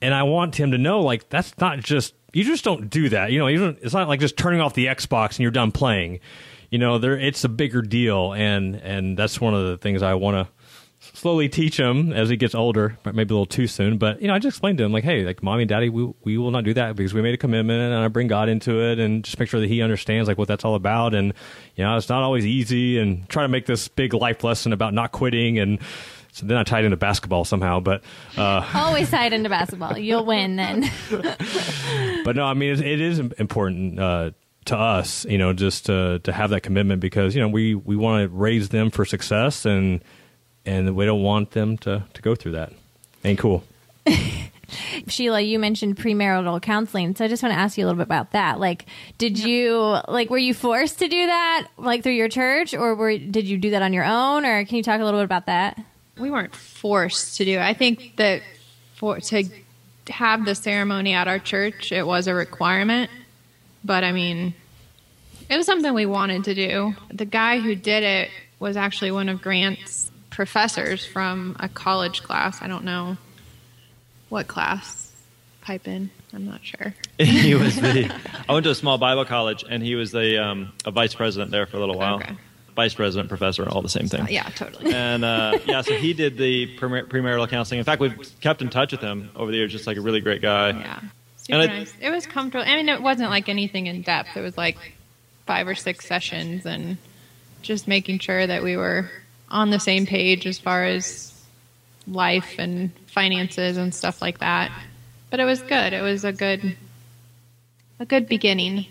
and 0.00 0.14
I 0.14 0.22
want 0.22 0.56
him 0.56 0.70
to 0.72 0.78
know 0.78 1.00
like 1.00 1.28
that's 1.28 1.56
not 1.58 1.80
just 1.80 2.14
you 2.32 2.44
just 2.44 2.64
don't 2.64 2.88
do 2.88 3.08
that. 3.08 3.32
You 3.32 3.38
know, 3.40 3.46
you 3.48 3.76
it's 3.82 3.94
not 3.94 4.08
like 4.08 4.20
just 4.20 4.36
turning 4.36 4.60
off 4.60 4.74
the 4.74 4.86
Xbox 4.86 5.30
and 5.30 5.40
you're 5.40 5.50
done 5.50 5.72
playing. 5.72 6.20
You 6.70 6.78
know, 6.78 6.98
there 6.98 7.18
it's 7.18 7.44
a 7.44 7.48
bigger 7.48 7.82
deal, 7.82 8.32
and 8.32 8.76
and 8.76 9.16
that's 9.16 9.40
one 9.40 9.54
of 9.54 9.66
the 9.66 9.76
things 9.76 10.02
I 10.02 10.14
want 10.14 10.46
to 10.46 10.52
slowly 11.22 11.48
teach 11.48 11.78
him 11.78 12.12
as 12.12 12.28
he 12.28 12.36
gets 12.36 12.52
older, 12.52 12.98
but 13.04 13.14
maybe 13.14 13.32
a 13.32 13.34
little 13.34 13.46
too 13.46 13.68
soon. 13.68 13.96
But 13.96 14.20
you 14.20 14.26
know, 14.26 14.34
I 14.34 14.40
just 14.40 14.56
explained 14.56 14.78
to 14.78 14.84
him 14.84 14.92
like, 14.92 15.04
hey, 15.04 15.24
like 15.24 15.40
mommy 15.40 15.62
and 15.62 15.68
daddy, 15.68 15.88
we 15.88 16.12
we 16.24 16.36
will 16.36 16.50
not 16.50 16.64
do 16.64 16.74
that 16.74 16.96
because 16.96 17.14
we 17.14 17.22
made 17.22 17.32
a 17.32 17.36
commitment, 17.36 17.80
and 17.80 17.94
I 17.94 18.08
bring 18.08 18.26
God 18.26 18.48
into 18.48 18.82
it, 18.82 18.98
and 18.98 19.22
just 19.22 19.38
make 19.38 19.48
sure 19.48 19.60
that 19.60 19.68
he 19.68 19.82
understands 19.82 20.28
like 20.28 20.36
what 20.36 20.48
that's 20.48 20.64
all 20.64 20.74
about. 20.74 21.14
And 21.14 21.32
you 21.76 21.84
know, 21.84 21.96
it's 21.96 22.08
not 22.08 22.24
always 22.24 22.44
easy, 22.44 22.98
and 22.98 23.28
try 23.28 23.42
to 23.44 23.48
make 23.48 23.66
this 23.66 23.86
big 23.86 24.14
life 24.14 24.42
lesson 24.42 24.72
about 24.72 24.92
not 24.92 25.12
quitting 25.12 25.58
and. 25.58 25.78
So 26.34 26.46
then 26.46 26.56
I 26.56 26.62
tied 26.62 26.86
into 26.86 26.96
basketball 26.96 27.44
somehow, 27.44 27.80
but 27.80 28.02
uh, 28.38 28.66
Always 28.74 29.10
tied 29.10 29.34
into 29.34 29.50
basketball. 29.50 29.98
You'll 29.98 30.24
win 30.24 30.56
then. 30.56 30.90
but 32.24 32.36
no, 32.36 32.46
I 32.46 32.54
mean 32.54 32.72
it, 32.72 32.80
it 32.80 33.02
is 33.02 33.18
important 33.18 34.00
uh, 34.00 34.30
to 34.64 34.78
us, 34.78 35.26
you 35.26 35.36
know, 35.36 35.52
just 35.52 35.84
to 35.86 36.20
to 36.20 36.32
have 36.32 36.48
that 36.48 36.62
commitment 36.62 37.02
because 37.02 37.34
you 37.34 37.42
know 37.42 37.48
we 37.48 37.74
we 37.74 37.96
want 37.96 38.22
to 38.22 38.34
raise 38.34 38.70
them 38.70 38.90
for 38.90 39.04
success 39.04 39.66
and 39.66 40.02
and 40.66 40.94
we 40.96 41.04
don't 41.04 41.22
want 41.22 41.52
them 41.52 41.76
to 41.78 42.04
to 42.12 42.22
go 42.22 42.34
through 42.34 42.52
that. 42.52 42.72
Ain't 43.24 43.38
cool. 43.38 43.64
Sheila, 45.06 45.40
you 45.40 45.58
mentioned 45.58 45.96
premarital 45.96 46.62
counseling, 46.62 47.14
so 47.14 47.24
I 47.24 47.28
just 47.28 47.42
want 47.42 47.54
to 47.54 47.58
ask 47.58 47.76
you 47.76 47.84
a 47.84 47.86
little 47.86 47.98
bit 47.98 48.06
about 48.06 48.30
that. 48.32 48.58
Like, 48.58 48.86
did 49.18 49.38
you 49.38 49.98
like 50.08 50.30
were 50.30 50.38
you 50.38 50.54
forced 50.54 50.98
to 51.00 51.08
do 51.08 51.26
that 51.26 51.68
like 51.76 52.02
through 52.02 52.12
your 52.12 52.28
church, 52.28 52.72
or 52.74 52.94
were 52.94 53.18
did 53.18 53.46
you 53.46 53.58
do 53.58 53.70
that 53.70 53.82
on 53.82 53.92
your 53.92 54.04
own, 54.04 54.44
or 54.46 54.64
can 54.64 54.76
you 54.76 54.82
talk 54.82 55.00
a 55.00 55.04
little 55.04 55.20
bit 55.20 55.24
about 55.24 55.46
that? 55.46 55.78
we 56.22 56.30
weren't 56.30 56.54
forced 56.54 57.36
to 57.38 57.44
do 57.44 57.58
it. 57.58 57.62
I 57.62 57.74
think 57.74 58.16
that 58.16 58.42
for 58.94 59.18
to 59.18 59.44
have 60.08 60.44
the 60.44 60.54
ceremony 60.54 61.12
at 61.12 61.28
our 61.28 61.38
church, 61.38 61.92
it 61.92 62.06
was 62.06 62.28
a 62.28 62.34
requirement. 62.34 63.10
But 63.84 64.04
I 64.04 64.12
mean, 64.12 64.54
it 65.50 65.56
was 65.56 65.66
something 65.66 65.92
we 65.92 66.06
wanted 66.06 66.44
to 66.44 66.54
do. 66.54 66.94
The 67.12 67.24
guy 67.24 67.58
who 67.58 67.74
did 67.74 68.04
it 68.04 68.30
was 68.60 68.76
actually 68.76 69.10
one 69.10 69.28
of 69.28 69.42
Grant's 69.42 70.11
professors 70.32 71.04
from 71.06 71.56
a 71.60 71.68
college 71.68 72.22
class. 72.22 72.60
I 72.60 72.66
don't 72.68 72.84
know 72.84 73.16
what 74.28 74.48
class. 74.48 75.10
Pipe 75.60 75.86
in. 75.86 76.10
I'm 76.34 76.44
not 76.44 76.60
sure. 76.64 76.94
he 77.18 77.54
was 77.54 77.76
the. 77.76 78.12
I 78.48 78.52
went 78.52 78.64
to 78.64 78.70
a 78.70 78.74
small 78.74 78.98
Bible 78.98 79.24
college, 79.24 79.64
and 79.68 79.80
he 79.82 79.94
was 79.94 80.10
the 80.10 80.42
um, 80.42 80.72
a 80.84 80.90
vice 80.90 81.14
president 81.14 81.52
there 81.52 81.66
for 81.66 81.76
a 81.76 81.80
little 81.80 81.96
while. 81.96 82.16
Okay. 82.16 82.34
Vice 82.74 82.94
president, 82.94 83.28
professor, 83.28 83.68
all 83.68 83.82
the 83.82 83.88
same 83.88 84.08
thing. 84.08 84.26
Yeah, 84.30 84.48
totally. 84.48 84.94
And 84.94 85.24
uh, 85.24 85.58
yeah, 85.66 85.82
so 85.82 85.94
he 85.94 86.14
did 86.14 86.38
the 86.38 86.74
premar- 86.78 87.06
premarital 87.06 87.48
counseling. 87.50 87.78
In 87.78 87.84
fact, 87.84 88.00
we've 88.00 88.32
kept 88.40 88.62
in 88.62 88.70
touch 88.70 88.92
with 88.92 89.02
him 89.02 89.30
over 89.36 89.50
the 89.50 89.58
years. 89.58 89.70
Just 89.70 89.86
like 89.86 89.98
a 89.98 90.00
really 90.00 90.20
great 90.20 90.40
guy. 90.42 90.70
Yeah. 90.70 91.00
Super 91.36 91.58
And 91.60 91.70
I- 91.70 91.78
nice. 91.78 91.92
It 92.00 92.10
was 92.10 92.26
comfortable. 92.26 92.64
I 92.66 92.74
mean, 92.76 92.88
it 92.88 93.02
wasn't 93.02 93.28
like 93.30 93.48
anything 93.50 93.86
in 93.86 94.00
depth. 94.02 94.36
It 94.36 94.40
was 94.40 94.56
like 94.56 94.78
five 95.46 95.68
or 95.68 95.74
six 95.74 96.06
sessions 96.06 96.64
and 96.66 96.96
just 97.60 97.86
making 97.86 98.18
sure 98.20 98.44
that 98.46 98.62
we 98.62 98.76
were 98.76 99.10
on 99.52 99.70
the 99.70 99.78
same 99.78 100.06
page 100.06 100.46
as 100.46 100.58
far 100.58 100.84
as 100.84 101.32
life 102.08 102.56
and 102.58 102.90
finances 103.06 103.76
and 103.76 103.94
stuff 103.94 104.20
like 104.20 104.38
that. 104.38 104.72
But 105.30 105.38
it 105.38 105.44
was 105.44 105.62
good. 105.62 105.92
It 105.92 106.02
was 106.02 106.24
a 106.24 106.32
good 106.32 106.76
a 108.00 108.04
good 108.04 108.26
beginning. 108.26 108.86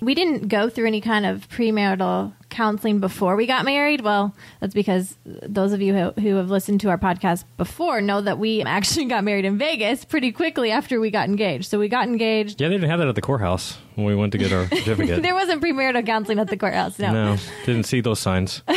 We 0.00 0.14
didn't 0.14 0.48
go 0.48 0.68
through 0.68 0.86
any 0.86 1.00
kind 1.00 1.26
of 1.26 1.48
premarital 1.48 2.32
counseling 2.52 3.00
before 3.00 3.34
we 3.34 3.46
got 3.46 3.64
married. 3.64 4.02
Well, 4.02 4.34
that's 4.60 4.74
because 4.74 5.16
those 5.24 5.72
of 5.72 5.82
you 5.82 5.92
who, 5.94 6.10
who 6.20 6.36
have 6.36 6.50
listened 6.50 6.80
to 6.82 6.90
our 6.90 6.98
podcast 6.98 7.44
before 7.56 8.00
know 8.00 8.20
that 8.20 8.38
we 8.38 8.62
actually 8.66 9.06
got 9.06 9.24
married 9.24 9.44
in 9.44 9.58
Vegas 9.58 10.04
pretty 10.04 10.30
quickly 10.30 10.70
after 10.70 11.00
we 11.00 11.10
got 11.10 11.28
engaged. 11.28 11.64
So 11.64 11.78
we 11.78 11.88
got 11.88 12.06
engaged. 12.06 12.60
Yeah, 12.60 12.68
they 12.68 12.74
didn't 12.74 12.90
have 12.90 13.00
that 13.00 13.08
at 13.08 13.16
the 13.16 13.20
courthouse 13.20 13.78
when 13.96 14.06
we 14.06 14.14
went 14.14 14.32
to 14.32 14.38
get 14.38 14.52
our 14.52 14.66
certificate. 14.68 15.22
There 15.22 15.34
wasn't 15.34 15.60
premarital 15.60 16.06
counseling 16.06 16.38
at 16.38 16.48
the 16.48 16.56
courthouse. 16.56 16.98
No. 16.98 17.12
no, 17.12 17.36
didn't 17.66 17.84
see 17.84 18.00
those 18.00 18.20
signs. 18.20 18.62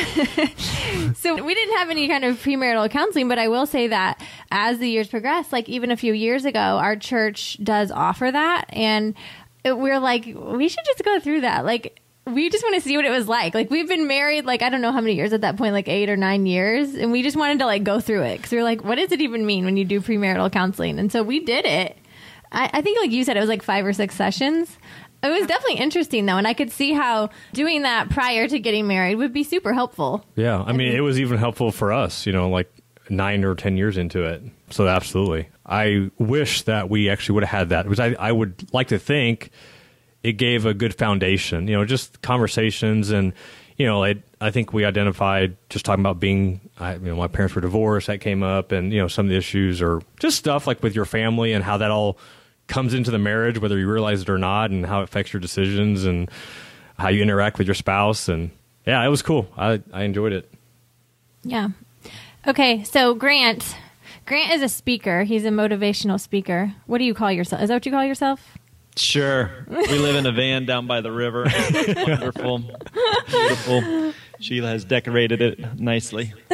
So 1.17 1.43
we 1.43 1.53
didn't 1.53 1.77
have 1.77 1.89
any 1.89 2.07
kind 2.07 2.23
of 2.23 2.37
premarital 2.37 2.89
counseling, 2.89 3.27
but 3.27 3.37
I 3.37 3.47
will 3.47 3.65
say 3.65 3.87
that 3.87 4.21
as 4.51 4.79
the 4.79 4.89
years 4.89 5.07
progress, 5.07 5.51
like 5.51 5.69
even 5.69 5.91
a 5.91 5.97
few 5.97 6.13
years 6.13 6.45
ago, 6.45 6.59
our 6.59 6.95
church 6.95 7.57
does 7.63 7.91
offer 7.91 8.31
that. 8.31 8.65
And 8.69 9.13
we're 9.63 9.99
like, 9.99 10.25
we 10.25 10.67
should 10.67 10.85
just 10.85 11.03
go 11.03 11.19
through 11.19 11.41
that. 11.41 11.65
Like, 11.65 12.01
we 12.25 12.49
just 12.49 12.63
want 12.63 12.75
to 12.75 12.81
see 12.81 12.95
what 12.97 13.05
it 13.05 13.11
was 13.11 13.27
like. 13.27 13.53
Like, 13.53 13.69
we've 13.69 13.87
been 13.87 14.07
married, 14.07 14.45
like, 14.45 14.61
I 14.61 14.69
don't 14.69 14.81
know 14.81 14.91
how 14.91 15.01
many 15.01 15.15
years 15.15 15.33
at 15.33 15.41
that 15.41 15.57
point, 15.57 15.73
like 15.73 15.87
eight 15.87 16.09
or 16.09 16.17
nine 16.17 16.45
years. 16.45 16.95
And 16.95 17.11
we 17.11 17.21
just 17.21 17.37
wanted 17.37 17.59
to, 17.59 17.65
like, 17.65 17.83
go 17.83 17.99
through 17.99 18.23
it. 18.23 18.41
Cause 18.41 18.51
we 18.51 18.57
are 18.57 18.63
like, 18.63 18.83
what 18.83 18.95
does 18.95 19.11
it 19.11 19.21
even 19.21 19.45
mean 19.45 19.65
when 19.65 19.77
you 19.77 19.85
do 19.85 20.01
premarital 20.01 20.51
counseling? 20.51 20.99
And 20.99 21.11
so 21.11 21.23
we 21.23 21.39
did 21.39 21.65
it. 21.65 21.97
I, 22.51 22.69
I 22.73 22.81
think, 22.81 22.99
like 22.99 23.11
you 23.11 23.23
said, 23.23 23.37
it 23.37 23.41
was 23.41 23.49
like 23.49 23.63
five 23.63 23.85
or 23.85 23.93
six 23.93 24.15
sessions. 24.15 24.77
It 25.23 25.29
was 25.29 25.47
definitely 25.47 25.77
interesting, 25.77 26.25
though. 26.25 26.37
And 26.37 26.47
I 26.47 26.53
could 26.53 26.71
see 26.71 26.93
how 26.93 27.29
doing 27.53 27.81
that 27.81 28.09
prior 28.09 28.47
to 28.47 28.59
getting 28.59 28.87
married 28.87 29.15
would 29.15 29.33
be 29.33 29.43
super 29.43 29.73
helpful. 29.73 30.23
Yeah, 30.35 30.61
I 30.61 30.73
mean, 30.73 30.93
it 30.93 31.01
was 31.01 31.19
even 31.19 31.37
helpful 31.39 31.71
for 31.71 31.91
us, 31.91 32.27
you 32.27 32.31
know, 32.33 32.49
like 32.49 32.71
nine 33.09 33.43
or 33.43 33.55
ten 33.55 33.77
years 33.77 33.97
into 33.97 34.23
it. 34.23 34.43
So 34.69 34.87
absolutely, 34.87 35.49
I 35.65 36.11
wish 36.19 36.63
that 36.63 36.89
we 36.89 37.09
actually 37.09 37.35
would 37.35 37.43
have 37.43 37.59
had 37.59 37.69
that 37.69 37.83
because 37.83 37.99
I, 37.99 38.13
I 38.19 38.31
would 38.31 38.71
like 38.71 38.89
to 38.89 38.99
think 38.99 39.49
it 40.25 40.33
gave 40.33 40.65
a 40.65 40.73
good 40.73 40.95
foundation, 40.95 41.67
you 41.67 41.77
know, 41.77 41.85
just 41.85 42.21
conversations 42.23 43.11
and 43.11 43.33
you 43.77 43.85
know, 43.85 44.03
I 44.03 44.51
think 44.51 44.71
we 44.71 44.85
identified 44.85 45.57
just 45.69 45.83
talking 45.83 46.01
about 46.01 46.17
being, 46.17 46.61
I, 46.79 46.93
you 46.93 47.07
know, 47.07 47.17
my 47.17 47.27
parents 47.27 47.55
were 47.55 47.61
divorced, 47.61 48.07
that 48.07 48.21
came 48.21 48.41
up, 48.41 48.71
and 48.71 48.93
you 48.93 49.01
know, 49.01 49.09
some 49.09 49.25
of 49.25 49.29
the 49.29 49.35
issues 49.35 49.81
or 49.81 50.01
just 50.17 50.37
stuff 50.37 50.65
like 50.65 50.81
with 50.81 50.95
your 50.95 51.03
family 51.03 51.51
and 51.51 51.61
how 51.61 51.77
that 51.77 51.91
all 51.91 52.17
comes 52.67 52.93
into 52.93 53.11
the 53.11 53.19
marriage, 53.19 53.59
whether 53.59 53.77
you 53.77 53.91
realize 53.91 54.21
it 54.21 54.29
or 54.29 54.37
not, 54.37 54.71
and 54.71 54.85
how 54.85 55.01
it 55.01 55.03
affects 55.03 55.33
your 55.33 55.41
decisions 55.41 56.05
and 56.05 56.31
how 56.97 57.09
you 57.09 57.21
interact 57.21 57.57
with 57.57 57.67
your 57.67 57.75
spouse. 57.75 58.29
And 58.29 58.49
yeah, 58.87 59.05
it 59.05 59.09
was 59.09 59.21
cool. 59.21 59.47
I 59.57 59.81
I 59.91 60.03
enjoyed 60.03 60.31
it. 60.31 60.49
Yeah. 61.43 61.69
Okay, 62.47 62.83
so 62.85 63.13
Grant. 63.13 63.75
Grant 64.25 64.53
is 64.53 64.61
a 64.61 64.69
speaker. 64.69 65.23
He's 65.23 65.45
a 65.45 65.49
motivational 65.49 66.19
speaker. 66.19 66.73
What 66.87 66.97
do 66.97 67.03
you 67.03 67.13
call 67.13 67.31
yourself? 67.31 67.61
Is 67.61 67.67
that 67.67 67.75
what 67.75 67.85
you 67.85 67.91
call 67.91 68.05
yourself? 68.05 68.54
Sure. 68.97 69.65
We 69.67 69.99
live 69.99 70.15
in 70.15 70.25
a 70.25 70.31
van 70.31 70.65
down 70.65 70.87
by 70.87 71.01
the 71.01 71.11
river. 71.11 71.43
Wonderful. 72.07 72.59
Beautiful. 73.27 74.13
Sheila 74.39 74.69
has 74.69 74.85
decorated 74.85 75.41
it 75.41 75.79
nicely. 75.79 76.33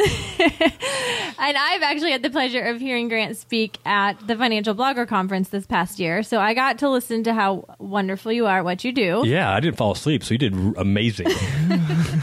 And 1.44 1.56
I've 1.56 1.82
actually 1.82 2.12
had 2.12 2.22
the 2.22 2.30
pleasure 2.30 2.60
of 2.62 2.80
hearing 2.80 3.08
Grant 3.08 3.36
speak 3.36 3.78
at 3.84 4.12
the 4.28 4.36
Financial 4.36 4.76
Blogger 4.76 5.08
Conference 5.08 5.48
this 5.48 5.66
past 5.66 5.98
year. 5.98 6.22
So 6.22 6.38
I 6.38 6.54
got 6.54 6.78
to 6.78 6.88
listen 6.88 7.24
to 7.24 7.34
how 7.34 7.64
wonderful 7.80 8.30
you 8.30 8.46
are, 8.46 8.62
what 8.62 8.84
you 8.84 8.92
do. 8.92 9.24
Yeah, 9.26 9.52
I 9.52 9.58
didn't 9.58 9.76
fall 9.76 9.90
asleep, 9.90 10.22
so 10.22 10.34
you 10.34 10.38
did 10.38 10.54
amazing. 10.76 11.26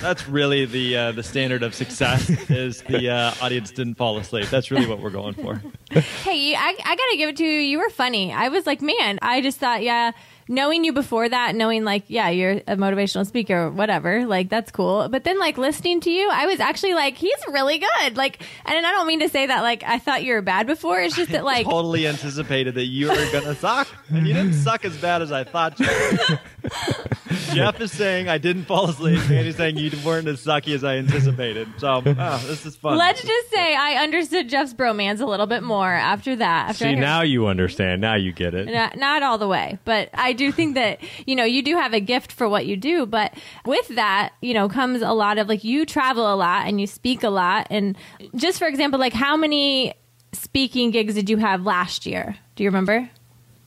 That's 0.01 0.25
really 0.29 0.63
the 0.65 0.95
uh, 0.95 1.11
the 1.11 1.23
standard 1.23 1.63
of 1.63 1.75
success 1.75 2.29
is 2.49 2.81
the 2.83 3.09
uh, 3.09 3.33
audience 3.41 3.71
didn't 3.71 3.95
fall 3.95 4.17
asleep. 4.17 4.49
That's 4.49 4.71
really 4.71 4.87
what 4.87 5.01
we're 5.01 5.09
going 5.09 5.33
for. 5.33 5.61
Hey, 5.91 6.55
I, 6.55 6.75
I 6.85 6.95
got 6.95 7.11
to 7.11 7.17
give 7.17 7.29
it 7.29 7.35
to 7.37 7.43
you. 7.43 7.59
You 7.59 7.79
were 7.79 7.89
funny. 7.89 8.31
I 8.31 8.47
was 8.47 8.65
like, 8.65 8.81
man, 8.81 9.19
I 9.21 9.41
just 9.41 9.57
thought, 9.57 9.83
yeah, 9.83 10.13
knowing 10.49 10.83
you 10.83 10.91
before 10.91 11.29
that, 11.29 11.55
knowing 11.55 11.85
like, 11.85 12.03
yeah, 12.07 12.27
you're 12.29 12.53
a 12.67 12.75
motivational 12.75 13.25
speaker, 13.25 13.67
or 13.67 13.69
whatever, 13.69 14.25
like 14.25 14.49
that's 14.49 14.71
cool. 14.71 15.07
But 15.07 15.23
then 15.23 15.39
like 15.39 15.57
listening 15.57 16.01
to 16.01 16.09
you, 16.09 16.27
I 16.29 16.47
was 16.47 16.59
actually 16.59 16.95
like, 16.95 17.15
he's 17.15 17.37
really 17.47 17.77
good. 17.77 18.17
Like, 18.17 18.41
and 18.65 18.85
I 18.85 18.91
don't 18.91 19.07
mean 19.07 19.21
to 19.21 19.29
say 19.29 19.45
that 19.45 19.61
like 19.61 19.83
I 19.83 19.99
thought 19.99 20.23
you 20.23 20.33
were 20.33 20.41
bad 20.41 20.67
before. 20.67 20.99
It's 20.99 21.15
just 21.15 21.31
that 21.31 21.45
like, 21.45 21.65
totally 21.65 22.07
anticipated 22.07 22.73
that 22.75 22.85
you 22.85 23.07
were 23.07 23.31
going 23.31 23.43
to 23.45 23.55
suck, 23.55 23.87
and 24.09 24.27
you 24.27 24.33
didn't 24.33 24.55
suck 24.55 24.83
as 24.83 24.97
bad 24.97 25.21
as 25.21 25.31
I 25.31 25.43
thought 25.43 25.79
you. 25.79 25.87
would. 26.69 27.09
Jeff 27.53 27.81
is 27.81 27.91
saying 27.91 28.27
I 28.29 28.37
didn't 28.37 28.65
fall 28.65 28.89
asleep, 28.89 29.19
and 29.29 29.45
he's 29.45 29.55
saying 29.55 29.77
you 29.77 29.91
weren't 30.05 30.27
as 30.27 30.43
sucky 30.43 30.73
as 30.75 30.83
I 30.83 30.97
anticipated. 30.97 31.67
So, 31.77 32.01
oh, 32.05 32.45
this 32.47 32.65
is 32.65 32.75
fun. 32.75 32.97
let's 32.97 33.21
just 33.21 33.49
say 33.49 33.75
I 33.75 34.03
understood 34.03 34.49
Jeff's 34.49 34.73
bromance 34.73 35.19
a 35.19 35.25
little 35.25 35.47
bit 35.47 35.63
more 35.63 35.91
after 35.91 36.35
that. 36.35 36.69
After 36.69 36.85
See, 36.85 36.89
heard- 36.91 36.99
now 36.99 37.21
you 37.21 37.47
understand. 37.47 38.01
Now 38.01 38.15
you 38.15 38.31
get 38.31 38.53
it. 38.53 38.67
not, 38.71 38.97
not 38.97 39.23
all 39.23 39.37
the 39.37 39.47
way, 39.47 39.79
but 39.85 40.09
I 40.13 40.33
do 40.33 40.51
think 40.51 40.75
that 40.75 40.99
you 41.25 41.35
know 41.35 41.43
you 41.43 41.61
do 41.61 41.75
have 41.75 41.93
a 41.93 41.99
gift 41.99 42.31
for 42.31 42.47
what 42.47 42.65
you 42.65 42.77
do. 42.77 43.05
But 43.05 43.33
with 43.65 43.87
that, 43.89 44.33
you 44.41 44.53
know, 44.53 44.69
comes 44.69 45.01
a 45.01 45.11
lot 45.13 45.37
of 45.37 45.47
like 45.47 45.63
you 45.63 45.85
travel 45.85 46.31
a 46.31 46.35
lot 46.35 46.67
and 46.67 46.79
you 46.79 46.87
speak 46.87 47.23
a 47.23 47.29
lot. 47.29 47.67
And 47.69 47.97
just 48.35 48.59
for 48.59 48.67
example, 48.67 48.99
like 48.99 49.13
how 49.13 49.35
many 49.35 49.93
speaking 50.33 50.91
gigs 50.91 51.15
did 51.15 51.29
you 51.29 51.37
have 51.37 51.63
last 51.63 52.05
year? 52.05 52.35
Do 52.55 52.63
you 52.63 52.69
remember? 52.69 53.09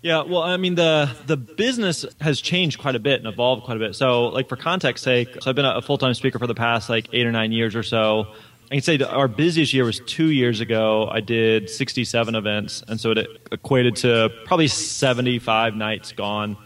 Yeah, 0.03 0.23
well, 0.23 0.43
I 0.43 0.57
mean, 0.57 0.75
the 0.75 1.09
the 1.27 1.37
business 1.37 2.05
has 2.21 2.41
changed 2.41 2.81
quite 2.81 2.97
a 2.97 2.99
bit 2.99 3.21
and 3.21 3.33
evolved 3.33 3.63
quite 3.63 3.77
a 3.77 3.81
bit. 3.81 3.95
So, 3.95 4.27
like 4.27 4.49
for 4.49 4.57
context 4.57 5.05
sake, 5.05 5.29
so 5.41 5.49
I've 5.49 5.55
been 5.55 5.65
a 5.65 5.81
full 5.81 5.97
time 5.97 6.13
speaker 6.15 6.41
for 6.41 6.49
the 6.49 6.57
past 6.57 6.91
like 6.91 7.09
eight 7.13 7.25
or 7.25 7.31
nine 7.31 7.53
years 7.53 7.77
or 7.77 7.85
so. 7.85 8.27
I 8.73 8.77
can 8.77 8.83
say 8.83 8.99
our 8.99 9.29
busiest 9.29 9.73
year 9.73 9.85
was 9.85 10.01
two 10.01 10.31
years 10.31 10.61
ago. 10.61 11.07
I 11.09 11.21
did 11.21 11.71
67 11.71 12.35
events, 12.35 12.83
and 12.89 12.99
so 12.99 13.13
it 13.13 13.29
equated 13.53 13.97
to 13.97 14.31
probably 14.45 14.67
75 14.67 15.77
nights 15.77 16.11
gone. 16.13 16.57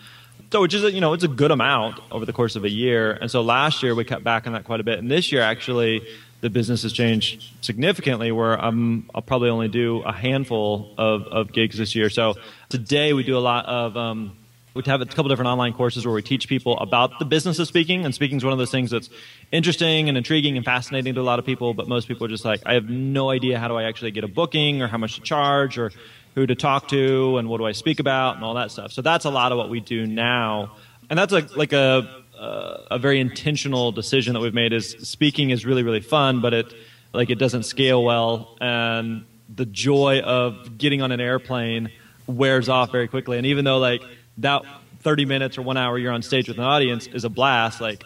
So, 0.50 0.62
which 0.62 0.72
is 0.72 0.84
a, 0.84 0.92
you 0.92 1.02
know 1.02 1.12
it's 1.12 1.24
a 1.24 1.28
good 1.28 1.50
amount 1.50 2.00
over 2.10 2.24
the 2.24 2.32
course 2.32 2.56
of 2.56 2.64
a 2.64 2.70
year. 2.70 3.12
And 3.12 3.30
so 3.30 3.42
last 3.42 3.82
year 3.82 3.94
we 3.94 4.04
cut 4.04 4.24
back 4.24 4.46
on 4.46 4.54
that 4.54 4.64
quite 4.64 4.80
a 4.80 4.84
bit, 4.84 4.98
and 4.98 5.10
this 5.10 5.30
year 5.30 5.42
actually 5.42 6.06
the 6.40 6.50
business 6.50 6.82
has 6.82 6.92
changed 6.92 7.44
significantly. 7.60 8.32
Where 8.32 8.60
I'm, 8.60 9.08
I'll 9.14 9.22
probably 9.22 9.50
only 9.50 9.68
do 9.68 10.02
a 10.02 10.12
handful 10.12 10.94
of, 10.98 11.22
of 11.22 11.52
gigs 11.52 11.78
this 11.78 11.94
year. 11.94 12.10
So 12.10 12.34
today 12.68 13.12
we 13.12 13.22
do 13.22 13.36
a 13.36 13.40
lot 13.40 13.66
of. 13.66 13.96
Um, 13.96 14.36
we 14.74 14.82
have 14.84 15.00
a 15.00 15.06
couple 15.06 15.30
different 15.30 15.48
online 15.48 15.72
courses 15.72 16.04
where 16.04 16.14
we 16.14 16.20
teach 16.20 16.48
people 16.48 16.78
about 16.78 17.18
the 17.18 17.24
business 17.24 17.58
of 17.58 17.66
speaking, 17.66 18.04
and 18.04 18.14
speaking 18.14 18.36
is 18.36 18.44
one 18.44 18.52
of 18.52 18.58
those 18.58 18.70
things 18.70 18.90
that's 18.90 19.08
interesting 19.50 20.10
and 20.10 20.18
intriguing 20.18 20.58
and 20.58 20.66
fascinating 20.66 21.14
to 21.14 21.20
a 21.20 21.22
lot 21.22 21.38
of 21.38 21.46
people. 21.46 21.72
But 21.72 21.88
most 21.88 22.06
people 22.08 22.26
are 22.26 22.28
just 22.28 22.44
like, 22.44 22.60
I 22.66 22.74
have 22.74 22.90
no 22.90 23.30
idea 23.30 23.58
how 23.58 23.68
do 23.68 23.74
I 23.76 23.84
actually 23.84 24.10
get 24.10 24.22
a 24.22 24.28
booking 24.28 24.82
or 24.82 24.86
how 24.86 24.98
much 24.98 25.14
to 25.14 25.22
charge 25.22 25.78
or 25.78 25.92
who 26.34 26.46
to 26.46 26.54
talk 26.54 26.88
to 26.88 27.38
and 27.38 27.48
what 27.48 27.56
do 27.56 27.64
I 27.64 27.72
speak 27.72 28.00
about 28.00 28.36
and 28.36 28.44
all 28.44 28.52
that 28.54 28.70
stuff. 28.70 28.92
So 28.92 29.00
that's 29.00 29.24
a 29.24 29.30
lot 29.30 29.50
of 29.50 29.56
what 29.56 29.70
we 29.70 29.80
do 29.80 30.06
now, 30.06 30.76
and 31.08 31.18
that's 31.18 31.32
a, 31.32 31.48
like 31.56 31.72
a 31.72 32.24
uh, 32.38 32.86
a 32.90 32.98
very 32.98 33.20
intentional 33.20 33.92
decision 33.92 34.34
that 34.34 34.40
we've 34.40 34.54
made. 34.54 34.72
Is 34.72 34.90
speaking 35.02 35.50
is 35.50 35.64
really 35.64 35.82
really 35.82 36.00
fun, 36.00 36.40
but 36.40 36.54
it 36.54 36.74
like 37.12 37.30
it 37.30 37.38
doesn't 37.38 37.64
scale 37.64 38.02
well, 38.04 38.56
and 38.60 39.24
the 39.54 39.66
joy 39.66 40.20
of 40.20 40.78
getting 40.78 41.02
on 41.02 41.12
an 41.12 41.20
airplane 41.20 41.90
wears 42.26 42.68
off 42.68 42.90
very 42.90 43.08
quickly. 43.08 43.36
And 43.36 43.46
even 43.46 43.64
though 43.64 43.78
like 43.78 44.02
that 44.38 44.62
30 45.00 45.24
minutes 45.24 45.56
or 45.56 45.62
one 45.62 45.76
hour 45.76 45.98
you're 45.98 46.12
on 46.12 46.22
stage 46.22 46.48
with 46.48 46.58
an 46.58 46.64
audience 46.64 47.06
is 47.06 47.24
a 47.24 47.28
blast, 47.28 47.80
like 47.80 48.04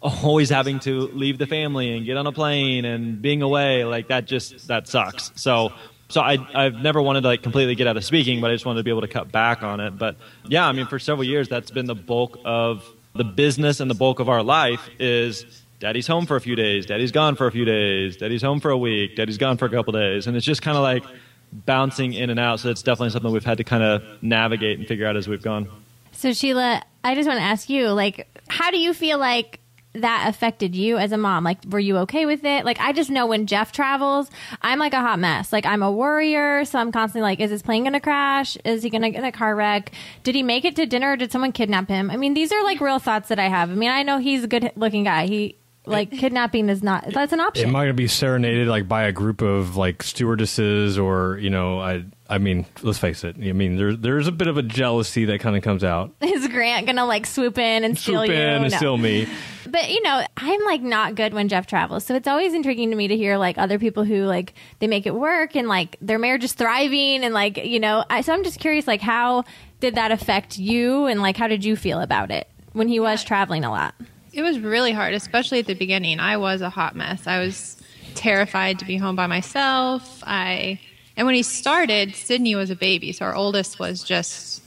always 0.00 0.50
having 0.50 0.80
to 0.80 1.08
leave 1.08 1.38
the 1.38 1.46
family 1.46 1.96
and 1.96 2.06
get 2.06 2.16
on 2.16 2.26
a 2.26 2.32
plane 2.32 2.84
and 2.84 3.20
being 3.20 3.42
away 3.42 3.84
like 3.84 4.08
that 4.08 4.26
just 4.26 4.68
that 4.68 4.86
sucks 4.86 5.32
so 5.34 5.72
so 6.08 6.20
I, 6.22 6.38
I've 6.54 6.74
never 6.74 7.02
wanted 7.02 7.22
to 7.22 7.28
like 7.28 7.42
completely 7.42 7.74
get 7.74 7.86
out 7.86 7.96
of 7.96 8.04
speaking, 8.04 8.40
but 8.40 8.50
I 8.50 8.54
just 8.54 8.64
wanted 8.64 8.80
to 8.80 8.84
be 8.84 8.90
able 8.90 9.02
to 9.02 9.08
cut 9.08 9.30
back 9.30 9.62
on 9.62 9.78
it. 9.80 9.98
But 9.98 10.16
yeah, 10.46 10.66
I 10.66 10.72
mean, 10.72 10.86
for 10.86 10.98
several 10.98 11.24
years, 11.24 11.48
that's 11.48 11.70
been 11.70 11.86
the 11.86 11.94
bulk 11.94 12.38
of 12.44 12.82
the 13.18 13.24
business 13.24 13.80
and 13.80 13.90
the 13.90 13.94
bulk 13.94 14.20
of 14.20 14.28
our 14.28 14.42
life 14.42 14.88
is 14.98 15.44
daddy's 15.80 16.06
home 16.06 16.26
for 16.26 16.36
a 16.36 16.40
few 16.40 16.56
days, 16.56 16.86
daddy's 16.86 17.12
gone 17.12 17.36
for 17.36 17.46
a 17.46 17.52
few 17.52 17.64
days, 17.64 18.16
daddy's 18.16 18.42
home 18.42 18.60
for 18.60 18.70
a 18.70 18.78
week, 18.78 19.16
daddy's 19.16 19.38
gone 19.38 19.56
for 19.58 19.66
a 19.66 19.70
couple 19.70 19.92
days. 19.92 20.26
And 20.26 20.36
it's 20.36 20.46
just 20.46 20.62
kind 20.62 20.76
of 20.76 20.82
like 20.82 21.04
bouncing 21.52 22.14
in 22.14 22.30
and 22.30 22.40
out. 22.40 22.60
So 22.60 22.70
it's 22.70 22.82
definitely 22.82 23.10
something 23.10 23.30
we've 23.30 23.44
had 23.44 23.58
to 23.58 23.64
kind 23.64 23.82
of 23.82 24.02
navigate 24.22 24.78
and 24.78 24.88
figure 24.88 25.06
out 25.06 25.16
as 25.16 25.28
we've 25.28 25.42
gone. 25.42 25.68
So 26.12 26.32
Sheila, 26.32 26.82
I 27.04 27.14
just 27.14 27.28
want 27.28 27.38
to 27.38 27.44
ask 27.44 27.68
you, 27.68 27.88
like, 27.90 28.26
how 28.48 28.70
do 28.70 28.78
you 28.78 28.92
feel 28.92 29.18
like 29.18 29.60
that 30.02 30.26
affected 30.28 30.74
you 30.74 30.98
as 30.98 31.12
a 31.12 31.16
mom? 31.16 31.44
Like, 31.44 31.58
were 31.68 31.78
you 31.78 31.98
okay 31.98 32.26
with 32.26 32.44
it? 32.44 32.64
Like, 32.64 32.78
I 32.80 32.92
just 32.92 33.10
know 33.10 33.26
when 33.26 33.46
Jeff 33.46 33.72
travels, 33.72 34.30
I'm 34.62 34.78
like 34.78 34.92
a 34.92 35.00
hot 35.00 35.18
mess. 35.18 35.52
Like, 35.52 35.66
I'm 35.66 35.82
a 35.82 35.90
worrier. 35.92 36.64
So 36.64 36.78
I'm 36.78 36.92
constantly 36.92 37.22
like, 37.22 37.40
is 37.40 37.50
this 37.50 37.62
plane 37.62 37.84
going 37.84 37.92
to 37.94 38.00
crash? 38.00 38.56
Is 38.64 38.82
he 38.82 38.90
going 38.90 39.02
to 39.02 39.10
get 39.10 39.18
in 39.18 39.24
a 39.24 39.32
car 39.32 39.54
wreck? 39.56 39.92
Did 40.24 40.34
he 40.34 40.42
make 40.42 40.64
it 40.64 40.76
to 40.76 40.86
dinner? 40.86 41.16
Did 41.16 41.32
someone 41.32 41.52
kidnap 41.52 41.88
him? 41.88 42.10
I 42.10 42.16
mean, 42.16 42.34
these 42.34 42.52
are 42.52 42.62
like 42.64 42.80
real 42.80 42.98
thoughts 42.98 43.28
that 43.28 43.38
I 43.38 43.48
have. 43.48 43.70
I 43.70 43.74
mean, 43.74 43.90
I 43.90 44.02
know 44.02 44.18
he's 44.18 44.44
a 44.44 44.48
good 44.48 44.72
looking 44.76 45.04
guy. 45.04 45.26
He, 45.26 45.56
like 45.86 46.10
kidnapping 46.10 46.68
is 46.68 46.82
not 46.82 47.06
that's 47.14 47.32
an 47.32 47.40
option. 47.40 47.66
Am 47.66 47.74
I 47.74 47.78
going 47.84 47.88
to 47.88 47.94
be 47.94 48.08
serenaded 48.08 48.68
like 48.68 48.86
by 48.86 49.04
a 49.04 49.12
group 49.12 49.40
of 49.40 49.76
like 49.78 50.02
stewardesses 50.02 50.98
or 50.98 51.38
you 51.38 51.48
know 51.48 51.80
I 51.80 52.04
I 52.28 52.36
mean 52.36 52.66
let's 52.82 52.98
face 52.98 53.24
it 53.24 53.36
I 53.42 53.52
mean 53.52 53.76
there's 53.76 53.96
there's 53.96 54.26
a 54.26 54.32
bit 54.32 54.48
of 54.48 54.58
a 54.58 54.62
jealousy 54.62 55.24
that 55.26 55.40
kind 55.40 55.56
of 55.56 55.62
comes 55.62 55.82
out. 55.84 56.12
Is 56.20 56.46
Grant 56.48 56.86
gonna 56.86 57.06
like 57.06 57.24
swoop 57.24 57.56
in 57.56 57.84
and 57.84 57.96
steal 57.96 58.16
Swoop 58.20 58.28
you? 58.28 58.34
in 58.34 58.40
and 58.64 58.70
No. 58.70 58.76
steal 58.76 58.98
me. 58.98 59.28
But 59.70 59.90
you 59.90 60.02
know, 60.02 60.24
I'm 60.36 60.64
like 60.64 60.82
not 60.82 61.14
good 61.14 61.34
when 61.34 61.48
Jeff 61.48 61.66
travels, 61.66 62.04
so 62.04 62.14
it's 62.14 62.28
always 62.28 62.54
intriguing 62.54 62.90
to 62.90 62.96
me 62.96 63.08
to 63.08 63.16
hear 63.16 63.36
like 63.36 63.58
other 63.58 63.78
people 63.78 64.04
who 64.04 64.24
like 64.24 64.54
they 64.78 64.86
make 64.86 65.06
it 65.06 65.14
work 65.14 65.56
and 65.56 65.68
like 65.68 65.96
their 66.00 66.18
marriage 66.18 66.44
is 66.44 66.52
thriving 66.52 67.24
and 67.24 67.34
like 67.34 67.56
you 67.58 67.80
know. 67.80 68.04
I, 68.08 68.22
so 68.22 68.32
I'm 68.32 68.44
just 68.44 68.60
curious, 68.60 68.86
like 68.86 69.00
how 69.00 69.44
did 69.80 69.94
that 69.96 70.10
affect 70.10 70.58
you 70.58 71.06
and 71.06 71.20
like 71.20 71.36
how 71.36 71.48
did 71.48 71.64
you 71.64 71.76
feel 71.76 72.00
about 72.00 72.30
it 72.30 72.48
when 72.72 72.88
he 72.88 73.00
was 73.00 73.22
traveling 73.24 73.64
a 73.64 73.70
lot? 73.70 73.94
It 74.32 74.42
was 74.42 74.58
really 74.58 74.92
hard, 74.92 75.14
especially 75.14 75.58
at 75.58 75.66
the 75.66 75.74
beginning. 75.74 76.20
I 76.20 76.36
was 76.36 76.60
a 76.60 76.70
hot 76.70 76.94
mess. 76.96 77.26
I 77.26 77.40
was 77.40 77.76
terrified 78.14 78.78
to 78.78 78.84
be 78.84 78.96
home 78.96 79.16
by 79.16 79.26
myself. 79.26 80.22
I 80.26 80.80
and 81.16 81.26
when 81.26 81.34
he 81.34 81.42
started, 81.42 82.14
Sydney 82.14 82.54
was 82.54 82.70
a 82.70 82.76
baby, 82.76 83.12
so 83.12 83.24
our 83.24 83.34
oldest 83.34 83.80
was 83.80 84.04
just 84.04 84.62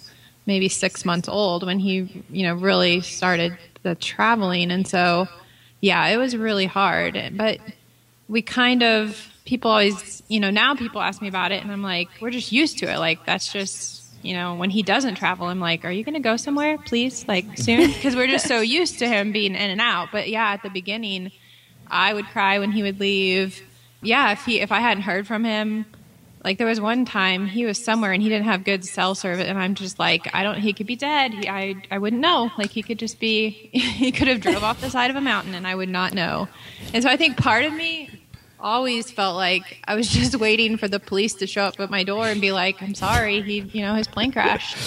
maybe 0.46 0.68
six 0.68 1.06
months 1.06 1.30
old 1.30 1.66
when 1.66 1.80
he, 1.80 2.26
you 2.30 2.44
know, 2.44 2.56
really 2.56 3.00
started 3.02 3.58
the 3.84 3.96
traveling, 3.96 4.72
and 4.72 4.88
so 4.88 5.28
yeah, 5.80 6.08
it 6.08 6.18
was 6.18 6.36
really 6.36 6.66
hard. 6.66 7.20
But 7.34 7.60
we 8.28 8.42
kind 8.42 8.84
of 8.84 9.28
people 9.46 9.72
always, 9.72 10.24
you 10.28 10.40
know, 10.40 10.50
now 10.50 10.76
people 10.76 11.02
ask 11.02 11.22
me 11.22 11.28
about 11.28 11.52
it, 11.52 11.62
and 11.64 11.72
I'm 11.72 11.84
like, 11.84 12.10
we're 12.22 12.32
just 12.32 12.52
used 12.52 12.80
to 12.80 12.92
it. 12.92 13.00
Like 13.00 13.26
that's 13.26 13.52
just 13.52 14.02
you 14.24 14.36
know, 14.36 14.56
when 14.56 14.70
he 14.70 14.84
doesn't 14.84 15.16
travel, 15.16 15.48
I'm 15.48 15.60
like, 15.60 15.84
are 15.86 15.92
you 15.92 16.04
going 16.04 16.14
to 16.14 16.20
go 16.20 16.38
somewhere, 16.38 16.78
please, 16.78 17.28
like 17.28 17.58
soon? 17.58 17.92
Because 18.02 18.16
we're 18.16 18.28
just 18.28 18.48
so 18.48 18.62
used 18.62 19.00
to 19.00 19.08
him 19.08 19.32
being 19.32 19.56
in 19.56 19.70
and 19.70 19.82
out. 19.82 20.10
But 20.12 20.30
yeah, 20.30 20.52
at 20.54 20.64
the 20.64 20.70
beginning, 20.70 21.32
I 21.88 22.14
would 22.14 22.26
cry 22.26 22.60
when 22.60 22.72
he 22.72 22.84
would 22.84 23.00
leave. 23.00 23.62
Yeah, 24.02 24.32
if 24.32 24.46
he 24.46 24.60
if 24.60 24.72
I 24.72 24.80
hadn't 24.80 25.04
heard 25.04 25.28
from 25.28 25.44
him, 25.44 25.86
like 26.44 26.58
there 26.58 26.68
was 26.68 26.82
one 26.82 27.06
time 27.06 27.46
he 27.46 27.66
was 27.66 27.84
somewhere 27.84 28.12
and 28.12 28.22
he 28.22 28.30
didn't 28.30 28.46
have 28.46 28.64
good 28.64 28.84
cell 28.84 29.14
service, 29.14 29.48
and 29.48 29.60
I'm 29.60 29.76
just 29.76 30.00
like, 30.00 30.28
I 30.34 30.44
don't. 30.44 30.58
He 30.58 30.74
could 30.74 30.88
be 30.88 30.96
dead. 30.96 31.34
He, 31.34 31.48
I 31.48 31.76
I 31.92 32.00
wouldn't 32.00 32.22
know. 32.22 32.52
Like 32.58 32.72
he 32.72 32.82
could 32.82 33.00
just 33.00 33.20
be. 33.20 33.70
He 34.02 34.12
could 34.12 34.28
have 34.28 34.42
drove 34.42 34.64
off 34.64 34.82
the 34.82 34.90
side 34.90 35.12
of 35.12 35.16
a 35.16 35.22
mountain, 35.22 35.54
and 35.54 35.68
I 35.68 35.76
would 35.76 35.90
not 35.90 36.14
know. 36.14 36.48
And 36.92 37.04
so 37.04 37.10
I 37.10 37.18
think 37.18 37.38
part 37.38 37.66
of 37.66 37.74
me 37.74 38.10
always 38.60 39.12
felt 39.12 39.36
like 39.36 39.80
I 39.88 39.96
was 39.96 40.08
just 40.20 40.36
waiting 40.36 40.78
for 40.78 40.88
the 40.88 41.00
police 41.00 41.36
to 41.36 41.48
show 41.48 41.64
up 41.64 41.80
at 41.80 41.92
my 41.92 42.04
door 42.04 42.26
and 42.28 42.42
be 42.42 42.52
like, 42.52 42.82
"I'm 42.82 42.96
sorry, 42.96 43.42
he, 43.42 43.60
you 43.60 43.82
know, 43.82 43.94
his 43.94 44.08
plane 44.08 44.32
crashed." 44.32 44.78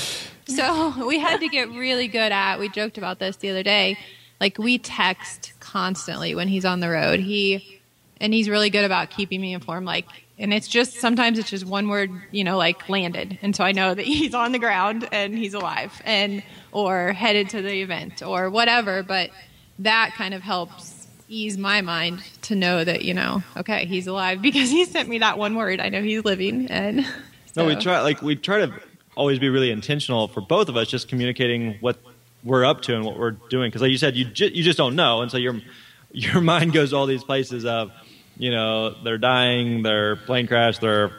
So 0.46 1.07
we 1.07 1.18
had 1.20 1.40
to 1.40 1.48
get 1.48 1.68
really 1.70 2.09
good 2.09 2.32
at. 2.32 2.59
We 2.59 2.68
joked 2.68 2.98
about 2.98 3.20
this 3.20 3.36
the 3.36 3.50
other 3.50 3.62
day. 3.62 3.96
Like 4.40 4.59
we 4.59 4.78
text 4.78 5.52
constantly 5.61 6.34
when 6.34 6.48
he's 6.48 6.64
on 6.64 6.80
the 6.80 6.88
road. 6.88 7.20
He 7.20 7.80
and 8.20 8.32
he's 8.32 8.48
really 8.48 8.70
good 8.70 8.84
about 8.84 9.11
keeping 9.11 9.40
me 9.40 9.55
informed. 9.55 9.86
Like, 9.86 10.07
and 10.39 10.53
it's 10.53 10.68
just 10.68 10.95
sometimes 10.95 11.39
it's 11.39 11.51
just 11.51 11.64
one 11.64 11.89
word, 11.89 12.11
you 12.30 12.45
know, 12.45 12.57
like 12.57 12.89
landed, 12.89 13.39
and 13.43 13.55
so 13.55 13.64
I 13.64 13.72
know 13.72 13.95
that 13.95 14.05
he's 14.07 14.35
on 14.35 14.53
the 14.53 14.59
ground 14.59 15.09
and 15.12 15.37
he's 15.37 15.55
alive, 15.55 15.93
and 16.05 16.43
or 16.72 17.12
headed 17.12 17.51
to 17.51 17.62
the 17.62 17.82
event 17.82 18.22
or 18.22 18.51
whatever. 18.51 19.03
But 19.03 19.30
that 19.78 20.14
kind 20.14 20.35
of 20.35 20.43
helps 20.43 21.07
ease 21.28 21.57
my 21.57 21.80
mind 21.80 22.22
to 22.43 22.55
know 22.55 22.85
that 22.85 23.03
you 23.03 23.14
know, 23.14 23.43
okay, 23.57 23.87
he's 23.87 24.07
alive 24.07 24.43
because 24.49 24.70
he 24.70 24.85
sent 24.85 25.09
me 25.09 25.18
that 25.18 25.39
one 25.39 25.55
word. 25.55 25.80
I 25.80 25.89
know 25.89 26.03
he's 26.03 26.24
living, 26.24 26.70
and 26.70 27.07
No, 27.57 27.66
we 27.66 27.76
try 27.76 28.01
like 28.01 28.20
we 28.20 28.35
try 28.35 28.66
to 28.66 28.72
always 29.14 29.39
be 29.39 29.49
really 29.49 29.70
intentional 29.70 30.26
for 30.26 30.41
both 30.41 30.68
of 30.68 30.76
us, 30.76 30.89
just 30.89 31.07
communicating 31.09 31.76
what 31.80 31.99
we're 32.43 32.64
up 32.64 32.82
to 32.82 32.97
and 32.97 33.05
what 33.05 33.16
we're 33.18 33.30
doing. 33.30 33.68
Because 33.68 33.80
like 33.80 33.93
you 33.93 33.97
said, 33.97 34.16
you 34.16 34.24
ju- 34.24 34.51
you 34.53 34.64
just 34.64 34.76
don't 34.76 34.97
know, 34.97 35.22
and 35.22 35.30
so 35.30 35.37
your 35.39 35.61
your 36.11 36.41
mind 36.41 36.72
goes 36.72 36.93
all 36.93 37.07
these 37.07 37.22
places 37.22 37.64
of, 37.64 37.93
you 38.37 38.51
know, 38.51 38.91
they're 39.03 39.18
dying, 39.18 39.82
their 39.82 40.16
plane 40.16 40.47
crash, 40.47 40.78
their 40.78 41.12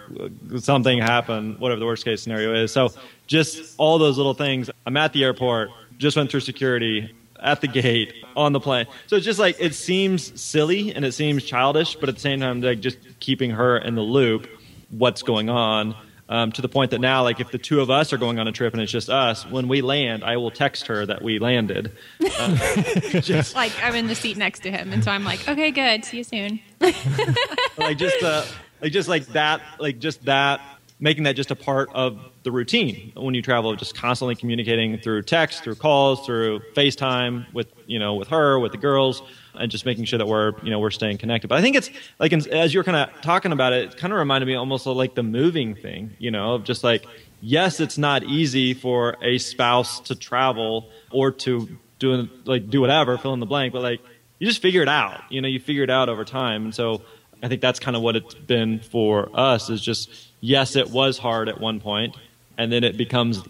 something 0.58 1.00
happened, 1.00 1.60
whatever 1.60 1.80
the 1.80 1.86
worst 1.86 2.06
case 2.06 2.22
scenario 2.22 2.54
is. 2.54 2.72
So 2.72 2.92
just 3.28 3.76
all 3.78 3.98
those 3.98 4.18
little 4.18 4.34
things. 4.34 4.70
I'm 4.86 4.98
at 4.98 5.14
the 5.14 5.24
airport, 5.24 5.70
just 5.98 6.18
went 6.18 6.30
through 6.32 6.42
security. 6.42 7.14
At 7.38 7.60
the 7.62 7.68
gate, 7.68 8.14
on 8.36 8.54
the 8.54 8.62
plane. 8.62 8.88
So 9.06 9.18
it's 9.18 9.26
just 9.26 9.40
like, 9.40 9.58
it 9.60 9.76
seems 9.76 10.42
silly 10.42 10.96
and 10.96 11.06
it 11.06 11.12
seems 11.12 11.44
childish, 11.44 11.96
but 11.96 12.10
at 12.10 12.16
the 12.16 12.22
same 12.22 12.40
time, 12.40 12.62
like 12.62 12.80
just 12.80 12.98
keeping 13.20 13.52
her 13.52 13.78
in 13.78 13.94
the 13.94 14.02
loop, 14.02 14.48
what's 14.90 15.22
going 15.22 15.50
on 15.50 15.96
um, 16.28 16.52
to 16.54 16.62
the 16.62 16.70
point 16.70 16.92
that 16.92 17.00
now, 17.00 17.24
like, 17.24 17.40
if 17.40 17.52
the 17.52 17.58
two 17.58 17.82
of 17.82 17.90
us 17.90 18.12
are 18.12 18.18
going 18.18 18.40
on 18.40 18.48
a 18.48 18.52
trip 18.52 18.74
and 18.74 18.82
it's 18.82 18.92
just 18.92 19.10
us, 19.10 19.46
when 19.46 19.68
we 19.68 19.82
land, 19.82 20.24
I 20.24 20.38
will 20.38 20.52
text 20.52 20.88
her 20.88 21.06
that 21.06 21.22
we 21.22 21.38
landed. 21.40 21.92
Uh, 22.40 22.82
just 23.22 23.56
like 23.56 23.72
I'm 23.84 23.96
in 23.96 24.08
the 24.08 24.16
seat 24.16 24.38
next 24.38 24.62
to 24.62 24.72
him, 24.72 24.92
and 24.92 25.04
so 25.04 25.12
I'm 25.12 25.24
like, 25.24 25.48
okay, 25.48 25.72
good, 25.72 26.04
see 26.04 26.18
you 26.18 26.24
soon. 26.24 26.60
like 27.78 27.98
just 27.98 28.24
uh, 28.24 28.44
like 28.82 28.92
just 28.92 29.08
like 29.08 29.28
that, 29.28 29.62
like 29.80 30.00
just 30.00 30.26
that, 30.26 30.62
making 31.00 31.26
that 31.26 31.36
just 31.36 31.52
a 31.52 31.56
part 31.56 31.90
of 31.94 32.20
the 32.44 32.52
routine 32.52 33.12
when 33.16 33.36
you 33.36 33.42
travel. 33.44 33.76
Just 33.76 33.96
constantly 33.96 34.36
communicating 34.36 34.98
through 34.98 35.24
text, 35.24 35.64
through 35.64 35.76
calls, 35.76 36.26
through 36.26 36.62
FaceTime 36.74 37.54
with 37.54 37.68
you 37.86 38.00
know 38.00 38.16
with 38.16 38.30
her, 38.30 38.58
with 38.60 38.72
the 38.72 38.80
girls, 38.80 39.22
and 39.58 39.72
just 39.72 39.86
making 39.86 40.06
sure 40.06 40.18
that 40.18 40.28
we're 40.28 40.54
you 40.64 40.70
know 40.70 40.80
we're 40.80 40.92
staying 40.92 41.18
connected. 41.18 41.48
But 41.48 41.58
I 41.58 41.62
think 41.62 41.76
it's 41.76 41.90
like 42.20 42.34
as 42.34 42.74
you're 42.74 42.84
kind 42.84 42.98
of 42.98 43.22
talking 43.22 43.52
about 43.52 43.74
it, 43.74 43.94
it 43.94 43.98
kind 43.98 44.14
of 44.14 44.20
reminded 44.20 44.48
me 44.48 44.56
almost 44.56 44.88
of 44.88 44.96
like 44.96 45.16
the 45.16 45.24
moving 45.24 45.76
thing, 45.76 46.16
you 46.20 46.32
know, 46.32 46.56
of 46.56 46.64
just 46.64 46.84
like 46.84 47.06
yes, 47.42 47.80
it's 47.80 47.98
not 47.98 48.24
easy 48.24 48.74
for 48.74 49.18
a 49.22 49.38
spouse 49.38 50.00
to 50.02 50.16
travel 50.16 50.90
or 51.12 51.32
to 51.32 51.78
do 52.00 52.28
like 52.46 52.70
do 52.70 52.82
whatever, 52.82 53.18
fill 53.18 53.34
in 53.34 53.40
the 53.40 53.46
blank, 53.46 53.74
but 53.74 53.82
like 53.82 54.02
you 54.40 54.48
just 54.48 54.62
figure 54.62 54.82
it 54.82 54.90
out. 54.90 55.22
You 55.30 55.42
know, 55.42 55.48
you 55.48 55.60
figure 55.60 55.84
it 55.84 55.90
out 55.90 56.10
over 56.10 56.26
time, 56.26 56.66
and 56.66 56.76
so 56.76 57.02
I 57.42 57.48
think 57.48 57.62
that's 57.62 57.80
kind 57.80 57.96
of 57.96 58.02
what 58.02 58.16
it's 58.16 58.34
been 58.34 58.80
for 58.80 59.30
us. 59.34 59.70
Is 59.70 59.82
just 59.82 60.10
yes, 60.42 60.76
it 60.76 60.90
was 60.90 61.18
hard 61.18 61.50
at 61.50 61.60
one 61.60 61.80
point, 61.80 62.18
and 62.58 62.72
then 62.72 62.84
it 62.84 62.98
becomes 62.98 63.42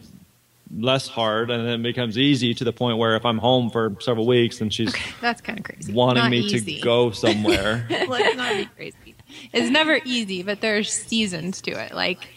less 0.77 1.07
hard, 1.07 1.49
and 1.49 1.65
then 1.67 1.79
it 1.79 1.83
becomes 1.83 2.17
easy 2.17 2.53
to 2.53 2.63
the 2.63 2.73
point 2.73 2.97
where 2.97 3.15
if 3.15 3.25
I'm 3.25 3.37
home 3.37 3.69
for 3.69 3.95
several 3.99 4.27
weeks, 4.27 4.61
and 4.61 4.73
she's 4.73 4.93
That's 5.21 5.41
kind 5.41 5.59
of 5.59 5.65
crazy. 5.65 5.93
wanting 5.93 6.23
Not 6.23 6.31
me 6.31 6.39
easy. 6.39 6.75
to 6.77 6.81
go 6.81 7.11
somewhere. 7.11 7.87
Let's 8.07 8.35
not 8.35 8.53
be 8.55 8.65
crazy. 8.65 9.15
It's 9.53 9.69
never 9.69 9.99
easy, 10.05 10.43
but 10.43 10.61
there's 10.61 10.91
seasons 10.91 11.61
to 11.61 11.71
it. 11.71 11.93
Like 11.93 12.27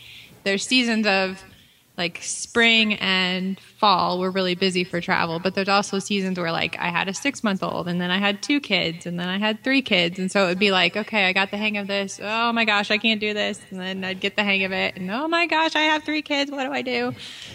there's 0.45 0.67
seasons 0.67 1.07
of 1.07 1.43
like 1.99 2.21
spring 2.23 2.95
and 2.95 3.59
fall 3.59 4.21
were 4.21 4.31
really 4.31 4.55
busy 4.55 4.85
for 4.85 5.01
travel, 5.01 5.41
but 5.41 5.57
there's 5.57 5.69
also 5.69 5.99
seasons 5.99 6.39
where 6.39 6.53
like 6.53 6.79
I 6.79 6.91
had 6.91 7.09
a 7.09 7.15
six 7.15 7.43
month 7.43 7.61
old 7.61 7.89
and 7.89 8.01
then 8.01 8.13
I 8.13 8.19
had 8.19 8.41
two 8.41 8.61
kids 8.61 9.05
and 9.05 9.19
then 9.19 9.29
I 9.29 9.39
had 9.39 9.65
three 9.65 9.83
kids. 9.83 10.21
And 10.21 10.31
so 10.31 10.45
it 10.45 10.49
would 10.49 10.59
be 10.61 10.71
like, 10.71 10.97
okay, 10.97 11.25
I 11.25 11.33
got 11.33 11.51
the 11.51 11.57
hang 11.57 11.77
of 11.77 11.89
this. 11.89 12.21
Oh 12.23 12.53
my 12.53 12.65
gosh, 12.65 12.93
I 12.93 12.99
can't 12.99 13.21
do 13.21 13.35
this. 13.35 13.61
And 13.71 13.81
then 13.81 14.05
I'd 14.05 14.21
get 14.21 14.37
the 14.37 14.45
hang 14.45 14.63
of 14.63 14.71
it. 14.71 14.95
And 14.97 15.11
oh 15.11 15.27
my 15.27 15.47
gosh, 15.47 15.75
I 15.75 15.81
have 15.83 16.05
three 16.05 16.23
kids. 16.23 16.53
What 16.53 16.65
do 16.65 16.73
I 16.73 16.83
do? 16.83 17.15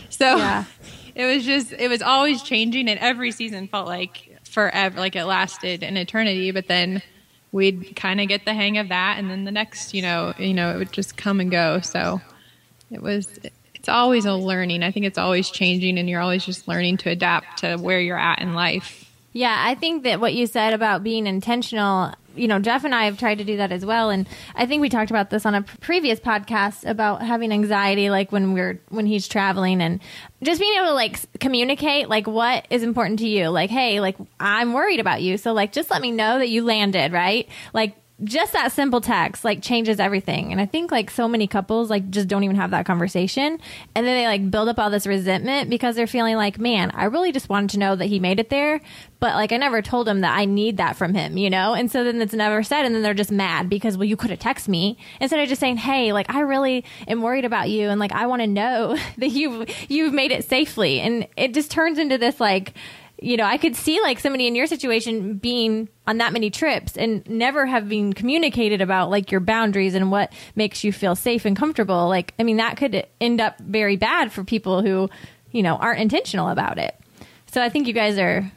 So 0.09 0.35
Yeah. 0.35 0.65
it 1.15 1.25
was 1.25 1.45
just, 1.45 1.71
it 1.71 1.87
was 1.87 2.01
always 2.01 2.43
changing 2.43 2.89
and 2.89 2.99
every 2.99 3.31
season 3.31 3.69
felt 3.69 3.87
like 3.87 4.37
forever, 4.43 4.99
like 4.99 5.15
it 5.15 5.23
lasted 5.23 5.83
an 5.83 5.95
eternity. 5.95 6.51
But 6.51 6.67
then 6.67 7.01
we'd 7.53 7.95
kind 7.95 8.19
of 8.19 8.27
get 8.27 8.43
the 8.43 8.53
hang 8.53 8.77
of 8.77 8.89
that. 8.89 9.19
And 9.19 9.29
then 9.29 9.45
the 9.45 9.51
next, 9.51 9.93
you 9.93 10.01
know, 10.01 10.33
you 10.37 10.53
know, 10.53 10.75
it 10.75 10.77
would 10.79 10.91
just 10.91 11.15
come 11.15 11.39
and 11.39 11.49
go. 11.49 11.79
So 11.79 12.19
it 12.91 13.01
was 13.01 13.39
it's 13.83 13.89
always 13.89 14.23
a 14.23 14.33
learning 14.33 14.81
i 14.81 14.91
think 14.91 15.05
it's 15.05 15.17
always 15.17 15.49
changing 15.51 15.99
and 15.99 16.09
you're 16.09 16.21
always 16.21 16.45
just 16.45 16.69
learning 16.69 16.95
to 16.95 17.09
adapt 17.09 17.57
to 17.59 17.75
where 17.75 17.99
you're 17.99 18.17
at 18.17 18.39
in 18.39 18.53
life 18.53 19.11
Yeah, 19.35 19.55
I 19.67 19.73
think 19.75 20.03
that 20.03 20.19
what 20.19 20.35
you 20.35 20.45
said 20.45 20.73
about 20.73 21.03
being 21.03 21.25
intentional, 21.25 22.13
you 22.35 22.47
know, 22.47 22.59
Jeff 22.59 22.83
and 22.83 22.93
I 22.93 23.05
have 23.05 23.17
tried 23.17 23.39
to 23.39 23.43
do 23.43 23.57
that 23.57 23.71
as 23.71 23.83
well. 23.83 24.11
And 24.11 24.27
I 24.53 24.67
think 24.67 24.81
we 24.81 24.89
talked 24.89 25.09
about 25.09 25.31
this 25.31 25.43
on 25.43 25.55
a 25.55 25.63
previous 25.81 26.19
podcast 26.19 26.87
about 26.87 27.23
having 27.23 27.51
anxiety, 27.51 28.11
like 28.11 28.31
when 28.31 28.53
we're, 28.53 28.79
when 28.89 29.07
he's 29.07 29.27
traveling 29.27 29.81
and 29.81 29.99
just 30.43 30.61
being 30.61 30.75
able 30.77 30.89
to 30.89 30.93
like 30.93 31.17
communicate, 31.39 32.09
like 32.09 32.27
what 32.27 32.67
is 32.69 32.83
important 32.83 33.17
to 33.19 33.27
you. 33.27 33.49
Like, 33.49 33.71
hey, 33.71 33.99
like 33.99 34.17
I'm 34.39 34.71
worried 34.71 34.99
about 34.99 35.23
you. 35.23 35.37
So 35.37 35.51
like, 35.51 35.71
just 35.71 35.89
let 35.89 35.99
me 35.99 36.11
know 36.11 36.37
that 36.37 36.49
you 36.49 36.63
landed, 36.63 37.11
right? 37.11 37.49
Like, 37.73 37.95
just 38.23 38.53
that 38.53 38.71
simple 38.71 39.01
text 39.01 39.43
like 39.43 39.61
changes 39.61 39.99
everything. 39.99 40.51
And 40.51 40.61
i 40.61 40.65
think 40.65 40.91
like 40.91 41.09
so 41.09 41.27
many 41.27 41.47
couples 41.47 41.89
like 41.89 42.09
just 42.09 42.27
don't 42.27 42.43
even 42.43 42.55
have 42.55 42.71
that 42.71 42.85
conversation. 42.85 43.59
And 43.95 44.07
then 44.07 44.15
they 44.15 44.25
like 44.25 44.49
build 44.49 44.69
up 44.69 44.79
all 44.79 44.89
this 44.89 45.07
resentment 45.07 45.69
because 45.69 45.95
they're 45.95 46.07
feeling 46.07 46.35
like 46.35 46.59
man 46.59 46.91
i 46.91 47.05
really 47.05 47.31
just 47.31 47.49
wanted 47.49 47.71
to 47.71 47.79
know 47.79 47.95
that 47.95 48.05
he 48.05 48.19
made 48.19 48.39
it 48.39 48.49
there 48.49 48.81
but 49.19 49.35
like 49.35 49.51
i 49.51 49.57
never 49.57 49.81
told 49.81 50.07
him 50.07 50.21
that 50.21 50.37
i 50.37 50.45
need 50.45 50.77
that 50.77 50.95
from 50.95 51.13
him 51.13 51.37
you 51.37 51.49
know? 51.49 51.73
And 51.73 51.91
so 51.91 52.03
then 52.03 52.21
it's 52.21 52.33
never 52.33 52.63
said 52.63 52.85
and 52.85 52.93
then 52.93 53.01
they're 53.01 53.13
just 53.13 53.31
mad 53.31 53.69
because 53.69 53.97
well 53.97 54.05
you 54.05 54.15
could 54.15 54.29
have 54.29 54.39
texted 54.39 54.67
me 54.67 54.97
instead 55.19 55.39
of 55.39 55.49
just 55.49 55.59
saying 55.59 55.77
hey 55.77 56.13
like 56.13 56.33
i 56.33 56.41
really 56.41 56.85
am 57.07 57.21
worried 57.21 57.45
about 57.45 57.69
you 57.69 57.89
and 57.89 57.99
like 57.99 58.11
i 58.11 58.27
want 58.27 58.41
to 58.41 58.47
know 58.47 58.97
that 59.17 59.29
you've 59.29 59.69
you've 59.89 60.13
made 60.13 60.31
it 60.31 60.47
safely. 60.47 60.99
And 60.99 61.27
it 61.37 61.53
just 61.53 61.71
turns 61.71 61.97
into 61.97 62.17
this 62.17 62.39
like 62.39 62.73
you 63.23 63.37
know, 63.37 63.45
I 63.45 63.57
could 63.57 63.75
see 63.75 64.01
like 64.01 64.19
somebody 64.19 64.47
in 64.47 64.53
your 64.55 64.67
situation 64.67 65.35
being 65.35 65.87
on 66.05 66.17
that 66.17 66.33
many 66.33 66.49
trips 66.49 66.97
and 66.97 67.25
never 67.29 67.65
have 67.65 67.87
been 67.87 68.11
communicated 68.11 68.81
about 68.81 69.09
like 69.09 69.31
your 69.31 69.39
boundaries 69.39 69.95
and 69.95 70.11
what 70.11 70.33
makes 70.55 70.83
you 70.83 70.91
feel 70.91 71.15
safe 71.15 71.45
and 71.45 71.55
comfortable. 71.55 72.09
Like, 72.09 72.33
I 72.37 72.43
mean, 72.43 72.57
that 72.57 72.75
could 72.75 73.07
end 73.21 73.39
up 73.39 73.57
very 73.59 73.95
bad 73.95 74.33
for 74.33 74.43
people 74.43 74.81
who, 74.81 75.09
you 75.51 75.63
know, 75.63 75.77
aren't 75.77 76.01
intentional 76.01 76.49
about 76.49 76.77
it. 76.77 76.99
So 77.45 77.61
I 77.61 77.69
think 77.69 77.87
you 77.87 77.93
guys 77.93 78.17
are 78.17 78.51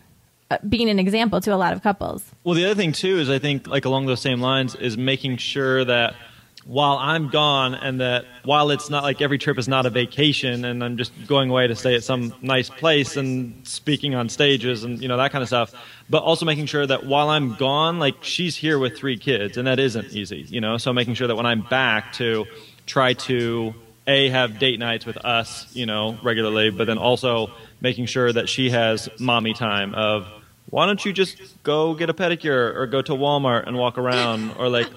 uh, 0.50 0.58
being 0.68 0.90
an 0.90 0.98
example 0.98 1.40
to 1.42 1.54
a 1.54 1.56
lot 1.56 1.72
of 1.72 1.82
couples. 1.82 2.24
Well, 2.42 2.56
the 2.56 2.64
other 2.64 2.74
thing 2.74 2.90
too 2.90 3.20
is 3.20 3.30
I 3.30 3.38
think 3.38 3.68
like 3.68 3.84
along 3.84 4.06
those 4.06 4.20
same 4.20 4.40
lines 4.40 4.74
is 4.74 4.98
making 4.98 5.36
sure 5.36 5.84
that 5.84 6.16
while 6.66 6.98
I'm 6.98 7.28
gone 7.28 7.74
and 7.74 8.00
that 8.00 8.24
while 8.42 8.70
it's 8.70 8.90
not 8.90 9.04
like 9.04 9.22
every 9.22 9.38
trip 9.38 9.56
is 9.56 9.68
not 9.68 9.86
a 9.86 9.90
vacation 9.90 10.64
and 10.64 10.82
I'm 10.82 10.96
just 10.96 11.12
going 11.26 11.48
away 11.48 11.68
to 11.68 11.76
stay 11.76 11.94
at 11.94 12.02
some 12.02 12.34
nice 12.42 12.68
place 12.68 13.16
and 13.16 13.66
speaking 13.66 14.16
on 14.16 14.28
stages 14.28 14.82
and 14.82 15.00
you 15.00 15.06
know 15.06 15.16
that 15.16 15.30
kind 15.30 15.42
of 15.42 15.48
stuff, 15.48 15.72
but 16.10 16.24
also 16.24 16.44
making 16.44 16.66
sure 16.66 16.84
that 16.84 17.06
while 17.06 17.28
I'm 17.28 17.54
gone, 17.54 18.00
like 18.00 18.24
she's 18.24 18.56
here 18.56 18.80
with 18.80 18.96
three 18.96 19.16
kids 19.16 19.56
and 19.56 19.66
that 19.68 19.78
isn't 19.78 20.08
easy, 20.12 20.44
you 20.48 20.60
know. 20.60 20.76
So 20.76 20.92
making 20.92 21.14
sure 21.14 21.28
that 21.28 21.36
when 21.36 21.46
I'm 21.46 21.62
back 21.62 22.12
to 22.14 22.46
try 22.84 23.12
to 23.12 23.72
a 24.08 24.28
have 24.30 24.58
date 24.58 24.80
nights 24.80 25.06
with 25.06 25.18
us, 25.18 25.74
you 25.74 25.86
know, 25.86 26.18
regularly, 26.22 26.70
but 26.70 26.86
then 26.86 26.98
also 26.98 27.50
making 27.80 28.06
sure 28.06 28.32
that 28.32 28.48
she 28.48 28.70
has 28.70 29.08
mommy 29.20 29.54
time 29.54 29.94
of 29.94 30.26
why 30.70 30.86
don't 30.86 31.04
you 31.04 31.12
just 31.12 31.62
go 31.62 31.94
get 31.94 32.10
a 32.10 32.14
pedicure 32.14 32.74
or 32.74 32.86
go 32.86 33.02
to 33.02 33.12
Walmart 33.12 33.66
and 33.66 33.76
walk 33.76 33.98
around 33.98 34.52
or 34.58 34.68
like 34.68 34.88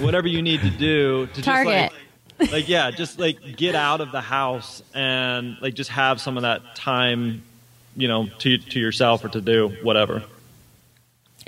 whatever 0.00 0.26
you 0.28 0.42
need 0.42 0.60
to 0.62 0.70
do 0.70 1.26
to 1.34 1.42
Target. 1.42 1.90
just 1.90 1.92
like 2.40 2.52
like 2.52 2.68
yeah, 2.68 2.90
just 2.90 3.18
like 3.18 3.56
get 3.56 3.74
out 3.74 4.00
of 4.00 4.12
the 4.12 4.20
house 4.20 4.82
and 4.94 5.56
like 5.60 5.74
just 5.74 5.90
have 5.90 6.20
some 6.20 6.36
of 6.36 6.42
that 6.42 6.76
time, 6.76 7.42
you 7.96 8.08
know, 8.08 8.28
to 8.38 8.58
to 8.58 8.78
yourself 8.80 9.24
or 9.24 9.28
to 9.28 9.40
do 9.40 9.76
whatever. 9.82 10.22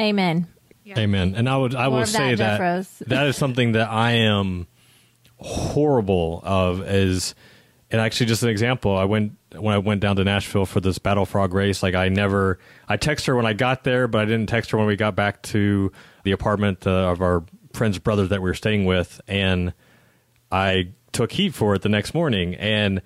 Amen. 0.00 0.46
Amen. 0.98 1.34
And 1.36 1.48
I 1.48 1.56
would 1.56 1.74
I 1.74 1.88
More 1.88 1.98
will 1.98 2.02
of 2.02 2.12
that, 2.12 2.18
say 2.18 2.34
that 2.34 2.86
that 3.08 3.26
is 3.26 3.36
something 3.36 3.72
that 3.72 3.88
I 3.88 4.12
am 4.12 4.66
horrible 5.38 6.40
of 6.44 6.82
is 6.82 7.34
and 7.90 8.00
actually 8.00 8.26
just 8.26 8.42
an 8.42 8.48
example 8.48 8.96
I 8.96 9.04
went 9.04 9.36
when 9.56 9.74
I 9.74 9.78
went 9.78 10.00
down 10.00 10.16
to 10.16 10.24
Nashville 10.24 10.66
for 10.66 10.80
this 10.80 10.98
Battle 10.98 11.26
Frog 11.26 11.54
race 11.54 11.82
like 11.82 11.94
I 11.94 12.08
never 12.08 12.58
I 12.90 12.96
texted 12.98 13.26
her 13.28 13.36
when 13.36 13.46
I 13.46 13.54
got 13.54 13.84
there 13.84 14.06
but 14.08 14.20
I 14.20 14.24
didn't 14.26 14.48
text 14.48 14.72
her 14.72 14.78
when 14.78 14.86
we 14.86 14.96
got 14.96 15.14
back 15.16 15.40
to 15.44 15.90
the 16.24 16.32
apartment 16.32 16.86
uh, 16.86 16.90
of 16.90 17.22
our 17.22 17.44
friend's 17.72 17.98
brother 17.98 18.26
that 18.26 18.42
we 18.42 18.50
were 18.50 18.54
staying 18.54 18.84
with 18.84 19.20
and 19.26 19.72
I 20.52 20.90
took 21.12 21.32
heat 21.32 21.54
for 21.54 21.74
it 21.74 21.82
the 21.82 21.88
next 21.88 22.14
morning. 22.14 22.54
And 22.54 23.02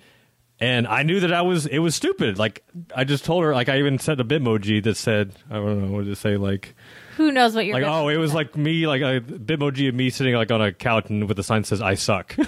and 0.57 0.87
I 0.87 1.03
knew 1.03 1.19
that 1.19 1.33
I 1.33 1.41
was 1.41 1.65
it 1.65 1.79
was 1.79 1.95
stupid. 1.95 2.39
Like 2.39 2.63
I 2.95 3.03
just 3.03 3.25
told 3.25 3.43
her 3.43 3.53
like 3.53 3.67
I 3.69 3.79
even 3.79 3.99
sent 3.99 4.21
a 4.21 4.25
bitmoji 4.25 4.81
that 4.83 4.95
said 4.95 5.33
I 5.49 5.55
don't 5.55 5.85
know 5.85 5.95
what 5.95 6.05
did 6.05 6.13
it 6.13 6.17
say 6.17 6.37
like 6.37 6.75
Who 7.17 7.31
knows 7.31 7.55
what 7.55 7.65
you're 7.65 7.75
like 7.75 7.83
oh 7.83 8.07
it 8.07 8.17
was 8.17 8.33
like 8.33 8.55
me 8.55 8.87
like 8.87 9.01
a 9.01 9.19
bitmoji 9.19 9.89
of 9.89 9.95
me 9.95 10.09
sitting 10.09 10.33
like 10.33 10.51
on 10.51 10.61
a 10.61 10.71
couch 10.71 11.09
and 11.09 11.27
with 11.27 11.37
the 11.37 11.43
sign 11.43 11.61
that 11.63 11.67
says 11.67 11.81
i 11.81 11.95
suck. 11.95 12.35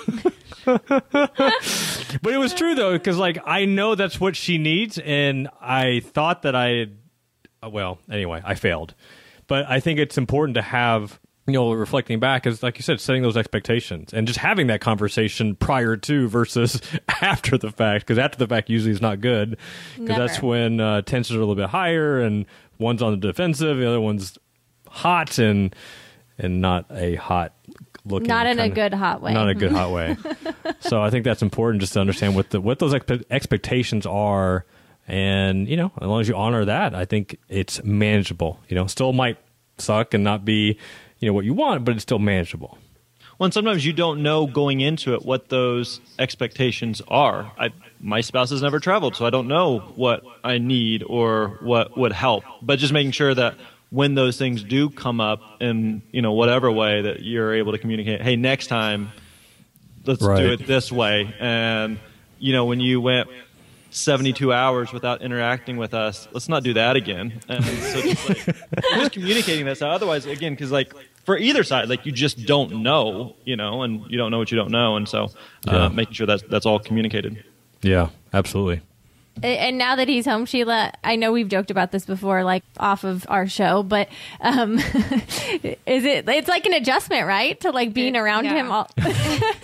But 2.22 2.34
it 2.34 2.38
was 2.38 2.54
true 2.54 2.76
though 2.76 2.94
because 2.94 3.18
like 3.18 3.40
i 3.46 3.66
know 3.66 3.96
that's 3.96 4.20
what 4.20 4.36
she 4.36 4.58
needs 4.58 4.98
and 5.00 5.48
i 5.62 6.02
thought 6.02 6.42
that 6.42 6.56
i 6.56 6.70
had 6.70 6.98
uh, 7.64 7.70
well 7.70 8.00
anyway 8.12 8.42
i 8.46 8.56
failed. 8.56 8.94
But 9.48 9.66
i 9.70 9.80
think 9.80 10.00
it's 10.00 10.18
important 10.18 10.56
to 10.56 10.62
have 10.62 11.20
you 11.46 11.54
know 11.54 11.72
reflecting 11.72 12.20
back 12.20 12.46
is 12.46 12.62
like 12.62 12.78
you 12.78 12.84
said 12.84 13.00
setting 13.00 13.22
those 13.24 13.38
expectations 13.38 14.14
and 14.14 14.28
just 14.28 14.40
having 14.40 14.68
that 14.68 14.82
conversation 14.82 15.56
prior 15.56 15.96
to 15.96 16.28
versus 16.38 16.82
after 17.22 17.58
the 17.58 17.72
fact 17.72 18.06
because 18.06 18.18
after 18.18 18.38
the 18.38 18.48
fact 18.48 18.70
usually 18.70 18.92
is 18.92 19.02
not 19.02 19.22
good 19.22 19.58
because 19.98 20.18
that's 20.18 20.42
when 20.42 20.80
uh, 20.82 21.02
tensions 21.04 21.36
are 21.36 21.40
a 21.40 21.46
little 21.46 21.56
bit 21.56 21.70
higher 21.70 22.20
and 22.22 22.46
one's 22.80 23.02
on 23.02 23.12
the 23.12 23.18
defensive 23.28 23.78
the 23.78 23.88
other 23.88 24.02
one's 24.02 24.38
hot 24.90 25.38
and 25.40 25.74
and 26.38 26.60
not 26.62 26.86
a 26.92 27.16
hot 27.16 27.54
looking 28.06 28.28
Not 28.28 28.46
in 28.46 28.60
a 28.60 28.64
kinda- 28.64 28.76
good 28.76 28.94
hot 28.94 29.22
way. 29.22 29.34
not 29.34 29.50
a 29.50 29.56
good 29.56 29.72
hot 29.72 29.92
way. 29.92 30.16
So 30.80 31.02
i 31.02 31.10
think 31.10 31.24
that's 31.26 31.42
important 31.42 31.82
just 31.82 31.94
to 31.94 32.00
understand 32.02 32.36
what 32.36 32.50
the 32.52 32.60
what 32.62 32.80
those 32.80 32.94
expe- 32.94 33.24
expectations 33.32 34.06
are 34.06 34.66
and 35.08 35.68
you 35.68 35.78
know 35.78 35.92
as 36.02 36.08
long 36.08 36.22
as 36.22 36.28
you 36.28 36.36
honor 36.36 36.66
that 36.66 36.94
i 36.94 37.06
think 37.06 37.38
it's 37.50 37.84
manageable 37.84 38.60
you 38.68 38.76
know 38.76 38.88
still 38.88 39.14
might 39.14 39.38
suck 39.78 40.14
and 40.14 40.24
not 40.24 40.44
be 40.44 40.78
you 41.20 41.28
know 41.28 41.34
what 41.34 41.46
you 41.46 41.54
want 41.54 41.86
but 41.86 41.94
it's 41.96 42.04
still 42.04 42.20
manageable 42.20 42.78
Well, 43.40 43.46
and 43.46 43.54
sometimes 43.54 43.86
you 43.86 43.94
don't 43.94 44.22
know 44.24 44.48
going 44.48 44.82
into 44.82 45.14
it 45.14 45.24
what 45.24 45.50
those 45.50 46.02
expectations 46.18 47.02
are. 47.08 47.52
I, 47.58 47.70
my 48.02 48.22
spouse 48.22 48.50
has 48.50 48.62
never 48.64 48.80
traveled, 48.80 49.16
so 49.16 49.26
I 49.28 49.30
don't 49.30 49.48
know 49.48 49.80
what 49.96 50.24
I 50.44 50.58
need 50.58 51.04
or 51.06 51.58
what 51.62 51.96
would 51.96 52.14
help. 52.14 52.44
But 52.64 52.80
just 52.80 52.94
making 52.94 53.12
sure 53.12 53.34
that 53.36 53.54
when 53.92 54.16
those 54.16 54.38
things 54.40 54.64
do 54.64 54.90
come 54.90 55.22
up 55.22 55.40
in 55.62 56.02
you 56.12 56.22
know 56.24 56.34
whatever 56.34 56.72
way 56.72 57.02
that 57.04 57.22
you're 57.22 57.54
able 57.54 57.74
to 57.74 57.78
communicate, 57.78 58.22
hey, 58.24 58.36
next 58.36 58.68
time 58.68 59.12
let's 60.06 60.24
Right. 60.24 60.42
do 60.42 60.52
it 60.54 60.66
this 60.66 60.92
way. 60.92 61.32
And 61.40 62.00
you 62.40 62.54
know 62.54 62.66
when 62.66 62.80
you 62.80 63.02
went 63.02 63.30
72 63.98 64.54
hours 64.54 64.92
without 64.94 65.22
interacting 65.22 65.78
with 65.78 65.94
us, 65.94 66.28
let's 66.32 66.48
not 66.50 66.64
do 66.64 66.74
that 66.74 66.96
again. 66.96 67.42
And 67.50 67.64
so 67.66 68.02
just 68.02 68.30
like 68.30 68.46
just 68.96 69.12
communicating 69.12 69.66
that. 69.66 69.78
So 69.78 69.90
otherwise, 69.90 70.26
again, 70.26 70.54
because 70.54 70.72
like 70.72 70.94
for 71.26 71.38
either 71.38 71.64
side, 71.64 71.90
like 71.90 72.06
you 72.06 72.12
just 72.12 72.46
don't 72.46 72.82
know, 72.84 73.36
you 73.44 73.56
know, 73.56 73.82
and 73.84 74.10
you 74.10 74.18
don't 74.18 74.32
know 74.32 74.38
what 74.40 74.52
you 74.52 74.58
don't 74.58 74.72
know, 74.72 74.96
and 74.96 75.08
so 75.10 75.26
uh, 75.68 75.72
Yeah. 75.74 75.88
making 75.90 76.14
sure 76.14 76.28
that 76.28 76.50
that's 76.50 76.66
all 76.66 76.80
communicated. 76.80 77.44
yeah 77.82 78.10
absolutely 78.34 78.82
And 79.44 79.78
now 79.78 79.96
that 79.98 80.08
he's 80.08 80.26
home, 80.26 80.46
Sheila, 80.48 80.92
I 81.04 81.16
know 81.16 81.32
we've 81.32 81.48
joked 81.48 81.70
about 81.70 81.92
this 81.92 82.06
before, 82.06 82.44
like 82.44 82.64
off 82.80 83.04
of 83.04 83.26
our 83.30 83.46
show, 83.48 83.84
but 83.84 84.10
um, 84.42 84.80
is 85.86 86.06
it? 86.06 86.28
It's 86.28 86.48
like 86.48 86.66
an 86.66 86.74
adjustment, 86.74 87.28
right? 87.28 87.60
To 87.62 87.72
like 87.72 87.94
being 87.94 88.16
around 88.18 88.46
Yeah. 88.46 88.56
him. 88.56 88.72
All 88.72 88.90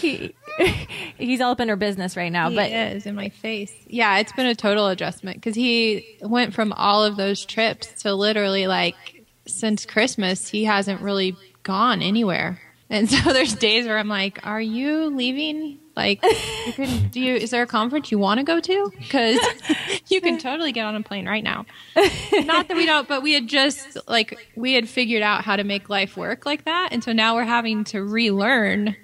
he, 0.00 0.34
he's 1.18 1.40
all 1.40 1.52
up 1.52 1.60
in 1.60 1.68
her 1.68 1.76
business 1.76 2.16
right 2.16 2.32
now, 2.32 2.50
He 2.50 2.56
but 2.56 2.70
is 2.70 3.06
in 3.06 3.14
my 3.14 3.28
face. 3.28 3.72
Yeah, 3.86 4.18
it's 4.18 4.32
been 4.32 4.46
a 4.46 4.54
total 4.54 4.88
adjustment 4.88 5.36
because 5.38 5.54
he 5.54 6.18
went 6.20 6.54
from 6.54 6.72
all 6.72 7.04
of 7.04 7.16
those 7.16 7.44
trips 7.44 8.02
to 8.02 8.14
literally 8.14 8.66
like 8.66 9.24
since 9.46 9.86
Christmas, 9.86 10.48
he 10.48 10.64
hasn't 10.64 11.00
really 11.00 11.36
gone 11.62 12.02
anywhere. 12.02 12.60
And 12.90 13.08
so 13.10 13.32
there's 13.32 13.54
days 13.54 13.86
where 13.86 13.98
I'm 13.98 14.08
like, 14.08 14.40
"Are 14.46 14.60
you 14.60 15.06
leaving? 15.06 15.78
Like, 15.94 16.22
you 16.66 16.72
can 16.72 17.08
do 17.08 17.20
you? 17.20 17.34
Is 17.34 17.50
there 17.50 17.62
a 17.62 17.66
conference 17.66 18.10
you 18.10 18.18
want 18.18 18.38
to 18.38 18.44
go 18.44 18.60
to? 18.60 18.92
Because 18.98 19.38
you 20.08 20.20
can 20.22 20.38
totally 20.38 20.72
get 20.72 20.86
on 20.86 20.94
a 20.94 21.02
plane 21.02 21.26
right 21.28 21.44
now. 21.44 21.66
Not 22.44 22.68
that 22.68 22.76
we 22.76 22.86
don't, 22.86 23.06
but 23.06 23.22
we 23.22 23.34
had 23.34 23.46
just 23.46 23.98
like 24.08 24.38
we 24.56 24.72
had 24.72 24.88
figured 24.88 25.22
out 25.22 25.44
how 25.44 25.56
to 25.56 25.64
make 25.64 25.90
life 25.90 26.16
work 26.16 26.46
like 26.46 26.64
that, 26.64 26.90
and 26.92 27.04
so 27.04 27.12
now 27.12 27.34
we're 27.34 27.44
having 27.44 27.84
to 27.84 28.02
relearn 28.02 28.96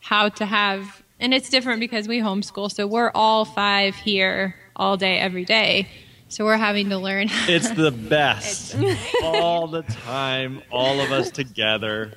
how 0.00 0.28
to 0.28 0.46
have 0.46 1.02
and 1.18 1.32
it's 1.34 1.50
different 1.50 1.80
because 1.80 2.08
we 2.08 2.20
homeschool 2.20 2.70
so 2.72 2.86
we're 2.86 3.10
all 3.14 3.44
five 3.44 3.94
here 3.94 4.54
all 4.76 4.96
day 4.96 5.18
every 5.18 5.44
day 5.44 5.86
so 6.28 6.44
we're 6.44 6.56
having 6.56 6.88
to 6.90 6.96
learn 6.96 7.26
It's 7.48 7.70
the 7.70 7.90
best 7.90 8.76
all 9.24 9.66
the 9.66 9.82
time, 9.82 10.62
all 10.70 11.00
of 11.00 11.10
us 11.10 11.28
together. 11.32 12.12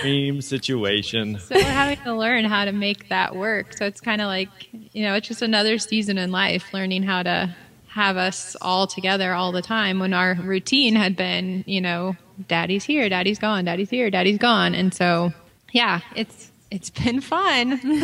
Dream 0.00 0.40
situation. 0.40 1.38
so 1.38 1.54
we're 1.54 1.62
having 1.62 1.98
to 2.04 2.14
learn 2.14 2.46
how 2.46 2.64
to 2.64 2.72
make 2.72 3.08
that 3.10 3.36
work 3.36 3.74
so 3.76 3.84
it's 3.84 4.00
kind 4.00 4.20
of 4.22 4.26
like 4.26 4.48
you 4.72 5.02
know 5.02 5.14
it's 5.14 5.28
just 5.28 5.42
another 5.42 5.78
season 5.78 6.16
in 6.18 6.30
life 6.32 6.72
learning 6.72 7.02
how 7.02 7.22
to 7.22 7.54
have 7.88 8.16
us 8.16 8.56
all 8.62 8.86
together 8.86 9.32
all 9.34 9.52
the 9.52 9.62
time 9.62 9.98
when 9.98 10.12
our 10.14 10.34
routine 10.42 10.94
had 10.96 11.14
been 11.16 11.64
you 11.66 11.80
know 11.80 12.16
daddy's 12.48 12.84
here 12.84 13.08
daddy's 13.08 13.38
gone 13.38 13.64
daddy's 13.64 13.90
here 13.90 14.10
daddy's 14.10 14.38
gone 14.38 14.74
and 14.74 14.94
so 14.94 15.32
yeah 15.72 16.00
it's 16.14 16.50
it's 16.70 16.90
been 16.90 17.20
fun 17.20 17.80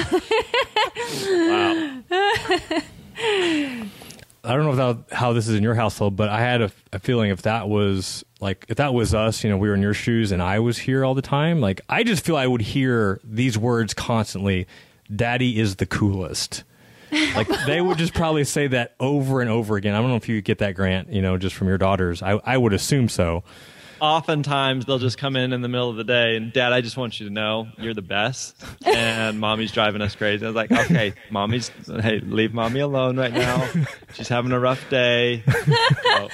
Wow. 1.27 2.03
I 4.47 4.55
don't 4.55 4.77
know 4.77 4.91
if 4.91 5.11
how 5.11 5.33
this 5.33 5.49
is 5.49 5.55
in 5.55 5.63
your 5.63 5.75
household, 5.75 6.17
but 6.17 6.29
I 6.29 6.41
had 6.41 6.61
a, 6.61 6.71
a 6.93 6.99
feeling 6.99 7.31
if 7.31 7.43
that 7.43 7.67
was 7.69 8.25
like 8.41 8.67
if 8.69 8.77
that 8.77 8.93
was 8.93 9.15
us, 9.15 9.43
you 9.43 9.49
know, 9.49 9.57
we 9.57 9.69
were 9.69 9.75
in 9.75 9.81
your 9.81 9.95
shoes 9.95 10.33
and 10.33 10.43
I 10.43 10.59
was 10.59 10.77
here 10.77 11.03
all 11.03 11.15
the 11.15 11.23
time. 11.23 11.61
Like 11.61 11.81
I 11.89 12.03
just 12.05 12.25
feel 12.25 12.37
I 12.37 12.47
would 12.47 12.61
hear 12.61 13.21
these 13.25 13.57
words 13.57 13.95
constantly. 13.95 14.67
Daddy 15.15 15.59
is 15.59 15.77
the 15.77 15.87
coolest. 15.87 16.65
Like 17.11 17.49
they 17.67 17.81
would 17.81 17.97
just 17.97 18.13
probably 18.13 18.45
say 18.45 18.67
that 18.67 18.95
over 19.01 19.41
and 19.41 19.49
over 19.49 19.77
again. 19.77 19.95
I 19.95 20.01
don't 20.01 20.11
know 20.11 20.17
if 20.17 20.29
you 20.29 20.43
get 20.43 20.59
that 20.59 20.75
grant, 20.75 21.11
you 21.11 21.23
know, 21.23 21.39
just 21.39 21.55
from 21.55 21.69
your 21.69 21.79
daughters. 21.79 22.23
I, 22.23 22.33
I 22.45 22.59
would 22.59 22.73
assume 22.73 23.09
so. 23.09 23.45
Oftentimes 24.01 24.85
they'll 24.87 24.99
just 24.99 25.19
come 25.19 25.37
in 25.37 25.53
in 25.53 25.63
the 25.63 25.69
middle 25.69 25.89
of 25.91 25.97
the 25.97 26.05
day 26.05 26.37
and 26.37 26.53
Dad, 26.53 26.73
I 26.73 26.81
just 26.81 26.97
want 26.97 27.19
you 27.21 27.27
to 27.29 27.33
know 27.33 27.69
you're 27.79 27.95
the 27.95 28.03
best. 28.03 28.63
And 28.85 29.41
Mommy's 29.41 29.73
driving 29.73 30.03
us 30.03 30.15
crazy. 30.15 30.45
I 30.45 30.49
was 30.49 30.57
like, 30.57 30.71
okay, 30.71 31.15
Mommy's, 31.31 31.71
hey, 31.87 32.21
leave 32.21 32.53
Mommy 32.55 32.81
alone 32.81 33.17
right 33.17 33.33
now. 33.33 33.69
She's 34.15 34.29
having 34.29 34.53
a 34.53 34.61
rough 34.61 34.89
day. 34.91 35.43
So, 36.03 36.29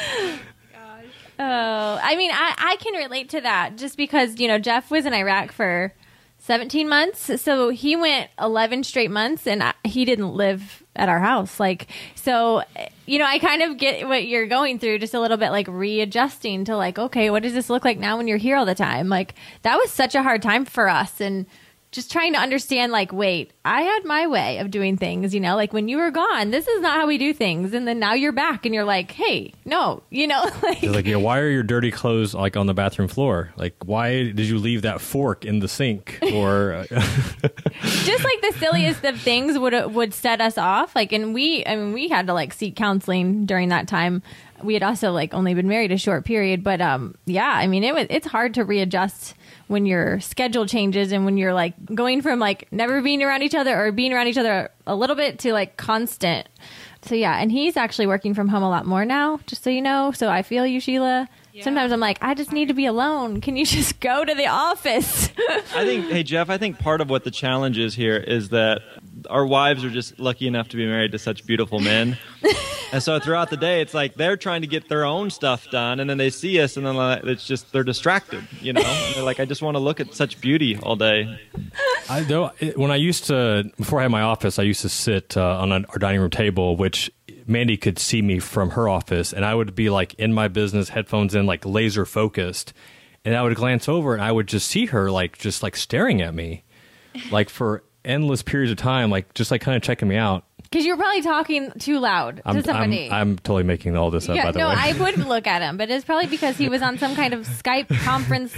Oh, 1.43 1.99
I 2.03 2.17
mean, 2.17 2.31
I, 2.33 2.55
I 2.59 2.77
can 2.81 2.93
relate 2.95 3.31
to 3.31 3.41
that 3.41 3.77
just 3.77 3.97
because, 3.97 4.39
you 4.39 4.47
know, 4.47 4.59
Jeff 4.59 4.91
was 4.91 5.07
in 5.07 5.15
Iraq 5.15 5.53
for 5.53 5.95
17 6.41 6.87
months. 6.87 7.41
So 7.41 7.71
he 7.71 7.97
went 7.97 8.29
11 8.39 8.85
straight 8.85 9.11
months 9.11 9.47
and 9.47 9.63
I, 9.63 9.73
he 9.85 10.05
didn't 10.05 10.35
live 10.35 10.80
at 10.97 11.09
our 11.09 11.21
house. 11.21 11.61
Like, 11.61 11.87
so, 12.15 12.63
you 13.07 13.19
know, 13.19 13.25
I 13.25 13.39
kind 13.39 13.63
of 13.63 13.79
get 13.79 14.07
what 14.09 14.27
you're 14.27 14.47
going 14.47 14.79
through 14.79 14.99
just 14.99 15.15
a 15.15 15.21
little 15.21 15.37
bit 15.37 15.51
like 15.51 15.69
readjusting 15.69 16.65
to 16.67 16.77
like, 16.77 16.99
okay, 16.99 17.31
what 17.31 17.43
does 17.43 17.55
this 17.55 17.71
look 17.71 17.85
like 17.85 17.99
now 17.99 18.17
when 18.17 18.29
you're 18.29 18.39
here 18.39 18.57
all 18.57 18.67
the 18.67 18.75
time? 18.75 19.09
Like, 19.09 19.35
that 19.63 19.77
was 19.77 19.91
such 19.91 20.15
a 20.15 20.23
hard 20.23 20.43
time 20.43 20.65
for 20.65 20.89
us. 20.89 21.21
And, 21.21 21.47
just 21.93 22.11
trying 22.13 22.33
to 22.33 22.39
understand 22.39 22.93
like 22.93 23.13
wait 23.13 23.53
i 23.65 23.83
had 23.83 24.05
my 24.05 24.27
way 24.27 24.59
of 24.59 24.71
doing 24.71 24.97
things 24.97 25.35
you 25.35 25.41
know? 25.41 25.57
Like 25.57 25.73
when 25.73 25.89
you 25.89 25.99
were 25.99 26.11
gone 26.11 26.51
this 26.51 26.67
is 26.67 26.81
not 26.81 26.97
how 26.97 27.07
we 27.07 27.19
do 27.19 27.33
things. 27.33 27.75
And 27.75 27.87
then 27.87 27.99
now 27.99 28.15
you're 28.15 28.33
back 28.33 28.65
and 28.65 28.75
you're 28.75 28.85
like 28.85 29.11
hey 29.13 29.53
no 29.65 30.03
you 30.11 30.27
know? 30.27 30.49
Like, 30.63 30.83
like, 30.83 31.07
yeah, 31.07 31.17
why 31.17 31.39
are 31.39 31.49
your 31.49 31.63
dirty 31.63 31.91
clothes 31.91 32.35
like 32.35 32.57
on 32.57 32.67
the 32.67 32.75
bathroom 32.75 33.09
floor? 33.09 33.53
Like, 33.57 33.75
why 33.85 34.31
did 34.31 34.41
you 34.41 34.59
leave 34.59 34.83
that 34.83 35.01
fork 35.01 35.45
in 35.45 35.59
the 35.59 35.69
sink? 35.69 36.19
Or 36.35 36.73
uh, 36.75 36.85
just 36.91 38.25
like 38.25 38.41
the 38.43 38.55
silliest 38.59 39.05
of 39.05 39.21
things 39.21 39.59
would 39.59 39.95
would 39.95 40.15
set 40.15 40.41
us 40.41 40.59
off. 40.59 40.95
Like 40.95 41.13
and 41.13 41.35
we 41.35 41.65
i 41.67 41.75
mean 41.77 41.93
we 41.93 42.09
had 42.09 42.27
to 42.27 42.35
like 42.35 42.53
seek 42.53 42.77
counseling 42.77 43.47
during 43.47 43.71
that 43.71 43.89
time 43.89 44.23
we 44.63 44.75
had 44.75 44.83
also 44.83 45.13
like 45.13 45.35
only 45.35 45.55
been 45.55 45.69
married 45.69 45.93
a 45.93 45.99
short 45.99 46.25
period 46.25 46.63
but 46.63 46.81
um 46.81 47.15
yeah 47.27 47.53
i 47.53 47.67
mean 47.67 47.85
it 47.85 47.95
was 47.95 48.07
it's 48.11 48.27
hard 48.27 48.55
to 48.55 48.65
readjust 48.65 49.35
when 49.71 49.87
your 49.87 50.19
schedule 50.19 50.67
changes 50.67 51.13
and 51.13 51.25
when 51.25 51.37
you're 51.37 51.55
like 51.55 51.75
going 51.95 52.21
from 52.23 52.41
like 52.41 52.67
never 52.73 53.01
being 53.01 53.23
around 53.23 53.43
each 53.43 53.55
other 53.55 53.81
or 53.81 53.93
being 53.93 54.13
around 54.13 54.27
each 54.27 54.37
other 54.37 54.69
a 54.85 54.97
little 54.97 55.15
bit 55.15 55.39
to 55.39 55.53
like 55.53 55.77
constant. 55.77 56.49
So 57.03 57.15
yeah 57.15 57.37
and 57.41 57.53
he's 57.53 57.77
actually 57.77 58.09
working 58.09 58.35
from 58.35 58.49
home 58.49 58.65
a 58.65 58.69
lot 58.69 58.85
more 58.85 59.05
now 59.05 59.39
just 59.47 59.63
so 59.63 59.71
you 59.71 59.81
know. 59.81 60.11
So 60.11 60.29
i 60.29 60.43
feel 60.43 60.67
you 60.67 60.81
sheila. 60.81 61.29
Sometimes 61.63 61.93
i'm 61.93 62.01
like 62.01 62.19
i 62.21 62.35
just 62.35 62.51
need 62.51 62.67
to 62.67 62.75
be 62.75 62.87
alone. 62.87 63.41
Can 63.41 63.57
you 63.57 63.65
just 63.79 64.01
go 64.01 64.25
to 64.25 64.35
the 64.35 64.49
office? 64.49 65.31
I 65.73 65.85
think, 65.85 66.07
hey 66.11 66.25
Jeff, 66.25 66.51
I 66.51 66.59
think 66.59 66.81
part 66.81 67.01
of 67.01 67.09
what 67.09 67.23
the 67.23 67.31
challenge 67.31 67.79
is 67.79 67.95
here 67.95 68.17
is 68.17 68.49
that 68.49 68.81
our 69.31 69.47
wives 69.47 69.85
are 69.85 69.91
just 69.91 70.19
lucky 70.19 70.47
enough 70.47 70.69
to 70.71 70.77
be 70.77 70.87
married 70.87 71.13
to 71.13 71.19
such 71.19 71.47
beautiful 71.47 71.81
men, 71.81 72.19
and 72.93 73.03
so 73.03 73.19
throughout 73.19 73.51
the 73.51 73.57
day, 73.57 73.81
it's 73.81 73.95
like 73.95 74.15
they're 74.15 74.37
trying 74.37 74.61
to 74.63 74.67
get 74.67 74.89
their 74.89 75.05
own 75.05 75.31
stuff 75.31 75.71
done, 75.71 76.01
and 76.01 76.11
then 76.11 76.19
they 76.19 76.31
see 76.31 76.61
us, 76.61 76.77
and 76.77 76.85
then 76.87 76.97
like, 76.97 77.25
it's 77.25 77.47
just 77.47 77.73
they're 77.73 77.85
distracted, 77.85 78.45
you 78.61 78.73
know. 78.73 78.81
And 78.83 79.15
they're 79.15 79.23
like, 79.23 79.41
I 79.41 79.45
just 79.45 79.63
want 79.63 79.77
to 79.77 79.79
look 79.81 80.01
at 80.01 80.13
such 80.15 80.41
beauty 80.41 80.77
all 80.83 80.97
day. 80.97 81.39
I 82.09 82.21
though 82.23 82.51
it- 82.59 82.77
when 82.79 82.91
I 82.91 82.97
used 82.97 83.25
to 83.27 83.71
before 83.77 84.01
I 84.01 84.03
had 84.03 84.11
my 84.11 84.23
office, 84.23 84.59
I 84.59 84.63
used 84.65 84.83
to 84.83 84.89
sit 84.89 85.37
uh, 85.37 85.61
on 85.61 85.73
our 85.73 85.99
dining 85.99 86.21
room 86.21 86.31
table, 86.31 86.77
which 86.77 87.11
Mandy 87.47 87.77
could 87.77 87.99
see 87.99 88.23
me 88.23 88.39
from 88.39 88.71
her 88.71 88.89
office, 88.89 89.33
and 89.33 89.45
I 89.45 89.55
would 89.55 89.75
be 89.75 89.91
like 89.91 90.15
in 90.15 90.33
my 90.33 90.49
business, 90.49 90.89
headphones 90.91 91.35
in, 91.35 91.47
like 91.47 91.65
laser 91.65 92.05
focused, 92.05 92.73
and 93.25 93.35
I 93.37 93.43
would 93.43 93.55
glance 93.57 93.89
over 93.89 94.15
and 94.15 94.23
I 94.23 94.33
would 94.33 94.47
just 94.47 94.69
see 94.69 94.87
her 94.87 95.11
like 95.11 95.39
just 95.39 95.63
like 95.63 95.77
staring 95.77 96.21
at 96.23 96.35
me, 96.35 96.65
like 97.31 97.49
for 97.51 97.83
endless 98.05 98.43
periods 98.43 98.71
of 98.71 98.79
time, 98.79 99.11
like 99.11 99.33
just 99.35 99.51
like 99.51 99.61
kind 99.61 99.77
of 99.77 99.83
checking 99.83 100.09
me 100.09 100.17
out. 100.17 100.45
because 100.63 100.85
you're 100.85 100.97
probably 100.97 101.23
talking 101.23 101.71
too 101.79 101.99
loud 101.99 102.43
I'm, 102.45 102.57
to 102.57 102.63
somebody 102.63 103.11
I'm, 103.11 103.31
I'm 103.31 103.37
totally 103.39 103.65
making 103.65 103.97
all 103.97 104.11
this 104.11 104.29
up, 104.29 104.37
yeah, 104.37 104.45
by 104.47 104.53
the 104.53 104.59
no, 104.59 104.69
way. 104.69 104.75
I 104.77 104.93
would 105.01 105.19
look 105.19 105.47
at 105.47 105.63
him, 105.63 105.77
but 105.77 105.91
it's 105.91 106.05
probably 106.05 106.27
because 106.27 106.57
he 106.57 106.69
was 106.69 106.83
on 106.83 106.99
some 106.99 107.15
kind 107.15 107.35
of 107.35 107.47
Skype 107.47 107.89
conference 108.01 108.55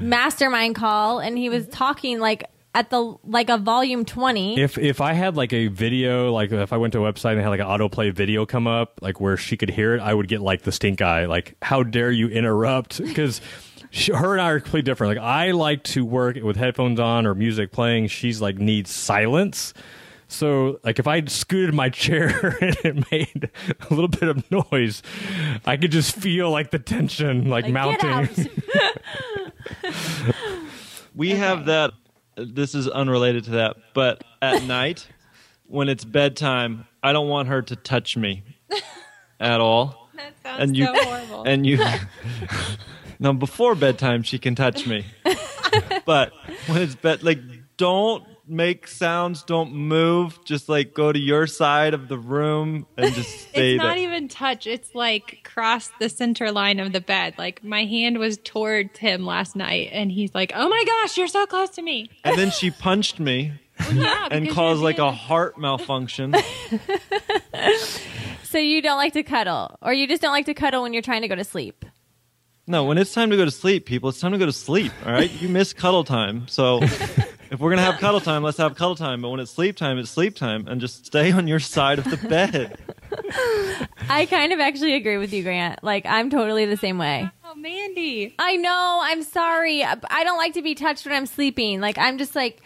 mastermind 0.00 0.74
call 0.74 1.18
and 1.18 1.36
he 1.36 1.48
was 1.48 1.66
talking 1.68 2.20
like 2.20 2.44
at 2.74 2.88
the 2.90 3.16
like 3.24 3.50
a 3.50 3.58
volume 3.58 4.04
20. 4.04 4.60
if 4.60 4.78
if 4.78 5.00
I 5.00 5.12
had 5.12 5.36
like 5.36 5.52
a 5.52 5.66
video, 5.66 6.32
like 6.32 6.52
if 6.52 6.72
I 6.72 6.76
went 6.76 6.92
to 6.92 7.04
a 7.04 7.12
website 7.12 7.32
and 7.32 7.40
had 7.40 7.48
like 7.48 7.60
an 7.60 7.66
autoplay 7.66 8.12
video 8.12 8.46
come 8.46 8.66
up, 8.66 9.00
like 9.02 9.20
where 9.20 9.36
she 9.36 9.56
could 9.56 9.70
hear 9.70 9.94
it, 9.94 10.00
I 10.00 10.14
would 10.14 10.28
get 10.28 10.40
like 10.40 10.62
the 10.62 10.72
stink 10.72 11.02
eye. 11.02 11.26
Like, 11.26 11.56
how 11.62 11.82
dare 11.82 12.12
you 12.12 12.28
interrupt? 12.28 12.98
Because 13.02 13.40
her 13.92 14.32
and 14.32 14.40
I 14.40 14.50
are 14.50 14.60
completely 14.60 14.82
different. 14.82 15.16
Like, 15.16 15.24
I 15.24 15.50
like 15.50 15.82
to 15.84 16.04
work 16.04 16.36
with 16.36 16.56
headphones 16.56 17.00
on 17.00 17.26
or 17.26 17.34
music 17.34 17.72
playing. 17.72 18.06
She's 18.08 18.40
like 18.40 18.58
needs 18.58 18.90
silence. 18.94 19.74
So, 20.28 20.78
like, 20.84 21.00
if 21.00 21.08
I 21.08 21.24
scooted 21.24 21.74
my 21.74 21.88
chair 21.88 22.56
and 22.60 22.76
it 22.84 23.10
made 23.10 23.50
a 23.68 23.92
little 23.92 24.08
bit 24.08 24.28
of 24.28 24.48
noise, 24.50 25.02
I 25.66 25.76
could 25.76 25.90
just 25.90 26.14
feel 26.14 26.50
like 26.50 26.70
the 26.70 26.78
tension 26.78 27.48
like, 27.48 27.64
like, 27.64 27.72
mounting. 27.72 28.28
Get 28.72 29.02
out. 29.84 30.34
We 31.14 31.30
have 31.30 31.66
that. 31.66 31.92
This 32.36 32.74
is 32.74 32.88
unrelated 32.88 33.44
to 33.44 33.50
that, 33.50 33.76
but 33.92 34.24
at 34.40 34.62
night 34.66 35.06
when 35.66 35.88
it's 35.88 36.04
bedtime, 36.04 36.86
I 37.02 37.12
don't 37.12 37.28
want 37.28 37.48
her 37.48 37.60
to 37.62 37.76
touch 37.76 38.16
me 38.16 38.42
at 39.38 39.60
all. 39.60 39.99
That 40.20 40.34
sounds 40.42 40.62
And 40.62 40.76
you 40.76 40.86
so 40.86 41.04
horrible. 41.04 41.42
and 41.44 41.66
you. 41.66 41.78
now 43.18 43.32
before 43.32 43.74
bedtime, 43.74 44.22
she 44.22 44.38
can 44.38 44.54
touch 44.54 44.86
me, 44.86 45.04
but 46.04 46.32
when 46.66 46.82
it's 46.82 46.94
bed, 46.94 47.22
like 47.22 47.38
don't 47.76 48.24
make 48.46 48.86
sounds, 48.88 49.42
don't 49.44 49.72
move. 49.72 50.44
Just 50.44 50.68
like 50.68 50.92
go 50.92 51.12
to 51.12 51.18
your 51.18 51.46
side 51.46 51.94
of 51.94 52.08
the 52.08 52.18
room 52.18 52.86
and 52.98 53.14
just 53.14 53.48
stay 53.48 53.74
it's 53.74 53.82
not 53.82 53.94
there. 53.94 54.04
even 54.04 54.26
touch. 54.28 54.66
It's 54.66 54.92
like 54.94 55.40
cross 55.44 55.90
the 56.00 56.08
center 56.08 56.50
line 56.50 56.80
of 56.80 56.92
the 56.92 57.00
bed. 57.00 57.34
Like 57.38 57.62
my 57.62 57.84
hand 57.84 58.18
was 58.18 58.38
towards 58.38 58.98
him 58.98 59.24
last 59.24 59.54
night, 59.56 59.90
and 59.92 60.10
he's 60.10 60.34
like, 60.34 60.52
"Oh 60.54 60.68
my 60.68 60.84
gosh, 60.86 61.16
you're 61.16 61.28
so 61.28 61.46
close 61.46 61.70
to 61.70 61.82
me!" 61.82 62.10
and 62.24 62.36
then 62.38 62.50
she 62.50 62.70
punched 62.70 63.20
me 63.20 63.52
Yeah, 63.92 64.28
and 64.30 64.50
caused 64.50 64.82
like 64.82 64.98
a 64.98 65.10
heart 65.12 65.56
malfunction. 65.58 66.34
So 68.50 68.58
you 68.58 68.82
don't 68.82 68.96
like 68.96 69.12
to 69.12 69.22
cuddle 69.22 69.78
or 69.80 69.92
you 69.92 70.06
just 70.06 70.20
don't 70.20 70.32
like 70.32 70.46
to 70.46 70.54
cuddle 70.54 70.82
when 70.82 70.92
you're 70.92 71.02
trying 71.02 71.22
to 71.22 71.28
go 71.28 71.36
to 71.36 71.44
sleep. 71.44 71.84
No, 72.66 72.84
when 72.84 72.98
it's 72.98 73.12
time 73.12 73.30
to 73.30 73.36
go 73.36 73.44
to 73.44 73.50
sleep, 73.50 73.86
people, 73.86 74.10
it's 74.10 74.20
time 74.20 74.32
to 74.32 74.38
go 74.38 74.46
to 74.46 74.52
sleep. 74.52 74.92
All 75.04 75.12
right, 75.12 75.30
you 75.40 75.48
miss 75.48 75.72
cuddle 75.72 76.04
time. 76.04 76.46
So 76.46 76.80
if 77.50 77.58
we're 77.58 77.70
gonna 77.70 77.82
have 77.82 77.98
cuddle 77.98 78.20
time, 78.20 78.42
let's 78.42 78.58
have 78.58 78.76
cuddle 78.76 78.94
time. 78.94 79.22
But 79.22 79.30
when 79.30 79.40
it's 79.40 79.50
sleep 79.50 79.76
time, 79.76 79.98
it's 79.98 80.10
sleep 80.10 80.36
time, 80.36 80.68
and 80.68 80.80
just 80.80 81.06
stay 81.06 81.32
on 81.32 81.48
your 81.48 81.58
side 81.58 81.98
of 81.98 82.04
the 82.04 82.16
bed. 82.28 82.78
I 84.08 84.26
kind 84.26 84.52
of 84.52 84.60
actually 84.60 84.94
agree 84.94 85.16
with 85.16 85.32
you, 85.32 85.42
Grant. 85.42 85.82
Like 85.82 86.06
I'm 86.06 86.30
totally 86.30 86.64
the 86.66 86.76
same 86.76 86.98
way. 86.98 87.28
Oh, 87.44 87.54
Mandy. 87.56 88.34
I 88.38 88.56
know. 88.56 89.00
I'm 89.02 89.22
sorry. 89.24 89.82
I 89.82 90.24
don't 90.24 90.38
like 90.38 90.54
to 90.54 90.62
be 90.62 90.76
touched 90.76 91.06
when 91.06 91.14
I'm 91.14 91.26
sleeping. 91.26 91.80
Like 91.80 91.98
I'm 91.98 92.18
just 92.18 92.36
like, 92.36 92.62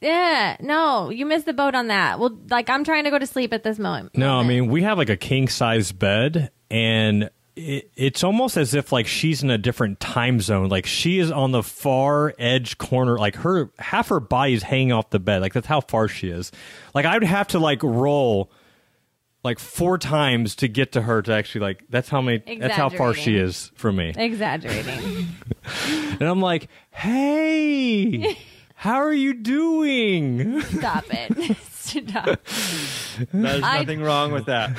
yeah, 0.00 0.56
no, 0.60 1.10
you 1.10 1.26
missed 1.26 1.46
the 1.46 1.52
boat 1.52 1.74
on 1.74 1.88
that. 1.88 2.18
Well, 2.18 2.38
like 2.50 2.70
I'm 2.70 2.84
trying 2.84 3.04
to 3.04 3.10
go 3.10 3.18
to 3.18 3.26
sleep 3.26 3.52
at 3.52 3.62
this 3.62 3.78
moment. 3.78 4.16
No, 4.16 4.38
I 4.38 4.46
mean 4.46 4.68
we 4.70 4.82
have 4.82 4.98
like 4.98 5.10
a 5.10 5.16
king 5.16 5.48
size 5.48 5.92
bed, 5.92 6.50
and 6.70 7.30
it, 7.56 7.90
it's 7.96 8.24
almost 8.24 8.56
as 8.56 8.74
if 8.74 8.92
like 8.92 9.06
she's 9.06 9.42
in 9.42 9.50
a 9.50 9.58
different 9.58 10.00
time 10.00 10.40
zone. 10.40 10.68
Like 10.68 10.86
she 10.86 11.18
is 11.18 11.30
on 11.30 11.52
the 11.52 11.62
far 11.62 12.34
edge 12.38 12.78
corner. 12.78 13.18
Like 13.18 13.36
her 13.36 13.70
half 13.78 14.08
her 14.08 14.20
body 14.20 14.54
is 14.54 14.62
hanging 14.62 14.92
off 14.92 15.10
the 15.10 15.18
bed. 15.20 15.42
Like 15.42 15.52
that's 15.52 15.66
how 15.66 15.80
far 15.80 16.08
she 16.08 16.28
is. 16.28 16.50
Like 16.94 17.04
I 17.04 17.14
would 17.14 17.24
have 17.24 17.48
to 17.48 17.58
like 17.58 17.82
roll 17.82 18.50
like 19.42 19.58
four 19.58 19.98
times 19.98 20.54
to 20.56 20.68
get 20.68 20.92
to 20.92 21.02
her 21.02 21.22
to 21.22 21.32
actually 21.32 21.62
like. 21.62 21.84
That's 21.90 22.08
how 22.08 22.22
many. 22.22 22.58
That's 22.58 22.74
how 22.74 22.88
far 22.88 23.12
she 23.14 23.36
is 23.36 23.70
from 23.74 23.96
me. 23.96 24.14
exaggerating. 24.16 25.28
And 26.20 26.28
I'm 26.28 26.40
like, 26.40 26.68
hey. 26.90 28.36
How 28.80 29.02
are 29.02 29.12
you 29.12 29.34
doing? 29.34 30.62
Stop 30.62 31.04
it. 31.10 31.54
Stop. 31.70 32.40
There's 33.30 33.62
I- 33.62 33.80
nothing 33.80 34.00
wrong 34.00 34.32
with 34.32 34.46
that. 34.46 34.74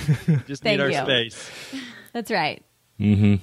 Just 0.47 0.63
Thank 0.63 0.79
need 0.79 0.81
our 0.81 0.89
you. 0.89 0.97
space. 1.03 1.51
That's 2.11 2.31
right. 2.31 2.63
Mm-hmm. 2.99 3.35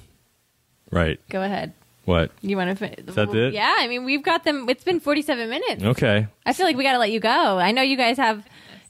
Right. 0.91 1.17
Go 1.29 1.41
ahead. 1.43 1.71
What? 2.03 2.31
You 2.41 2.57
want 2.57 2.71
to? 2.71 2.75
Fi- 2.75 2.95
Is 3.07 3.15
that 3.15 3.33
it? 3.33 3.53
Yeah. 3.53 3.73
I 3.77 3.87
mean, 3.87 4.03
we've 4.03 4.21
got 4.21 4.43
them. 4.43 4.67
It's 4.67 4.83
been 4.83 4.99
47 4.99 5.49
minutes. 5.49 5.81
Okay. 5.81 6.27
I 6.45 6.51
feel 6.51 6.65
like 6.65 6.75
we 6.75 6.83
got 6.83 6.91
to 6.91 6.99
let 6.99 7.11
you 7.11 7.21
go. 7.21 7.29
I 7.57 7.71
know 7.71 7.81
you 7.81 7.95
guys 7.95 8.17
have 8.17 8.43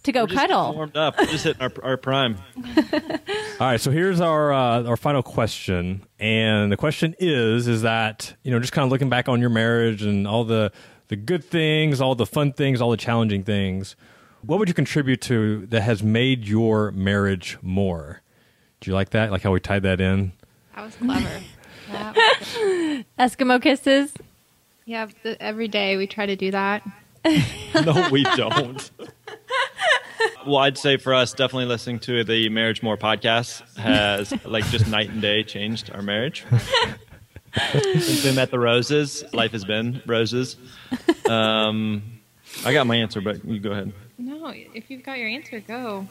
to 0.03 0.11
go 0.11 0.22
We're 0.24 0.28
just 0.28 0.39
cuddle. 0.39 0.74
warmed 0.74 0.97
up. 0.97 1.20
We're 1.20 1.26
just 1.28 1.43
hitting 1.43 1.61
our, 1.61 1.72
our 1.84 1.97
prime. 1.97 2.38
All 2.93 3.67
right, 3.67 3.80
so 3.80 3.91
here's 3.91 4.22
our 4.22 4.51
uh, 4.51 4.84
our 4.86 4.97
final 4.97 5.22
question, 5.22 6.03
and 6.20 6.72
the 6.72 6.78
question 6.78 7.13
is 7.20 7.67
is 7.67 7.84
that 7.84 8.34
you 8.41 8.49
know 8.51 8.59
just 8.59 8.72
kind 8.74 8.86
of 8.86 8.91
looking 8.91 9.09
back 9.09 9.28
on 9.30 9.39
your 9.41 9.49
marriage 9.51 10.01
and 10.01 10.26
all 10.26 10.45
the 10.45 10.72
the 11.10 11.16
good 11.16 11.43
things, 11.43 11.99
all 12.01 12.16
the 12.16 12.26
fun 12.26 12.53
things, 12.53 12.82
all 12.82 12.89
the 12.91 12.97
challenging 12.97 13.43
things, 13.43 13.95
what 14.41 14.57
would 14.60 14.68
you 14.68 14.74
contribute 14.74 15.22
to 15.24 15.66
that 15.68 15.82
has 15.82 16.01
made 16.01 16.45
your 16.47 16.91
marriage 16.91 17.57
more? 17.62 18.22
Do 18.80 18.89
you 18.89 18.95
like 18.95 19.10
that? 19.10 19.32
Like 19.32 19.41
how 19.43 19.51
we 19.51 19.60
tied 19.60 19.84
that 19.84 19.99
in? 19.99 20.32
That 20.76 20.86
was 20.86 20.95
clever. 20.95 21.41
That 21.91 22.16
was- 22.16 23.03
Eskimo 23.20 23.60
kisses. 23.62 24.14
yeah, 24.86 25.07
the, 25.24 25.41
every 25.41 25.68
day 25.68 25.97
we 25.97 26.05
try 26.07 26.26
to 26.28 26.36
do 26.36 26.51
that. 26.51 26.84
No, 27.86 28.07
we 28.12 28.24
don't. 28.24 28.89
well, 30.45 30.57
I'd 30.57 30.78
say 30.78 30.97
for 30.97 31.14
us, 31.14 31.34
definitely 31.34 31.66
listening 31.66 31.99
to 32.01 32.24
the 32.24 32.49
Marriage 32.49 32.82
More 32.82 32.97
podcast 32.97 33.62
has 33.78 34.34
like 34.45 34.66
just 34.68 34.88
night 34.88 35.10
and 35.10 35.22
day 35.22 35.43
changed 35.43 35.91
our 35.93 36.01
marriage. 36.01 36.45
Since 37.74 38.24
we 38.24 38.32
met 38.34 38.52
the 38.52 38.60
Roses, 38.60 39.24
life 39.34 39.52
has 39.52 39.66
been 39.66 40.02
roses. 40.06 40.58
Um, 41.28 42.20
I 42.66 42.74
got 42.74 42.88
my 42.88 42.95
answer, 42.95 43.22
but 43.22 43.43
you 43.45 43.60
go 43.60 43.72
ahead. 43.72 43.93
No, 44.18 44.47
if 44.50 44.89
you've 44.89 45.04
got 45.04 45.18
your 45.18 45.28
answer, 45.28 45.60
go. 45.60 46.08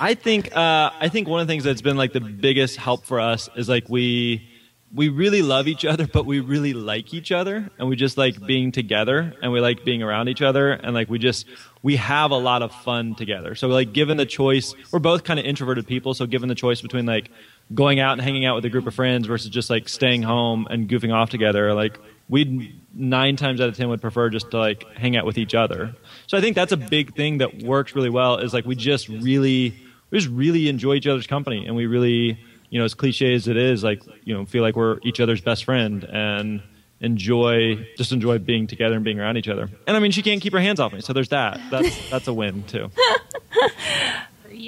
I 0.00 0.14
think 0.14 0.54
uh, 0.56 0.90
I 1.00 1.08
think 1.08 1.28
one 1.28 1.40
of 1.40 1.46
the 1.46 1.52
things 1.52 1.64
that's 1.64 1.82
been 1.82 1.96
like 1.96 2.12
the 2.12 2.20
biggest 2.20 2.76
help 2.76 3.04
for 3.04 3.20
us 3.20 3.48
is 3.56 3.68
like 3.68 3.88
we 3.88 4.46
we 4.94 5.08
really 5.08 5.42
love 5.42 5.66
each 5.66 5.84
other, 5.84 6.06
but 6.06 6.24
we 6.24 6.38
really 6.38 6.72
like 6.72 7.12
each 7.12 7.32
other, 7.32 7.68
and 7.78 7.88
we 7.88 7.96
just 7.96 8.16
like 8.16 8.40
being 8.46 8.70
together, 8.70 9.34
and 9.42 9.50
we 9.50 9.60
like 9.60 9.84
being 9.84 10.02
around 10.02 10.28
each 10.28 10.40
other, 10.42 10.70
and 10.70 10.94
like 10.94 11.10
we 11.10 11.18
just 11.18 11.46
we 11.82 11.96
have 11.96 12.30
a 12.30 12.36
lot 12.36 12.62
of 12.62 12.72
fun 12.72 13.14
together. 13.16 13.54
So 13.56 13.66
like, 13.68 13.92
given 13.92 14.16
the 14.16 14.26
choice, 14.26 14.74
we're 14.92 15.00
both 15.00 15.24
kind 15.24 15.40
of 15.40 15.46
introverted 15.46 15.86
people, 15.86 16.14
so 16.14 16.26
given 16.26 16.48
the 16.48 16.54
choice 16.54 16.80
between 16.80 17.06
like 17.06 17.30
going 17.74 17.98
out 17.98 18.12
and 18.12 18.22
hanging 18.22 18.44
out 18.44 18.54
with 18.54 18.64
a 18.66 18.70
group 18.70 18.86
of 18.86 18.94
friends 18.94 19.26
versus 19.26 19.50
just 19.50 19.68
like 19.68 19.88
staying 19.88 20.22
home 20.22 20.68
and 20.70 20.88
goofing 20.88 21.12
off 21.12 21.28
together, 21.28 21.74
like 21.74 21.98
we 22.28 22.74
nine 22.94 23.36
times 23.36 23.60
out 23.60 23.68
of 23.68 23.76
ten 23.76 23.88
would 23.88 24.00
prefer 24.00 24.30
just 24.30 24.52
to 24.52 24.58
like 24.58 24.84
hang 24.94 25.16
out 25.16 25.26
with 25.26 25.38
each 25.38 25.54
other. 25.54 25.94
So 26.28 26.38
I 26.38 26.40
think 26.40 26.54
that's 26.54 26.72
a 26.72 26.76
big 26.76 27.16
thing 27.16 27.38
that 27.38 27.62
works 27.64 27.96
really 27.96 28.10
well. 28.10 28.36
Is 28.36 28.54
like 28.54 28.64
we 28.64 28.76
just 28.76 29.08
really 29.08 29.74
we 30.10 30.18
just 30.18 30.30
really 30.30 30.68
enjoy 30.68 30.94
each 30.94 31.08
other's 31.08 31.26
company, 31.26 31.66
and 31.66 31.74
we 31.74 31.86
really 31.86 32.38
you 32.74 32.80
know, 32.80 32.84
as 32.84 32.92
cliche 32.94 33.34
as 33.34 33.46
it 33.46 33.56
is, 33.56 33.84
like, 33.84 34.02
you 34.24 34.34
know, 34.34 34.44
feel 34.44 34.62
like 34.62 34.74
we're 34.74 34.98
each 35.04 35.20
other's 35.20 35.40
best 35.40 35.64
friend 35.64 36.02
and 36.02 36.60
enjoy, 37.00 37.86
just 37.96 38.10
enjoy 38.10 38.38
being 38.38 38.66
together 38.66 38.96
and 38.96 39.04
being 39.04 39.20
around 39.20 39.36
each 39.36 39.46
other. 39.46 39.70
And 39.86 39.96
I 39.96 40.00
mean, 40.00 40.10
she 40.10 40.22
can't 40.22 40.42
keep 40.42 40.52
her 40.54 40.58
hands 40.58 40.80
off 40.80 40.92
me. 40.92 41.00
So 41.00 41.12
there's 41.12 41.28
that. 41.28 41.60
That's, 41.70 42.10
that's 42.10 42.26
a 42.26 42.34
win 42.34 42.64
too. 42.64 42.90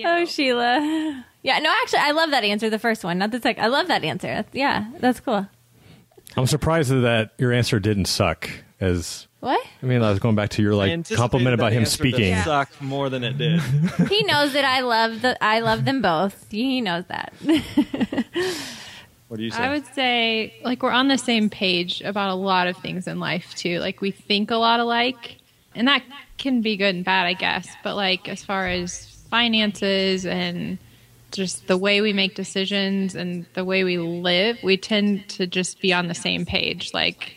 Oh, 0.05 0.25
Sheila. 0.25 1.25
Yeah, 1.43 1.59
no, 1.59 1.71
actually, 1.83 2.01
I 2.01 2.11
love 2.11 2.31
that 2.31 2.45
answer, 2.45 2.69
the 2.69 2.79
first 2.79 3.03
one, 3.03 3.19
not 3.19 3.31
the 3.31 3.41
second. 3.41 3.65
I 3.65 3.69
love 3.69 3.89
that 3.89 4.05
answer. 4.05 4.29
That's, 4.29 4.55
yeah, 4.55 4.91
that's 5.01 5.21
cool. 5.21 5.47
I'm 6.37 6.47
surprised 6.47 6.91
that 6.91 7.33
your 7.39 7.53
answer 7.53 7.81
didn't 7.81 8.05
suck. 8.05 8.51
As 8.79 9.27
What? 9.47 9.65
I 9.81 9.87
mean, 9.87 10.03
I 10.03 10.11
was 10.11 10.19
going 10.19 10.35
back 10.35 10.51
to 10.51 10.63
your 10.63 10.75
like 10.75 10.91
anticipated 10.91 11.21
compliment 11.21 11.55
about 11.55 11.71
him 11.71 11.83
answer 11.83 12.03
to 12.03 12.11
speaking. 12.11 12.37
Suck 12.43 12.83
more 12.83 13.09
than 13.09 13.23
it 13.23 13.39
did. 13.39 13.61
He 14.09 14.25
knows 14.25 14.55
that 14.55 14.65
I 14.65 14.81
love 14.81 15.23
the 15.23 15.39
I 15.41 15.61
love 15.61 15.85
them 15.85 16.03
both. 16.03 16.51
He 16.51 16.81
knows 16.81 17.05
that. 17.07 17.33
What 19.29 19.37
do 19.37 19.45
you 19.45 19.53
say? 19.53 19.59
I 19.59 19.71
would 19.71 19.87
say 19.95 20.53
like 20.65 20.83
we're 20.83 20.91
on 20.91 21.07
the 21.07 21.17
same 21.17 21.49
page 21.49 22.01
about 22.01 22.31
a 22.31 22.35
lot 22.35 22.67
of 22.67 22.77
things 22.79 23.07
in 23.07 23.21
life 23.21 23.55
too. 23.55 23.79
Like 23.79 24.01
we 24.01 24.11
think 24.11 24.51
a 24.51 24.57
lot 24.57 24.81
alike, 24.81 25.37
and 25.77 25.87
that 25.87 26.03
can 26.39 26.61
be 26.61 26.77
good 26.77 26.97
and 26.97 27.05
bad, 27.05 27.27
I 27.27 27.35
guess. 27.35 27.69
But 27.85 27.95
like 27.95 28.29
as 28.29 28.43
far 28.43 28.67
as 28.67 29.07
finances 29.31 30.27
and 30.27 30.77
just 31.31 31.69
the 31.69 31.77
way 31.77 32.01
we 32.01 32.13
make 32.13 32.35
decisions 32.35 33.15
and 33.15 33.47
the 33.55 33.65
way 33.65 33.85
we 33.85 33.99
live, 33.99 34.59
we 34.65 34.77
tend 34.77 35.29
to 35.29 35.47
just 35.47 35.81
be 35.81 35.93
on 35.93 36.09
the 36.09 36.15
same 36.15 36.45
page. 36.45 36.93
Like 36.93 37.37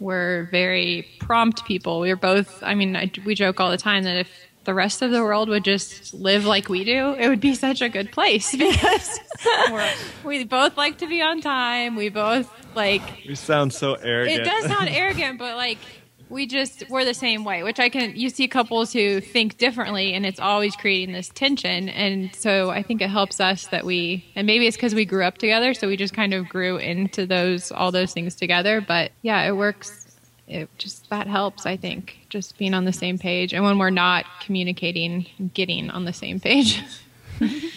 we're 0.00 0.44
very 0.50 1.08
prompt 1.20 1.64
people. 1.64 2.00
We're 2.00 2.16
both. 2.16 2.62
I 2.62 2.74
mean, 2.74 2.96
I, 2.96 3.10
we 3.24 3.34
joke 3.34 3.60
all 3.60 3.70
the 3.70 3.76
time 3.76 4.04
that 4.04 4.16
if 4.16 4.30
the 4.64 4.74
rest 4.74 5.00
of 5.00 5.10
the 5.12 5.22
world 5.22 5.48
would 5.48 5.64
just 5.64 6.12
live 6.12 6.44
like 6.44 6.68
we 6.68 6.84
do, 6.84 7.14
it 7.14 7.28
would 7.28 7.40
be 7.40 7.54
such 7.54 7.80
a 7.80 7.88
good 7.88 8.10
place 8.12 8.50
because 8.56 9.20
we're, 10.24 10.44
both 10.44 10.76
like 10.76 10.98
to 10.98 11.06
be 11.06 11.22
on 11.22 11.40
time. 11.40 11.96
We 11.96 12.08
both 12.08 12.50
like. 12.74 13.24
you 13.24 13.34
sound 13.36 13.72
so 13.72 13.94
arrogant. 13.94 14.40
It 14.40 14.44
does 14.44 14.64
sound 14.66 14.88
arrogant, 14.90 15.38
but 15.38 15.56
like 15.56 15.78
we 16.28 16.46
just 16.46 16.88
we're 16.88 17.04
the 17.04 17.14
same 17.14 17.44
way. 17.44 17.62
Which 17.62 17.78
I 17.78 17.88
can 17.88 18.16
you 18.16 18.30
see 18.30 18.48
couples 18.48 18.92
who 18.92 19.20
think 19.20 19.58
differently, 19.58 20.14
and 20.14 20.26
it's 20.26 20.40
always 20.40 20.74
creating 20.76 21.12
this 21.12 21.28
tension. 21.28 21.88
And 21.88 22.34
so 22.34 22.70
I 22.70 22.82
think 22.82 23.00
it 23.00 23.10
helps 23.10 23.40
us 23.40 23.66
that 23.68 23.84
we 23.84 24.24
and 24.34 24.46
maybe 24.46 24.66
it's 24.66 24.76
because 24.76 24.94
we 24.94 25.04
grew 25.04 25.24
up 25.24 25.38
together, 25.38 25.74
so 25.74 25.88
we 25.88 25.96
just 25.96 26.14
kind 26.14 26.34
of 26.34 26.48
grew 26.48 26.76
into 26.76 27.26
those 27.26 27.70
all 27.72 27.92
those 27.92 28.12
things 28.12 28.34
together. 28.34 28.80
But 28.80 29.12
yeah, 29.22 29.42
it 29.42 29.52
works. 29.52 30.02
It 30.48 30.68
just 30.78 31.10
that 31.10 31.26
helps. 31.26 31.66
I 31.66 31.76
think 31.76 32.18
just 32.28 32.56
being 32.58 32.74
on 32.74 32.84
the 32.84 32.92
same 32.92 33.18
page, 33.18 33.52
and 33.52 33.64
when 33.64 33.78
we're 33.78 33.90
not 33.90 34.24
communicating, 34.40 35.26
getting 35.54 35.90
on 35.90 36.04
the 36.04 36.12
same 36.12 36.40
page, 36.40 36.82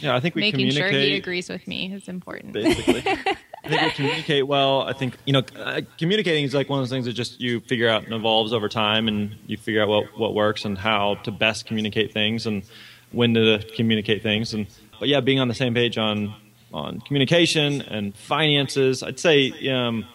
yeah, 0.02 0.16
I 0.16 0.20
think 0.20 0.36
we 0.36 0.42
making 0.52 0.72
sure 0.72 0.90
he 0.90 1.16
agrees 1.16 1.50
with 1.50 1.68
me 1.68 1.94
is 1.94 2.08
important. 2.08 2.54
basically. 2.54 3.04
I 3.64 3.70
think 3.70 3.82
we 3.82 3.92
communicate 3.92 4.48
well. 4.48 4.82
I 4.84 4.94
think 4.94 5.18
you 5.26 5.34
know, 5.34 5.44
uh, 5.58 5.82
communicating 5.98 6.46
is 6.46 6.54
like 6.54 6.70
one 6.70 6.80
of 6.80 6.84
those 6.84 6.92
things 6.92 7.06
that 7.06 7.14
just 7.14 7.42
you 7.42 7.60
figure 7.62 7.90
out 7.90 8.06
and 8.06 8.14
evolves 8.14 8.54
over 8.54 8.70
time, 8.70 9.08
and 9.08 9.36
you 9.48 9.58
figure 9.58 9.82
out 9.82 9.90
what 9.90 10.18
what 10.18 10.34
works 10.34 10.66
and 10.66 10.78
how 10.78 11.16
to 11.24 11.32
best 11.32 11.66
communicate 11.66 12.14
things 12.14 12.46
and 12.46 12.64
when 13.12 13.34
to 13.34 13.60
communicate 13.76 14.24
things. 14.24 14.54
And 14.54 14.68
but 15.00 15.10
yeah, 15.10 15.20
being 15.20 15.40
on 15.40 15.48
the 15.48 15.54
same 15.54 15.74
page 15.74 15.98
on 15.98 16.34
on 16.74 17.02
communication 17.02 17.82
and 17.82 18.16
finances, 18.16 19.04
I'd 19.04 19.20
say. 19.20 19.52
Um, 19.70 20.06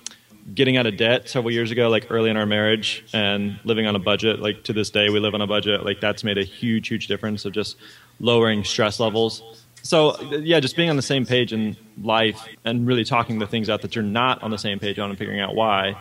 getting 0.53 0.77
out 0.77 0.87
of 0.87 0.97
debt 0.97 1.29
several 1.29 1.51
years 1.51 1.71
ago, 1.71 1.89
like 1.89 2.09
early 2.11 2.29
in 2.29 2.37
our 2.37 2.45
marriage, 2.47 3.05
and 3.15 3.59
living 3.65 3.87
on 3.87 3.97
a 3.97 3.99
budget. 3.99 4.41
Like 4.41 4.65
to 4.65 4.73
this 4.73 4.91
day, 4.91 5.09
we 5.09 5.19
live 5.19 5.35
on 5.35 5.41
a 5.41 5.47
budget. 5.47 5.85
Like 5.85 6.01
that's 6.01 6.23
made 6.23 6.37
a 6.37 6.45
huge, 6.45 6.89
huge 6.89 7.07
difference 7.07 7.45
of 7.45 7.53
just 7.53 7.77
lowering 8.21 8.65
stress 8.65 9.01
levels. 9.01 9.64
So 9.85 10.19
yeah, 10.33 10.61
just 10.61 10.77
being 10.77 10.89
on 10.89 10.97
the 10.97 11.03
same 11.03 11.27
page 11.27 11.53
in 11.53 11.77
life 12.03 12.49
and 12.65 12.87
really 12.87 13.05
talking 13.05 13.39
the 13.39 13.47
things 13.47 13.69
out 13.69 13.83
that 13.83 13.95
you're 13.95 14.03
not 14.03 14.43
on 14.43 14.51
the 14.51 14.59
same 14.59 14.79
page 14.79 14.99
on 14.99 15.11
and 15.11 15.19
figuring 15.19 15.41
out 15.41 15.55
why 15.55 15.95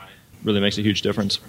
really 0.43 0.61
makes 0.61 0.77
a 0.77 0.81
huge 0.81 1.01
difference. 1.01 1.39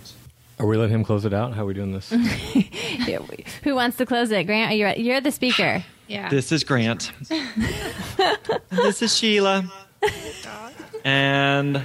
Are 0.59 0.66
we 0.66 0.76
letting 0.76 0.95
him 0.95 1.05
close 1.05 1.24
it 1.24 1.32
out? 1.32 1.55
How 1.55 1.62
are 1.62 1.66
we 1.66 1.74
doing 1.74 1.93
this? 1.93 2.11
Who 3.64 3.74
wants 3.74 3.97
to 3.99 4.07
close 4.07 4.30
it? 4.30 4.45
Grant, 4.45 4.72
are 4.72 4.74
you 4.74 5.03
you're 5.03 5.20
the 5.20 5.30
speaker. 5.30 5.85
Yeah. 6.09 6.28
This 6.28 6.53
is 6.53 6.64
Grant. 6.64 7.12
this 8.70 9.01
is 9.01 9.16
Sheila. 9.16 9.70
And 11.05 11.82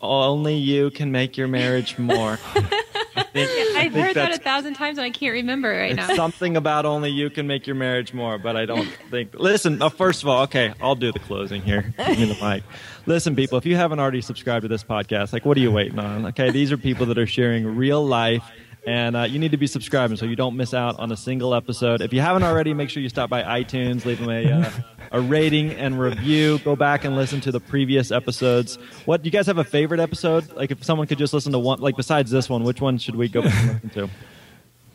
only 0.00 0.54
you 0.54 0.90
can 0.90 1.12
make 1.12 1.36
your 1.36 1.48
marriage 1.48 1.98
more. 1.98 2.38
I 3.16 3.22
think, 3.24 3.50
I 3.76 3.80
I've 3.80 3.92
think 3.92 4.06
heard 4.06 4.16
that 4.16 4.32
a 4.34 4.38
thousand 4.38 4.74
times 4.74 4.98
and 4.98 5.04
I 5.04 5.10
can't 5.10 5.32
remember 5.32 5.68
right 5.70 5.92
It's 5.98 6.08
now. 6.08 6.14
something 6.14 6.56
about 6.56 6.86
only 6.86 7.10
you 7.10 7.30
can 7.30 7.46
make 7.46 7.66
your 7.66 7.76
marriage 7.76 8.12
more, 8.14 8.38
but 8.38 8.56
I 8.56 8.66
don't 8.66 8.88
think. 9.10 9.34
Listen, 9.34 9.80
uh, 9.82 9.88
first 9.88 10.22
of 10.22 10.28
all, 10.28 10.42
okay, 10.44 10.72
I'll 10.80 10.94
do 10.94 11.12
the 11.12 11.18
closing 11.18 11.62
here. 11.62 11.82
Give 11.98 12.18
me 12.18 12.32
the 12.32 12.44
mic. 12.44 12.62
Listen, 13.06 13.34
people, 13.34 13.58
if 13.58 13.66
you 13.66 13.76
haven't 13.76 13.98
already 14.00 14.20
subscribed 14.20 14.62
to 14.62 14.68
this 14.68 14.84
podcast, 14.84 15.32
like, 15.32 15.44
what 15.44 15.56
are 15.56 15.60
you 15.60 15.70
waiting 15.72 15.98
on? 15.98 16.26
Okay, 16.26 16.50
these 16.50 16.70
are 16.72 16.76
people 16.76 17.06
that 17.06 17.18
are 17.18 17.26
sharing 17.26 17.76
real 17.76 18.04
life, 18.04 18.44
and 18.86 19.16
uh, 19.16 19.22
you 19.22 19.38
need 19.38 19.50
to 19.50 19.56
be 19.56 19.66
subscribing 19.66 20.16
so 20.16 20.26
you 20.26 20.36
don't 20.36 20.56
miss 20.56 20.72
out 20.74 20.98
on 20.98 21.10
a 21.12 21.16
single 21.16 21.54
episode. 21.54 22.00
If 22.02 22.12
you 22.12 22.20
haven't 22.20 22.42
already, 22.44 22.74
make 22.74 22.90
sure 22.90 23.02
you 23.02 23.08
stop 23.08 23.28
by 23.30 23.42
iTunes, 23.42 24.04
leave 24.04 24.18
them 24.20 24.30
a. 24.30 24.52
Uh, 24.52 24.70
a 25.10 25.20
rating 25.20 25.72
and 25.72 25.98
review. 25.98 26.58
Go 26.60 26.76
back 26.76 27.04
and 27.04 27.16
listen 27.16 27.40
to 27.42 27.52
the 27.52 27.60
previous 27.60 28.10
episodes. 28.10 28.76
What 29.04 29.22
do 29.22 29.26
you 29.26 29.32
guys 29.32 29.46
have 29.46 29.58
a 29.58 29.64
favorite 29.64 30.00
episode? 30.00 30.52
Like, 30.52 30.70
if 30.70 30.84
someone 30.84 31.06
could 31.06 31.18
just 31.18 31.32
listen 31.34 31.52
to 31.52 31.58
one, 31.58 31.80
like 31.80 31.96
besides 31.96 32.30
this 32.30 32.48
one, 32.48 32.64
which 32.64 32.80
one 32.80 32.98
should 32.98 33.16
we 33.16 33.28
go 33.28 33.42
back 33.42 33.54
and 33.54 33.72
listen 33.74 33.90
to? 33.90 34.10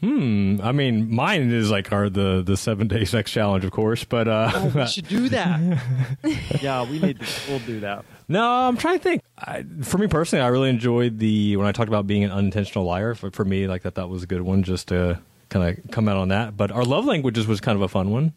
Hmm. 0.02 0.60
I 0.62 0.72
mean, 0.72 1.14
mine 1.14 1.52
is 1.52 1.72
like 1.72 1.92
our 1.92 2.10
the 2.10 2.44
the 2.46 2.58
seven 2.58 2.88
day 2.88 3.06
sex 3.06 3.32
challenge, 3.32 3.66
of 3.66 3.72
course. 3.72 4.04
But 4.04 4.28
uh, 4.28 4.70
we 4.76 4.86
should 4.88 5.08
do 5.08 5.30
that. 5.30 5.82
yeah, 6.62 6.88
we 6.90 7.00
need 7.00 7.20
to. 7.20 7.26
We'll 7.50 7.60
do 7.60 7.80
that. 7.80 8.06
no, 8.28 8.44
I'm 8.44 8.78
trying 8.78 8.98
to 8.98 9.04
think. 9.04 9.22
I, 9.38 9.66
for 9.82 9.98
me 9.98 10.08
personally, 10.08 10.44
I 10.44 10.48
really 10.48 10.70
enjoyed 10.70 11.20
the 11.20 11.58
when 11.58 11.66
I 11.66 11.72
talked 11.72 11.88
about 11.88 12.08
being 12.08 12.24
an 12.24 12.32
unintentional 12.32 12.86
liar. 12.86 13.16
For, 13.16 13.32
for 13.32 13.46
me, 13.46 13.68
like 13.68 13.84
that, 13.84 13.96
that 13.96 14.10
was 14.10 14.24
a 14.24 14.28
good 14.28 14.42
one. 14.42 14.64
Just 14.64 14.90
to 14.90 15.20
kind 15.50 15.78
of 15.78 15.92
come 15.92 16.08
out 16.08 16.18
on 16.18 16.28
that. 16.28 16.56
But 16.56 16.72
our 16.72 16.84
love 16.84 17.06
languages 17.06 17.48
was 17.48 17.62
kind 17.62 17.76
of 17.76 17.82
a 17.82 17.88
fun 17.88 18.12
one. 18.12 18.34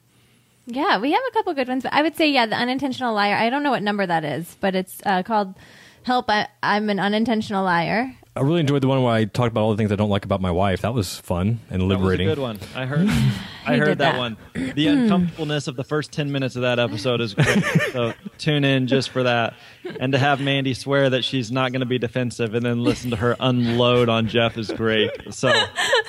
Yeah, 0.71 0.99
we 0.99 1.13
have 1.13 1.23
a 1.27 1.33
couple 1.33 1.55
good 1.55 1.67
ones, 1.67 1.83
but 1.83 1.95
I 1.95 2.03
would 2.03 2.15
say 2.15 2.31
yeah, 2.31 2.45
the 2.45 2.55
unintentional 2.55 3.15
liar. 3.15 3.35
I 3.35 3.49
don't 3.49 3.63
know 3.63 3.71
what 3.71 3.83
number 3.83 4.05
that 4.07 4.23
is, 4.23 4.55
but 4.61 4.75
it's 4.75 5.01
uh, 5.07 5.23
called 5.23 5.55
"Help! 6.03 6.29
I, 6.29 6.47
I'm 6.63 6.91
an 6.91 7.01
unintentional 7.01 7.65
liar." 7.65 8.15
I 8.39 8.43
really 8.43 8.61
enjoyed 8.61 8.83
the 8.83 8.89
one 8.89 9.03
where 9.03 9.13
I 9.13 9.25
talked 9.25 9.51
about 9.51 9.63
all 9.63 9.71
the 9.73 9.77
things 9.77 9.91
I 9.91 9.97
don't 9.97 10.11
like 10.11 10.25
about 10.25 10.41
my 10.41 10.51
wife. 10.51 10.83
That 10.83 10.95
was 10.95 11.17
fun 11.19 11.59
and 11.71 11.81
That 11.81 11.87
was 11.87 11.95
a 11.97 11.99
liberating. 11.99 12.29
good 12.29 12.39
one. 12.39 12.59
I 12.75 12.87
heard. 12.87 13.09
I 13.09 13.73
He 13.75 13.79
heard 13.79 13.87
did 13.87 13.99
that, 13.99 14.13
that. 14.13 14.19
one. 14.19 14.37
The 14.55 14.87
uncomfortableness 14.87 15.67
of 15.67 15.77
the 15.77 15.85
first 15.85 16.13
ten 16.13 16.31
minutes 16.33 16.57
of 16.57 16.63
that 16.63 16.79
episode 16.79 17.21
is 17.21 17.35
great. 17.35 17.63
so 17.93 18.13
tune 18.39 18.65
in 18.65 18.87
just 18.87 19.11
for 19.11 19.25
that, 19.25 19.55
and 20.01 20.13
to 20.13 20.19
have 20.19 20.41
Mandy 20.41 20.73
swear 20.73 21.11
that 21.11 21.23
she's 21.25 21.51
not 21.53 21.73
going 21.73 21.81
to 21.81 21.87
be 21.87 21.99
defensive, 21.99 22.55
and 22.55 22.65
then 22.65 22.83
listen 22.83 23.11
to 23.11 23.17
her 23.17 23.37
unload 23.41 24.09
on 24.09 24.29
Jeff 24.29 24.57
is 24.57 24.71
great. 24.71 25.11
So 25.35 25.49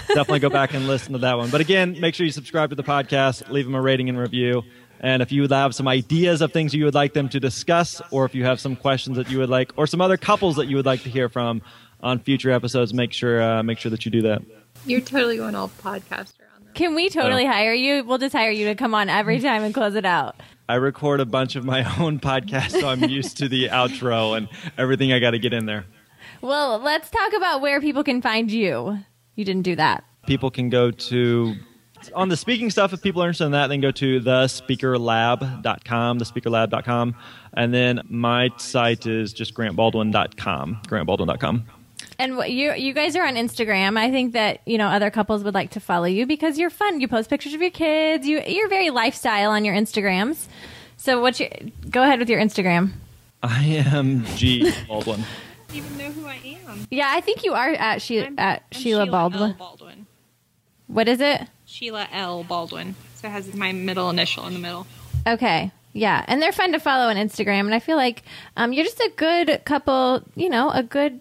definitely 0.08 0.40
go 0.40 0.50
back 0.50 0.74
and 0.74 0.88
listen 0.88 1.14
to 1.14 1.20
that 1.20 1.38
one. 1.38 1.50
But 1.50 1.62
again, 1.62 2.00
make 2.00 2.16
sure 2.16 2.26
you 2.26 2.32
subscribe 2.32 2.70
to 2.70 2.76
the 2.76 2.84
podcast, 2.84 3.50
leave 3.50 3.66
them 3.66 3.76
a 3.76 3.82
rating 3.82 4.08
and 4.08 4.18
review. 4.18 4.64
And 5.02 5.22
if 5.22 5.32
you 5.32 5.42
would 5.44 5.52
have 5.52 5.74
some 5.76 5.88
ideas 5.88 6.42
of 6.42 6.52
things 6.52 6.74
you 6.74 6.84
would 6.86 6.94
like 6.94 7.14
them 7.14 7.30
to 7.30 7.40
discuss, 7.40 8.02
or 8.12 8.26
if 8.26 8.36
you 8.36 8.44
have 8.46 8.60
some 8.60 8.76
questions 8.76 9.16
that 9.18 9.30
you 9.32 9.40
would 9.40 9.50
like, 9.50 9.72
or 9.78 9.88
some 9.88 10.02
other 10.02 10.18
couples 10.18 10.58
that 10.58 10.68
you 10.68 10.76
would 10.76 10.86
like 10.86 11.04
to 11.04 11.10
hear 11.10 11.30
from 11.30 11.62
on 12.02 12.20
future 12.20 12.52
episodes, 12.52 12.94
make 12.94 13.14
sure 13.14 13.42
uh, 13.42 13.64
make 13.64 13.78
sure 13.78 13.90
that 13.90 14.06
you 14.06 14.12
do 14.12 14.22
that. 14.24 14.42
You're 14.86 15.02
totally 15.02 15.38
going 15.38 15.56
all 15.56 15.70
podcaster 15.84 16.42
on 16.56 16.66
that. 16.66 16.76
Can 16.76 16.96
we 16.96 17.10
totally 17.10 17.46
hire 17.46 17.74
you? 17.74 18.04
We'll 18.04 18.18
just 18.18 18.34
hire 18.34 18.52
you 18.52 18.66
to 18.66 18.76
come 18.76 18.94
on 18.94 19.10
every 19.10 19.40
time 19.42 19.64
and 19.64 19.74
close 19.74 19.96
it 19.96 20.06
out. 20.06 20.36
I 20.68 20.76
record 20.76 21.20
a 21.20 21.26
bunch 21.26 21.56
of 21.56 21.66
my 21.66 21.84
own 22.00 22.20
podcasts, 22.20 22.80
so 22.80 22.88
I'm 22.88 23.04
used 23.04 23.38
to 23.38 23.50
the 23.50 23.70
outro 23.70 24.38
and 24.38 24.48
everything 24.78 25.12
I 25.12 25.20
got 25.20 25.32
to 25.32 25.40
get 25.40 25.52
in 25.54 25.66
there. 25.66 25.86
Well, 26.42 26.80
let's 26.80 27.10
talk 27.10 27.34
about 27.34 27.62
where 27.62 27.82
people 27.82 28.04
can 28.04 28.22
find 28.22 28.52
you. 28.52 29.00
You 29.36 29.46
didn't 29.46 29.64
do 29.64 29.76
that. 29.76 30.04
People 30.26 30.52
can 30.52 30.70
go 30.70 30.92
to 30.92 31.56
on 32.14 32.30
the 32.30 32.38
speaking 32.38 32.70
stuff. 32.70 32.94
If 32.94 33.02
people 33.02 33.22
are 33.22 33.26
interested 33.26 33.46
in 33.46 33.52
that, 33.54 33.68
then 33.68 33.82
go 33.82 33.92
to 33.92 34.20
thespeakerlab.com, 34.22 36.20
thespeakerlab.com, 36.20 37.16
and 37.54 37.74
then 37.74 38.02
my 38.08 38.50
site 38.58 39.06
is 39.06 39.34
just 39.34 39.54
grantbaldwin.com, 39.54 40.82
grantbaldwin.com. 40.88 41.66
And 42.20 42.34
you 42.48 42.74
you 42.74 42.94
guys 42.94 43.16
are 43.16 43.26
on 43.26 43.36
Instagram. 43.36 43.98
I 43.98 44.12
think 44.12 44.34
that 44.34 44.60
you 44.66 44.78
know 44.78 44.88
other 44.88 45.10
couples 45.10 45.44
would 45.44 45.54
like 45.54 45.72
to 45.72 45.80
follow 45.80 46.06
you 46.06 46.26
because 46.26 46.60
you're 46.60 46.70
fun. 46.70 47.00
You 47.00 47.08
post 47.08 47.30
pictures 47.30 47.54
of 47.54 47.62
your 47.62 47.72
kids. 47.72 48.28
You 48.28 48.42
you're 48.46 48.68
very 48.70 48.90
lifestyle 48.90 49.52
on 49.52 49.64
your 49.64 49.74
Instagrams. 49.74 50.48
So 50.98 51.22
what's 51.22 51.40
your 51.40 51.50
go 51.90 52.04
ahead 52.04 52.20
with 52.20 52.30
your 52.30 52.42
Instagram? 52.42 52.92
I 53.42 53.64
am 53.94 54.26
G 54.36 54.70
Baldwin. 54.88 55.24
don't 55.70 55.78
even 55.78 55.98
know 55.98 56.12
who 56.12 56.26
I 56.28 56.58
am. 56.68 56.86
Yeah, 56.92 57.08
I 57.10 57.22
think 57.22 57.46
you 57.46 57.54
are 57.54 57.70
at, 57.70 58.02
she- 58.02 58.22
I'm- 58.22 58.36
at 58.38 58.64
I'm 58.74 58.80
Sheila 58.82 59.06
L. 59.06 59.12
Baldwin. 59.12 59.54
Baldwin. 59.54 60.06
What 60.88 61.08
is 61.08 61.22
it? 61.22 61.48
Sheila 61.66 62.08
L. 62.12 62.44
Baldwin. 62.44 62.96
So 63.16 63.28
it 63.28 63.32
has 63.32 63.54
my 63.54 63.72
middle 63.72 64.10
initial 64.10 64.46
in 64.48 64.54
the 64.54 64.60
middle. 64.60 64.88
Okay. 65.28 65.72
Yeah, 65.94 66.24
and 66.28 66.42
they're 66.42 66.52
fun 66.52 66.72
to 66.74 66.80
follow 66.80 67.08
on 67.10 67.16
Instagram, 67.16 67.62
and 67.62 67.74
I 67.74 67.80
feel 67.80 67.98
like 67.98 68.24
um, 68.58 68.74
you're 68.74 68.86
just 68.86 69.00
a 69.00 69.12
good 69.16 69.62
couple. 69.66 70.22
You 70.36 70.50
know, 70.50 70.70
a 70.70 70.84
good 70.84 71.20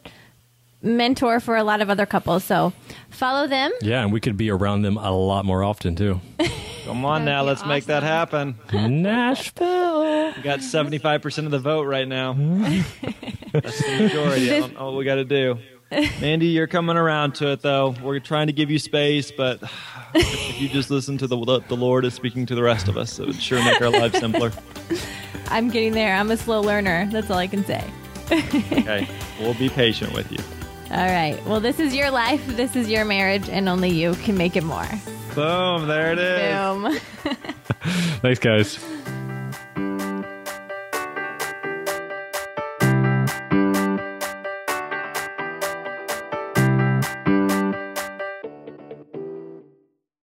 mentor 0.83 1.41
for 1.41 1.57
a 1.57 1.65
lot 1.65 1.81
of 1.81 1.91
other 1.91 2.07
couples. 2.07 2.45
So 2.45 2.73
follow 3.11 3.47
them. 3.47 3.71
Yeah, 3.83 4.03
and 4.03 4.13
we 4.13 4.21
could 4.21 4.37
be 4.37 4.51
around 4.51 4.83
them 4.83 4.97
a 4.97 5.11
lot 5.11 5.45
more 5.45 5.63
often 5.63 5.97
too. 5.97 6.21
Come 6.85 7.05
on 7.05 7.27
now, 7.27 7.43
let's 7.43 7.67
make 7.67 7.85
that 7.85 8.03
happen. 8.03 8.59
Nashville. 8.73 10.33
We 10.35 10.43
got 10.43 10.61
75% 10.61 11.45
of 11.45 11.51
the 11.51 11.59
vote 11.59 11.83
right 11.83 12.09
now. 12.09 12.33
That's 13.53 13.85
the 13.85 13.99
majority. 14.01 14.51
I 14.51 14.61
don't 14.61 14.75
know 14.75 14.87
what 14.87 14.97
we 14.97 15.05
got 15.05 15.17
to 15.17 15.25
do. 15.25 15.59
Mandy, 15.91 16.47
you're 16.47 16.67
coming 16.67 16.97
around 16.97 17.35
to 17.37 17.53
it, 17.53 17.61
though. 17.61 17.95
We're 18.03 18.21
trying 18.21 18.47
to 18.47 18.53
give 18.55 18.71
you 18.71 18.79
space, 18.79 19.31
but 19.31 19.63
if 20.15 20.61
you 20.61 20.69
just 20.69 20.91
listen 20.91 21.19
to 21.19 21.27
the 21.27 21.37
the 21.69 21.77
Lord 21.77 22.05
is 22.05 22.15
speaking 22.15 22.47
to 22.47 22.55
the 22.55 22.63
rest 22.63 22.89
of 22.89 22.97
us, 22.97 23.19
it 23.19 23.27
would 23.27 23.41
sure 23.41 23.63
make 23.63 23.81
our 23.81 23.91
lives 23.91 24.19
simpler. 24.19 24.53
I'm 25.49 25.69
getting 25.69 25.93
there. 25.93 26.15
I'm 26.15 26.31
a 26.31 26.37
slow 26.37 26.61
learner. 26.61 27.07
That's 27.11 27.31
all 27.31 27.39
I 27.39 27.47
can 27.47 27.65
say. 27.65 27.85
Okay, 28.31 29.09
we'll 29.41 29.55
be 29.55 29.71
patient 29.71 30.13
with 30.13 30.31
you. 30.31 30.39
All 30.91 30.97
right. 30.97 31.39
Well, 31.45 31.61
this 31.61 31.79
is 31.79 31.95
your 31.95 32.11
life. 32.11 32.45
This 32.57 32.75
is 32.75 32.89
your 32.89 33.05
marriage, 33.05 33.49
and 33.49 33.69
only 33.69 33.91
you 33.91 34.15
can 34.15 34.37
make 34.37 34.57
it 34.57 34.65
more. 34.65 34.89
Boom, 35.35 35.87
there 35.87 36.13
it 36.13 36.19
is. 36.19 36.55
Boom. 36.55 37.35
Thanks, 38.23 38.39
guys. 38.41 38.79